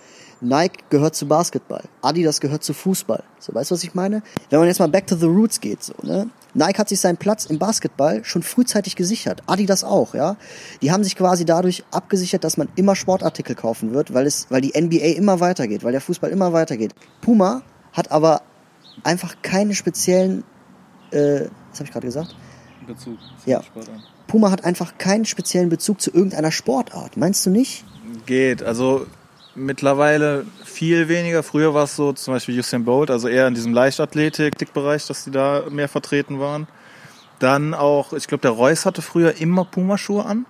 Nike 0.42 0.84
gehört 0.90 1.16
zu 1.16 1.28
Basketball. 1.28 1.84
Adidas 2.02 2.40
gehört 2.40 2.64
zu 2.64 2.74
Fußball. 2.74 3.24
So, 3.40 3.54
weißt 3.54 3.72
du, 3.72 3.76
was 3.76 3.84
ich 3.84 3.94
meine? 3.94 4.22
Wenn 4.50 4.60
man 4.60 4.68
jetzt 4.68 4.80
mal 4.80 4.88
back 4.88 5.08
to 5.08 5.16
the 5.16 5.26
roots 5.26 5.60
geht, 5.60 5.84
so, 5.84 5.94
ne? 6.02 6.30
Nike 6.54 6.80
hat 6.80 6.90
sich 6.90 7.00
seinen 7.00 7.18
Platz 7.18 7.46
im 7.46 7.60
Basketball 7.60 8.24
schon 8.24 8.42
frühzeitig 8.42 8.96
gesichert. 8.96 9.44
Adidas 9.46 9.84
auch, 9.84 10.16
ja. 10.16 10.38
Die 10.82 10.92
haben 10.92 11.04
sich 11.04 11.16
quasi 11.16 11.46
dadurch 11.46 11.84
abgesichert, 11.92 12.44
dass 12.44 12.58
man 12.58 12.70
immer 12.76 12.96
Sportartikel 12.96 13.56
kaufen 13.56 13.94
wird, 13.94 14.14
weil 14.14 14.26
es, 14.26 14.48
weil 14.50 14.62
die 14.62 14.80
NBA 14.80 15.18
immer 15.18 15.40
weitergeht, 15.40 15.84
weil 15.84 15.92
der 15.92 16.02
Fußball 16.02 16.32
immer 16.32 16.54
weitergeht. 16.54 16.96
Puma 17.22 17.62
hat 17.94 18.12
aber 18.12 18.42
einfach 19.04 19.36
keine 19.42 19.76
speziellen, 19.76 20.44
äh, 21.12 21.42
was 21.70 21.80
habe 21.80 21.86
ich 21.86 21.92
gerade 21.92 22.08
gesagt? 22.08 22.36
Bezug. 22.88 23.18
Ja. 23.46 23.62
Puma 24.28 24.50
hat 24.52 24.66
einfach 24.66 24.98
keinen 24.98 25.26
speziellen 25.26 25.70
Bezug 25.70 26.02
zu 26.02 26.12
irgendeiner 26.12 26.52
Sportart. 26.52 27.18
Meinst 27.18 27.46
du 27.46 27.52
nicht? 27.52 27.86
Geht. 28.26 28.64
Also 28.64 29.06
mittlerweile 29.60 30.46
viel 30.64 31.08
weniger. 31.08 31.44
Früher 31.44 31.74
war 31.74 31.84
es 31.84 31.96
so, 31.96 32.14
zum 32.14 32.34
Beispiel 32.34 32.58
Usain 32.58 32.86
Bolt, 32.86 33.12
also 33.12 33.28
eher 33.28 33.48
in 33.48 33.54
diesem 33.54 33.74
Leichtathletik-Bereich, 33.74 35.06
dass 35.08 35.24
die 35.24 35.32
da 35.32 35.64
mehr 35.70 35.90
vertreten 35.90 36.40
waren. 36.40 36.68
Dann 37.40 37.74
auch, 37.74 38.14
ich 38.14 38.28
glaube, 38.28 38.42
der 38.42 38.52
Reus 38.52 38.86
hatte 38.86 39.02
früher 39.02 39.40
immer 39.40 39.66
Pumaschuhe 39.66 40.26
an. 40.26 40.46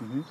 Mhm. 0.00 0.24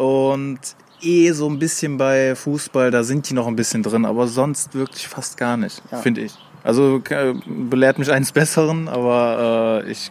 Und 0.00 0.60
eh 1.00 1.32
so 1.32 1.48
ein 1.48 1.58
bisschen 1.58 1.96
bei 1.96 2.34
Fußball, 2.34 2.90
da 2.90 3.02
sind 3.02 3.28
die 3.28 3.34
noch 3.34 3.46
ein 3.46 3.56
bisschen 3.56 3.82
drin, 3.82 4.04
aber 4.04 4.26
sonst 4.26 4.74
wirklich 4.74 5.08
fast 5.08 5.36
gar 5.36 5.56
nicht, 5.56 5.82
ja. 5.90 5.98
finde 5.98 6.22
ich. 6.22 6.34
Also 6.62 7.02
belehrt 7.46 7.98
mich 7.98 8.10
eines 8.10 8.32
Besseren, 8.32 8.88
aber 8.88 9.82
äh, 9.84 9.90
ich, 9.90 10.10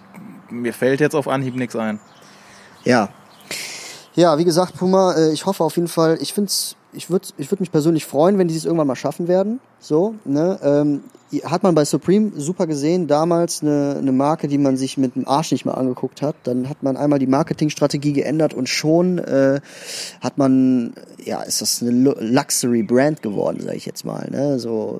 mir 0.50 0.74
fällt 0.74 1.00
jetzt 1.00 1.16
auf 1.16 1.28
Anhieb 1.28 1.56
nichts 1.56 1.76
ein. 1.76 2.00
Ja. 2.84 3.10
Ja, 4.16 4.38
wie 4.38 4.46
gesagt, 4.46 4.78
Puma, 4.78 5.14
äh, 5.14 5.34
ich 5.34 5.46
hoffe 5.46 5.64
auf 5.64 5.76
jeden 5.76 5.90
Fall, 5.90 6.18
ich 6.22 6.34
finde 6.34 6.48
es 6.48 6.76
ich 6.96 7.10
würde 7.10 7.28
ich 7.38 7.52
würd 7.52 7.60
mich 7.60 7.72
persönlich 7.72 8.06
freuen, 8.06 8.38
wenn 8.38 8.48
die 8.48 8.56
es 8.56 8.66
irgendwann 8.66 8.88
mal 8.88 8.96
schaffen 8.96 9.28
werden. 9.28 9.60
So, 9.80 10.16
ne? 10.26 10.60
Ähm, 10.64 11.02
hat 11.44 11.64
man 11.64 11.76
bei 11.76 11.86
Supreme 11.86 12.32
super 12.36 12.68
gesehen, 12.68 13.08
damals 13.08 13.62
eine, 13.62 13.96
eine 13.98 14.12
Marke, 14.12 14.48
die 14.48 14.58
man 14.58 14.78
sich 14.78 14.98
mit 14.98 15.16
dem 15.16 15.28
Arsch 15.28 15.52
nicht 15.52 15.66
mal 15.66 15.74
angeguckt 15.74 16.22
hat. 16.22 16.36
Dann 16.44 16.70
hat 16.70 16.84
man 16.84 16.98
einmal 16.98 17.20
die 17.20 17.28
Marketingstrategie 17.28 18.14
geändert 18.14 18.54
und 18.54 18.70
schon 18.70 19.18
äh, 19.18 19.60
hat 20.22 20.38
man, 20.38 20.94
ja, 21.24 21.42
ist 21.42 21.62
das 21.62 21.82
eine 21.82 21.92
Luxury 21.92 22.84
Brand 22.84 23.22
geworden, 23.22 23.60
sage 23.62 23.76
ich 23.76 23.86
jetzt 23.86 24.06
mal. 24.06 24.30
Ne? 24.32 24.60
So 24.60 25.00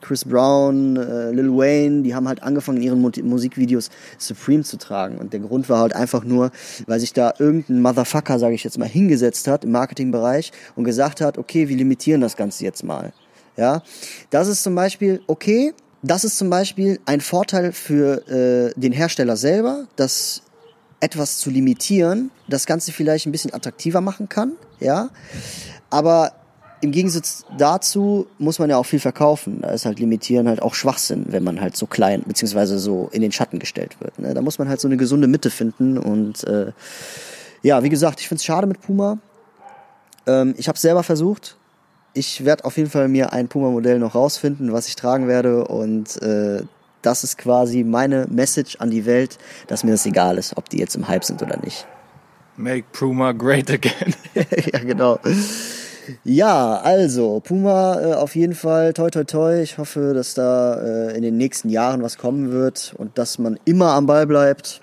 Chris 0.00 0.24
Brown, 0.24 0.96
äh, 0.96 1.30
Lil 1.30 1.56
Wayne, 1.56 2.02
die 2.02 2.14
haben 2.14 2.28
halt 2.28 2.42
angefangen, 2.42 2.78
in 2.78 2.84
ihren 2.84 3.00
Musikvideos 3.00 3.90
Supreme 4.18 4.64
zu 4.64 4.78
tragen. 4.78 5.18
Und 5.18 5.32
der 5.32 5.40
Grund 5.40 5.68
war 5.68 5.80
halt 5.80 5.94
einfach 5.94 6.24
nur, 6.24 6.50
weil 6.86 7.00
sich 7.00 7.12
da 7.12 7.32
irgendein 7.38 7.80
Motherfucker, 7.80 8.38
sage 8.38 8.54
ich 8.54 8.64
jetzt 8.64 8.78
mal, 8.78 8.88
hingesetzt 8.88 9.48
hat 9.48 9.64
im 9.64 9.70
Marketingbereich 9.70 10.52
und 10.74 10.84
gesagt 10.84 11.20
hat, 11.20 11.38
okay, 11.38 11.68
wir 11.68 11.76
limitieren 11.76 12.20
das 12.20 12.36
Ganze 12.36 12.64
jetzt 12.64 12.82
mal. 12.82 13.12
Ja, 13.56 13.82
das 14.30 14.48
ist 14.48 14.62
zum 14.62 14.74
Beispiel 14.74 15.22
okay. 15.26 15.72
Das 16.02 16.24
ist 16.24 16.38
zum 16.38 16.50
Beispiel 16.50 17.00
ein 17.06 17.20
Vorteil 17.20 17.72
für 17.72 18.28
äh, 18.28 18.72
den 18.78 18.92
Hersteller 18.92 19.36
selber, 19.36 19.86
dass 19.96 20.42
etwas 21.00 21.38
zu 21.38 21.50
limitieren 21.50 22.30
das 22.48 22.66
Ganze 22.66 22.92
vielleicht 22.92 23.26
ein 23.26 23.32
bisschen 23.32 23.52
attraktiver 23.52 24.00
machen 24.00 24.28
kann. 24.28 24.52
Ja, 24.78 25.10
aber 25.90 26.32
im 26.80 26.92
Gegensatz 26.92 27.44
dazu 27.56 28.26
muss 28.38 28.58
man 28.58 28.70
ja 28.70 28.76
auch 28.76 28.84
viel 28.84 29.00
verkaufen. 29.00 29.62
Da 29.62 29.70
ist 29.70 29.86
halt 29.86 29.98
Limitieren 29.98 30.46
halt 30.48 30.60
auch 30.60 30.74
Schwachsinn, 30.74 31.26
wenn 31.28 31.42
man 31.42 31.60
halt 31.60 31.76
so 31.76 31.86
klein 31.86 32.22
beziehungsweise 32.26 32.78
so 32.78 33.08
in 33.12 33.22
den 33.22 33.32
Schatten 33.32 33.58
gestellt 33.58 33.96
wird. 34.00 34.18
Ne? 34.18 34.34
Da 34.34 34.42
muss 34.42 34.58
man 34.58 34.68
halt 34.68 34.80
so 34.80 34.88
eine 34.88 34.96
gesunde 34.96 35.26
Mitte 35.26 35.50
finden. 35.50 35.98
Und 35.98 36.44
äh, 36.44 36.72
ja, 37.62 37.82
wie 37.82 37.88
gesagt, 37.88 38.20
ich 38.20 38.28
finde 38.28 38.40
es 38.40 38.44
schade 38.44 38.66
mit 38.66 38.82
Puma. 38.82 39.18
Ähm, 40.26 40.54
ich 40.58 40.68
habe 40.68 40.78
selber 40.78 41.02
versucht 41.02 41.56
ich 42.16 42.44
werde 42.44 42.64
auf 42.64 42.76
jeden 42.76 42.90
Fall 42.90 43.08
mir 43.08 43.32
ein 43.32 43.48
Puma-Modell 43.48 43.98
noch 43.98 44.14
rausfinden, 44.14 44.72
was 44.72 44.88
ich 44.88 44.96
tragen 44.96 45.28
werde. 45.28 45.64
Und 45.64 46.20
äh, 46.22 46.62
das 47.02 47.24
ist 47.24 47.38
quasi 47.38 47.84
meine 47.84 48.26
Message 48.28 48.76
an 48.80 48.90
die 48.90 49.06
Welt, 49.06 49.38
dass 49.68 49.84
mir 49.84 49.92
das 49.92 50.06
egal 50.06 50.38
ist, 50.38 50.56
ob 50.56 50.68
die 50.68 50.78
jetzt 50.78 50.96
im 50.96 51.08
Hype 51.08 51.24
sind 51.24 51.42
oder 51.42 51.58
nicht. 51.58 51.86
Make 52.56 52.86
Puma 52.92 53.32
great 53.32 53.70
again. 53.70 54.14
ja, 54.72 54.78
genau. 54.80 55.18
Ja, 56.24 56.78
also 56.78 57.40
Puma 57.40 58.00
äh, 58.00 58.14
auf 58.14 58.36
jeden 58.36 58.54
Fall 58.54 58.92
toi 58.92 59.10
toi 59.10 59.24
toi. 59.24 59.60
Ich 59.60 59.76
hoffe, 59.76 60.14
dass 60.14 60.34
da 60.34 60.76
äh, 60.80 61.16
in 61.16 61.22
den 61.22 61.36
nächsten 61.36 61.68
Jahren 61.68 62.02
was 62.02 62.16
kommen 62.16 62.52
wird 62.52 62.94
und 62.96 63.18
dass 63.18 63.38
man 63.38 63.58
immer 63.64 63.92
am 63.92 64.06
Ball 64.06 64.26
bleibt. 64.26 64.80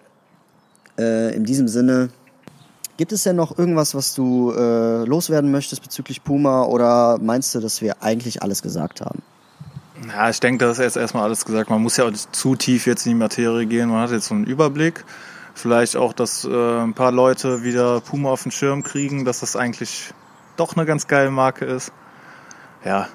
Äh, 0.99 1.33
in 1.33 1.43
diesem 1.45 1.67
Sinne, 1.67 2.09
Gibt 3.03 3.11
es 3.11 3.23
denn 3.23 3.35
noch 3.35 3.57
irgendwas, 3.57 3.95
was 3.95 4.15
du 4.15 4.53
äh, 4.53 5.03
loswerden 5.03 5.51
möchtest 5.51 5.81
bezüglich 5.81 6.23
Puma 6.23 6.63
oder 6.63 7.17
meinst 7.21 7.53
du, 7.53 7.59
dass 7.59 7.81
wir 7.81 8.01
eigentlich 8.01 8.41
alles 8.41 8.61
gesagt 8.61 9.01
haben? 9.01 9.21
Ja, 10.07 10.29
ich 10.29 10.39
denke, 10.39 10.63
das 10.63 10.77
ist 10.77 10.85
jetzt 10.85 10.95
erstmal 10.95 11.23
alles 11.23 11.43
gesagt. 11.43 11.69
Man 11.69 11.81
muss 11.81 11.97
ja 11.97 12.05
auch 12.05 12.11
nicht 12.11 12.33
zu 12.33 12.55
tief 12.55 12.87
jetzt 12.87 13.05
in 13.05 13.11
die 13.11 13.19
Materie 13.19 13.65
gehen. 13.65 13.89
Man 13.89 13.99
hat 13.99 14.11
jetzt 14.11 14.27
so 14.27 14.35
einen 14.35 14.45
Überblick. 14.45 15.03
Vielleicht 15.53 15.97
auch, 15.97 16.13
dass 16.13 16.45
äh, 16.45 16.79
ein 16.81 16.93
paar 16.93 17.11
Leute 17.11 17.63
wieder 17.63 17.99
Puma 17.99 18.29
auf 18.29 18.43
den 18.43 18.53
Schirm 18.53 18.83
kriegen, 18.83 19.25
dass 19.25 19.41
das 19.41 19.57
eigentlich 19.57 20.13
doch 20.55 20.77
eine 20.77 20.85
ganz 20.85 21.05
geile 21.05 21.29
Marke 21.29 21.65
ist. 21.65 21.91
Ja, 22.85 23.09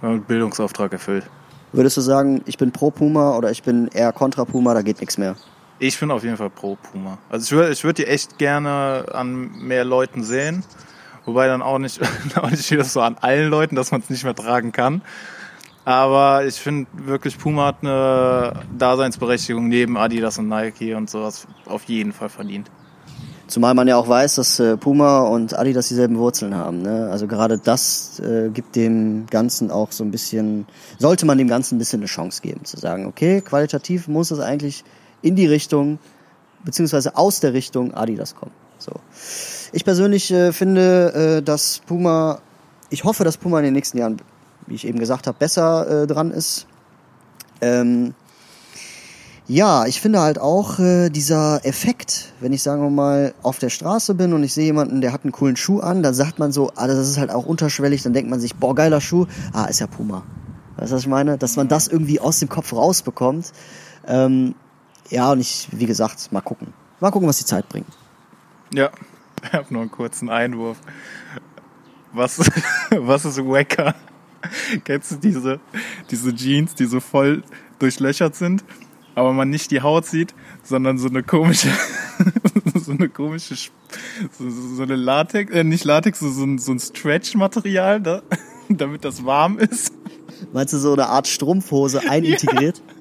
Bildungsauftrag 0.00 0.94
erfüllt. 0.94 1.24
Würdest 1.72 1.98
du 1.98 2.00
sagen, 2.00 2.40
ich 2.46 2.56
bin 2.56 2.72
pro 2.72 2.90
Puma 2.90 3.36
oder 3.36 3.50
ich 3.50 3.62
bin 3.62 3.88
eher 3.88 4.14
kontra 4.14 4.46
Puma, 4.46 4.72
da 4.72 4.80
geht 4.80 4.98
nichts 5.00 5.18
mehr? 5.18 5.36
Ich 5.78 5.98
bin 6.00 6.10
auf 6.10 6.24
jeden 6.24 6.36
Fall 6.36 6.50
pro 6.50 6.76
Puma. 6.76 7.18
Also 7.28 7.44
ich 7.44 7.52
würde 7.52 7.72
ich 7.72 7.84
würd 7.84 7.98
die 7.98 8.06
echt 8.06 8.38
gerne 8.38 9.06
an 9.12 9.50
mehr 9.58 9.84
Leuten 9.84 10.24
sehen. 10.24 10.64
Wobei 11.26 11.48
dann 11.48 11.60
auch 11.60 11.78
nicht, 11.78 12.00
auch 12.36 12.50
nicht 12.50 12.70
wieder 12.70 12.84
so 12.84 13.00
an 13.00 13.16
allen 13.20 13.50
Leuten, 13.50 13.76
dass 13.76 13.90
man 13.90 14.00
es 14.00 14.08
nicht 14.08 14.24
mehr 14.24 14.34
tragen 14.34 14.72
kann. 14.72 15.02
Aber 15.84 16.44
ich 16.44 16.56
finde 16.56 16.88
wirklich, 16.94 17.38
Puma 17.38 17.66
hat 17.66 17.76
eine 17.82 18.64
Daseinsberechtigung 18.76 19.68
neben 19.68 19.96
Adidas 19.96 20.38
und 20.38 20.48
Nike 20.48 20.94
und 20.94 21.10
sowas 21.10 21.46
auf 21.66 21.84
jeden 21.84 22.12
Fall 22.12 22.28
verdient. 22.28 22.70
Zumal 23.46 23.74
man 23.74 23.86
ja 23.86 23.96
auch 23.96 24.08
weiß, 24.08 24.36
dass 24.36 24.58
äh, 24.58 24.76
Puma 24.76 25.20
und 25.20 25.56
Adidas 25.56 25.86
dieselben 25.86 26.18
Wurzeln 26.18 26.56
haben. 26.56 26.82
Ne? 26.82 27.08
Also 27.12 27.28
gerade 27.28 27.58
das 27.58 28.18
äh, 28.18 28.50
gibt 28.52 28.74
dem 28.74 29.26
Ganzen 29.26 29.70
auch 29.70 29.92
so 29.92 30.02
ein 30.02 30.10
bisschen, 30.10 30.66
sollte 30.98 31.26
man 31.26 31.38
dem 31.38 31.46
Ganzen 31.46 31.76
ein 31.76 31.78
bisschen 31.78 32.00
eine 32.00 32.06
Chance 32.06 32.42
geben, 32.42 32.64
zu 32.64 32.76
sagen, 32.76 33.06
okay, 33.06 33.40
qualitativ 33.40 34.08
muss 34.08 34.32
es 34.32 34.40
eigentlich 34.40 34.82
in 35.26 35.36
die 35.36 35.46
Richtung, 35.46 35.98
beziehungsweise 36.64 37.16
aus 37.16 37.40
der 37.40 37.52
Richtung 37.52 37.94
Adidas 37.94 38.34
kommen. 38.34 38.52
So. 38.78 38.92
Ich 39.72 39.84
persönlich 39.84 40.30
äh, 40.30 40.52
finde, 40.52 41.38
äh, 41.38 41.42
dass 41.42 41.80
Puma, 41.86 42.40
ich 42.90 43.04
hoffe, 43.04 43.24
dass 43.24 43.36
Puma 43.36 43.58
in 43.58 43.64
den 43.64 43.74
nächsten 43.74 43.98
Jahren 43.98 44.18
wie 44.66 44.74
ich 44.74 44.86
eben 44.86 44.98
gesagt 44.98 45.26
habe, 45.26 45.38
besser 45.38 46.02
äh, 46.02 46.06
dran 46.06 46.30
ist. 46.30 46.66
Ähm, 47.60 48.14
ja, 49.48 49.86
ich 49.86 50.00
finde 50.00 50.20
halt 50.20 50.40
auch 50.40 50.80
äh, 50.80 51.08
dieser 51.08 51.64
Effekt, 51.64 52.32
wenn 52.40 52.52
ich 52.52 52.62
sagen 52.62 52.82
wir 52.82 52.90
mal 52.90 53.32
auf 53.42 53.60
der 53.60 53.70
Straße 53.70 54.14
bin 54.14 54.32
und 54.32 54.42
ich 54.42 54.52
sehe 54.52 54.64
jemanden, 54.64 55.00
der 55.00 55.12
hat 55.12 55.22
einen 55.22 55.32
coolen 55.32 55.56
Schuh 55.56 55.78
an, 55.78 56.02
dann 56.02 56.14
sagt 56.14 56.40
man 56.40 56.50
so, 56.50 56.72
ah, 56.74 56.88
das 56.88 56.98
ist 56.98 57.16
halt 57.16 57.30
auch 57.30 57.46
unterschwellig, 57.46 58.02
dann 58.02 58.12
denkt 58.12 58.28
man 58.28 58.40
sich, 58.40 58.56
boah, 58.56 58.74
geiler 58.74 59.00
Schuh, 59.00 59.26
ah, 59.52 59.66
ist 59.66 59.78
ja 59.78 59.86
Puma. 59.86 60.24
Weißt 60.76 60.90
du, 60.90 60.96
was 60.96 61.02
ich 61.02 61.08
meine? 61.08 61.38
Dass 61.38 61.56
man 61.56 61.68
das 61.68 61.86
irgendwie 61.86 62.20
aus 62.20 62.40
dem 62.40 62.48
Kopf 62.48 62.72
rausbekommt. 62.72 63.52
Ähm, 64.06 64.56
ja, 65.10 65.32
und 65.32 65.40
ich, 65.40 65.68
wie 65.72 65.86
gesagt, 65.86 66.32
mal 66.32 66.40
gucken. 66.40 66.72
Mal 67.00 67.10
gucken, 67.10 67.28
was 67.28 67.38
die 67.38 67.44
Zeit 67.44 67.68
bringt. 67.68 67.86
Ja, 68.72 68.90
ich 69.42 69.52
habe 69.52 69.72
nur 69.72 69.82
einen 69.82 69.90
kurzen 69.90 70.28
Einwurf. 70.28 70.78
Was, 72.12 72.38
was 72.90 73.24
ist 73.24 73.38
Wacker? 73.38 73.94
Kennst 74.84 75.12
du 75.12 75.16
diese, 75.16 75.60
diese 76.10 76.34
Jeans, 76.34 76.74
die 76.74 76.86
so 76.86 77.00
voll 77.00 77.42
durchlöchert 77.78 78.34
sind, 78.34 78.64
aber 79.14 79.32
man 79.32 79.50
nicht 79.50 79.70
die 79.70 79.82
Haut 79.82 80.06
sieht, 80.06 80.34
sondern 80.62 80.98
so 80.98 81.08
eine 81.08 81.22
komische, 81.22 81.70
so 82.74 82.92
eine 82.92 83.08
komische, 83.08 83.54
so, 84.38 84.50
so 84.50 84.82
eine 84.82 84.96
Latex, 84.96 85.52
äh, 85.52 85.64
nicht 85.64 85.84
Latex, 85.84 86.20
so, 86.20 86.44
ein, 86.44 86.58
so 86.58 86.72
ein 86.72 86.78
Stretch-Material, 86.78 88.00
da, 88.00 88.22
damit 88.68 89.04
das 89.04 89.24
warm 89.24 89.58
ist. 89.58 89.92
Meinst 90.52 90.74
du 90.74 90.78
so 90.78 90.92
eine 90.92 91.06
Art 91.06 91.26
Strumpfhose 91.26 92.08
einintegriert? 92.08 92.82
Ja, 92.86 92.94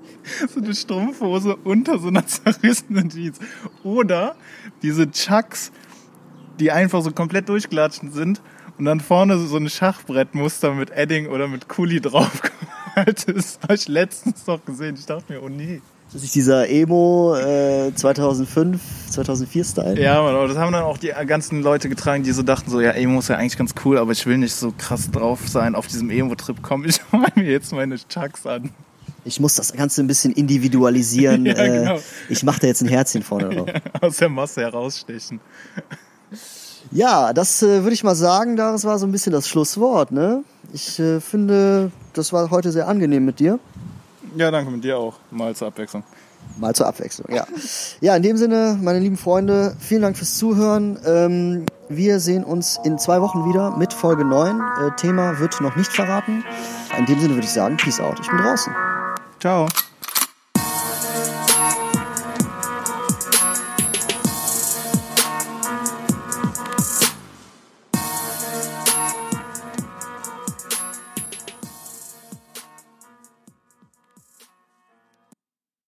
so 0.47 0.59
eine 0.59 0.73
Strumpfhose 0.73 1.55
unter 1.57 1.99
so 1.99 2.07
einer 2.07 2.25
zerrissenen 2.27 3.09
Jeans. 3.09 3.39
Oder 3.83 4.35
diese 4.81 5.09
Chucks, 5.11 5.71
die 6.59 6.71
einfach 6.71 7.01
so 7.01 7.11
komplett 7.11 7.49
durchgelatscht 7.49 8.01
sind 8.11 8.41
und 8.77 8.85
dann 8.85 8.99
vorne 8.99 9.37
so 9.37 9.57
ein 9.57 9.69
Schachbrettmuster 9.69 10.73
mit 10.73 10.91
Edding 10.91 11.27
oder 11.27 11.47
mit 11.47 11.67
Kuli 11.69 12.01
drauf 12.01 12.41
Das 13.27 13.59
habe 13.61 13.75
ich 13.75 13.87
letztens 13.87 14.47
noch 14.47 14.63
gesehen. 14.63 14.95
Ich 14.97 15.05
dachte 15.05 15.33
mir, 15.33 15.43
oh 15.43 15.49
nee. 15.49 15.81
Das 16.13 16.23
ist 16.23 16.35
dieser 16.35 16.69
Emo 16.69 17.35
äh, 17.35 17.93
2005, 17.93 18.81
2004 19.09 19.63
Style. 19.65 20.01
Ja, 20.01 20.21
aber 20.21 20.47
das 20.47 20.57
haben 20.57 20.71
dann 20.71 20.83
auch 20.83 20.97
die 20.97 21.11
ganzen 21.25 21.61
Leute 21.61 21.89
getragen, 21.89 22.23
die 22.23 22.31
so 22.31 22.43
dachten 22.43 22.69
so, 22.69 22.79
ja, 22.79 22.91
Emo 22.91 23.19
ist 23.19 23.27
ja 23.27 23.35
eigentlich 23.35 23.57
ganz 23.57 23.73
cool, 23.83 23.97
aber 23.97 24.11
ich 24.11 24.25
will 24.25 24.37
nicht 24.37 24.53
so 24.53 24.73
krass 24.77 25.11
drauf 25.11 25.41
sein 25.47 25.75
auf 25.75 25.87
diesem 25.87 26.09
Emo-Trip. 26.09 26.57
Komm, 26.61 26.85
ich 26.85 27.01
mal 27.11 27.31
mir 27.35 27.51
jetzt 27.51 27.73
meine 27.73 27.97
Chucks 27.97 28.45
an. 28.45 28.69
Ich 29.25 29.39
muss 29.39 29.55
das 29.55 29.73
Ganze 29.73 30.01
ein 30.01 30.07
bisschen 30.07 30.31
individualisieren. 30.31 31.45
ja, 31.45 31.53
genau. 31.53 31.95
äh, 31.95 31.99
ich 32.29 32.43
mache 32.43 32.59
da 32.61 32.67
jetzt 32.67 32.81
ein 32.81 32.87
Herzchen 32.87 33.23
vorne 33.23 33.49
drauf. 33.49 33.67
Aus 34.01 34.17
der 34.17 34.29
Masse 34.29 34.61
herausstechen. 34.61 35.41
Ja, 36.91 37.33
das 37.33 37.61
äh, 37.63 37.83
würde 37.83 37.93
ich 37.93 38.03
mal 38.03 38.15
sagen, 38.15 38.55
das 38.55 38.85
war 38.85 38.99
so 38.99 39.07
ein 39.07 39.11
bisschen 39.11 39.33
das 39.33 39.49
Schlusswort. 39.49 40.11
Ne? 40.11 40.43
Ich 40.73 40.99
äh, 40.99 41.19
finde, 41.19 41.91
das 42.13 42.31
war 42.31 42.49
heute 42.51 42.71
sehr 42.71 42.87
angenehm 42.87 43.25
mit 43.25 43.39
dir. 43.39 43.59
Ja, 44.37 44.51
danke 44.51 44.71
mit 44.71 44.83
dir 44.83 44.97
auch. 44.97 45.15
Mal 45.31 45.55
zur 45.55 45.69
Abwechslung. 45.69 46.03
Mal 46.57 46.75
zur 46.75 46.87
Abwechslung, 46.87 47.33
ja. 47.33 47.45
Ja, 48.01 48.15
in 48.15 48.21
dem 48.21 48.37
Sinne, 48.37 48.77
meine 48.79 48.99
lieben 48.99 49.17
Freunde, 49.17 49.75
vielen 49.79 50.03
Dank 50.03 50.15
fürs 50.15 50.37
Zuhören. 50.37 50.99
Ähm, 51.05 51.65
wir 51.89 52.19
sehen 52.19 52.43
uns 52.43 52.79
in 52.83 52.99
zwei 52.99 53.21
Wochen 53.21 53.49
wieder 53.49 53.75
mit 53.77 53.91
Folge 53.93 54.23
9. 54.23 54.59
Äh, 54.59 54.95
Thema 54.95 55.39
wird 55.39 55.59
noch 55.61 55.75
nicht 55.75 55.91
verraten. 55.91 56.43
In 56.97 57.05
dem 57.07 57.19
Sinne 57.19 57.33
würde 57.33 57.45
ich 57.45 57.53
sagen, 57.53 57.77
Peace 57.77 57.99
out. 57.99 58.19
Ich 58.21 58.29
bin 58.29 58.37
draußen. 58.37 58.73
Ciao. 59.39 59.67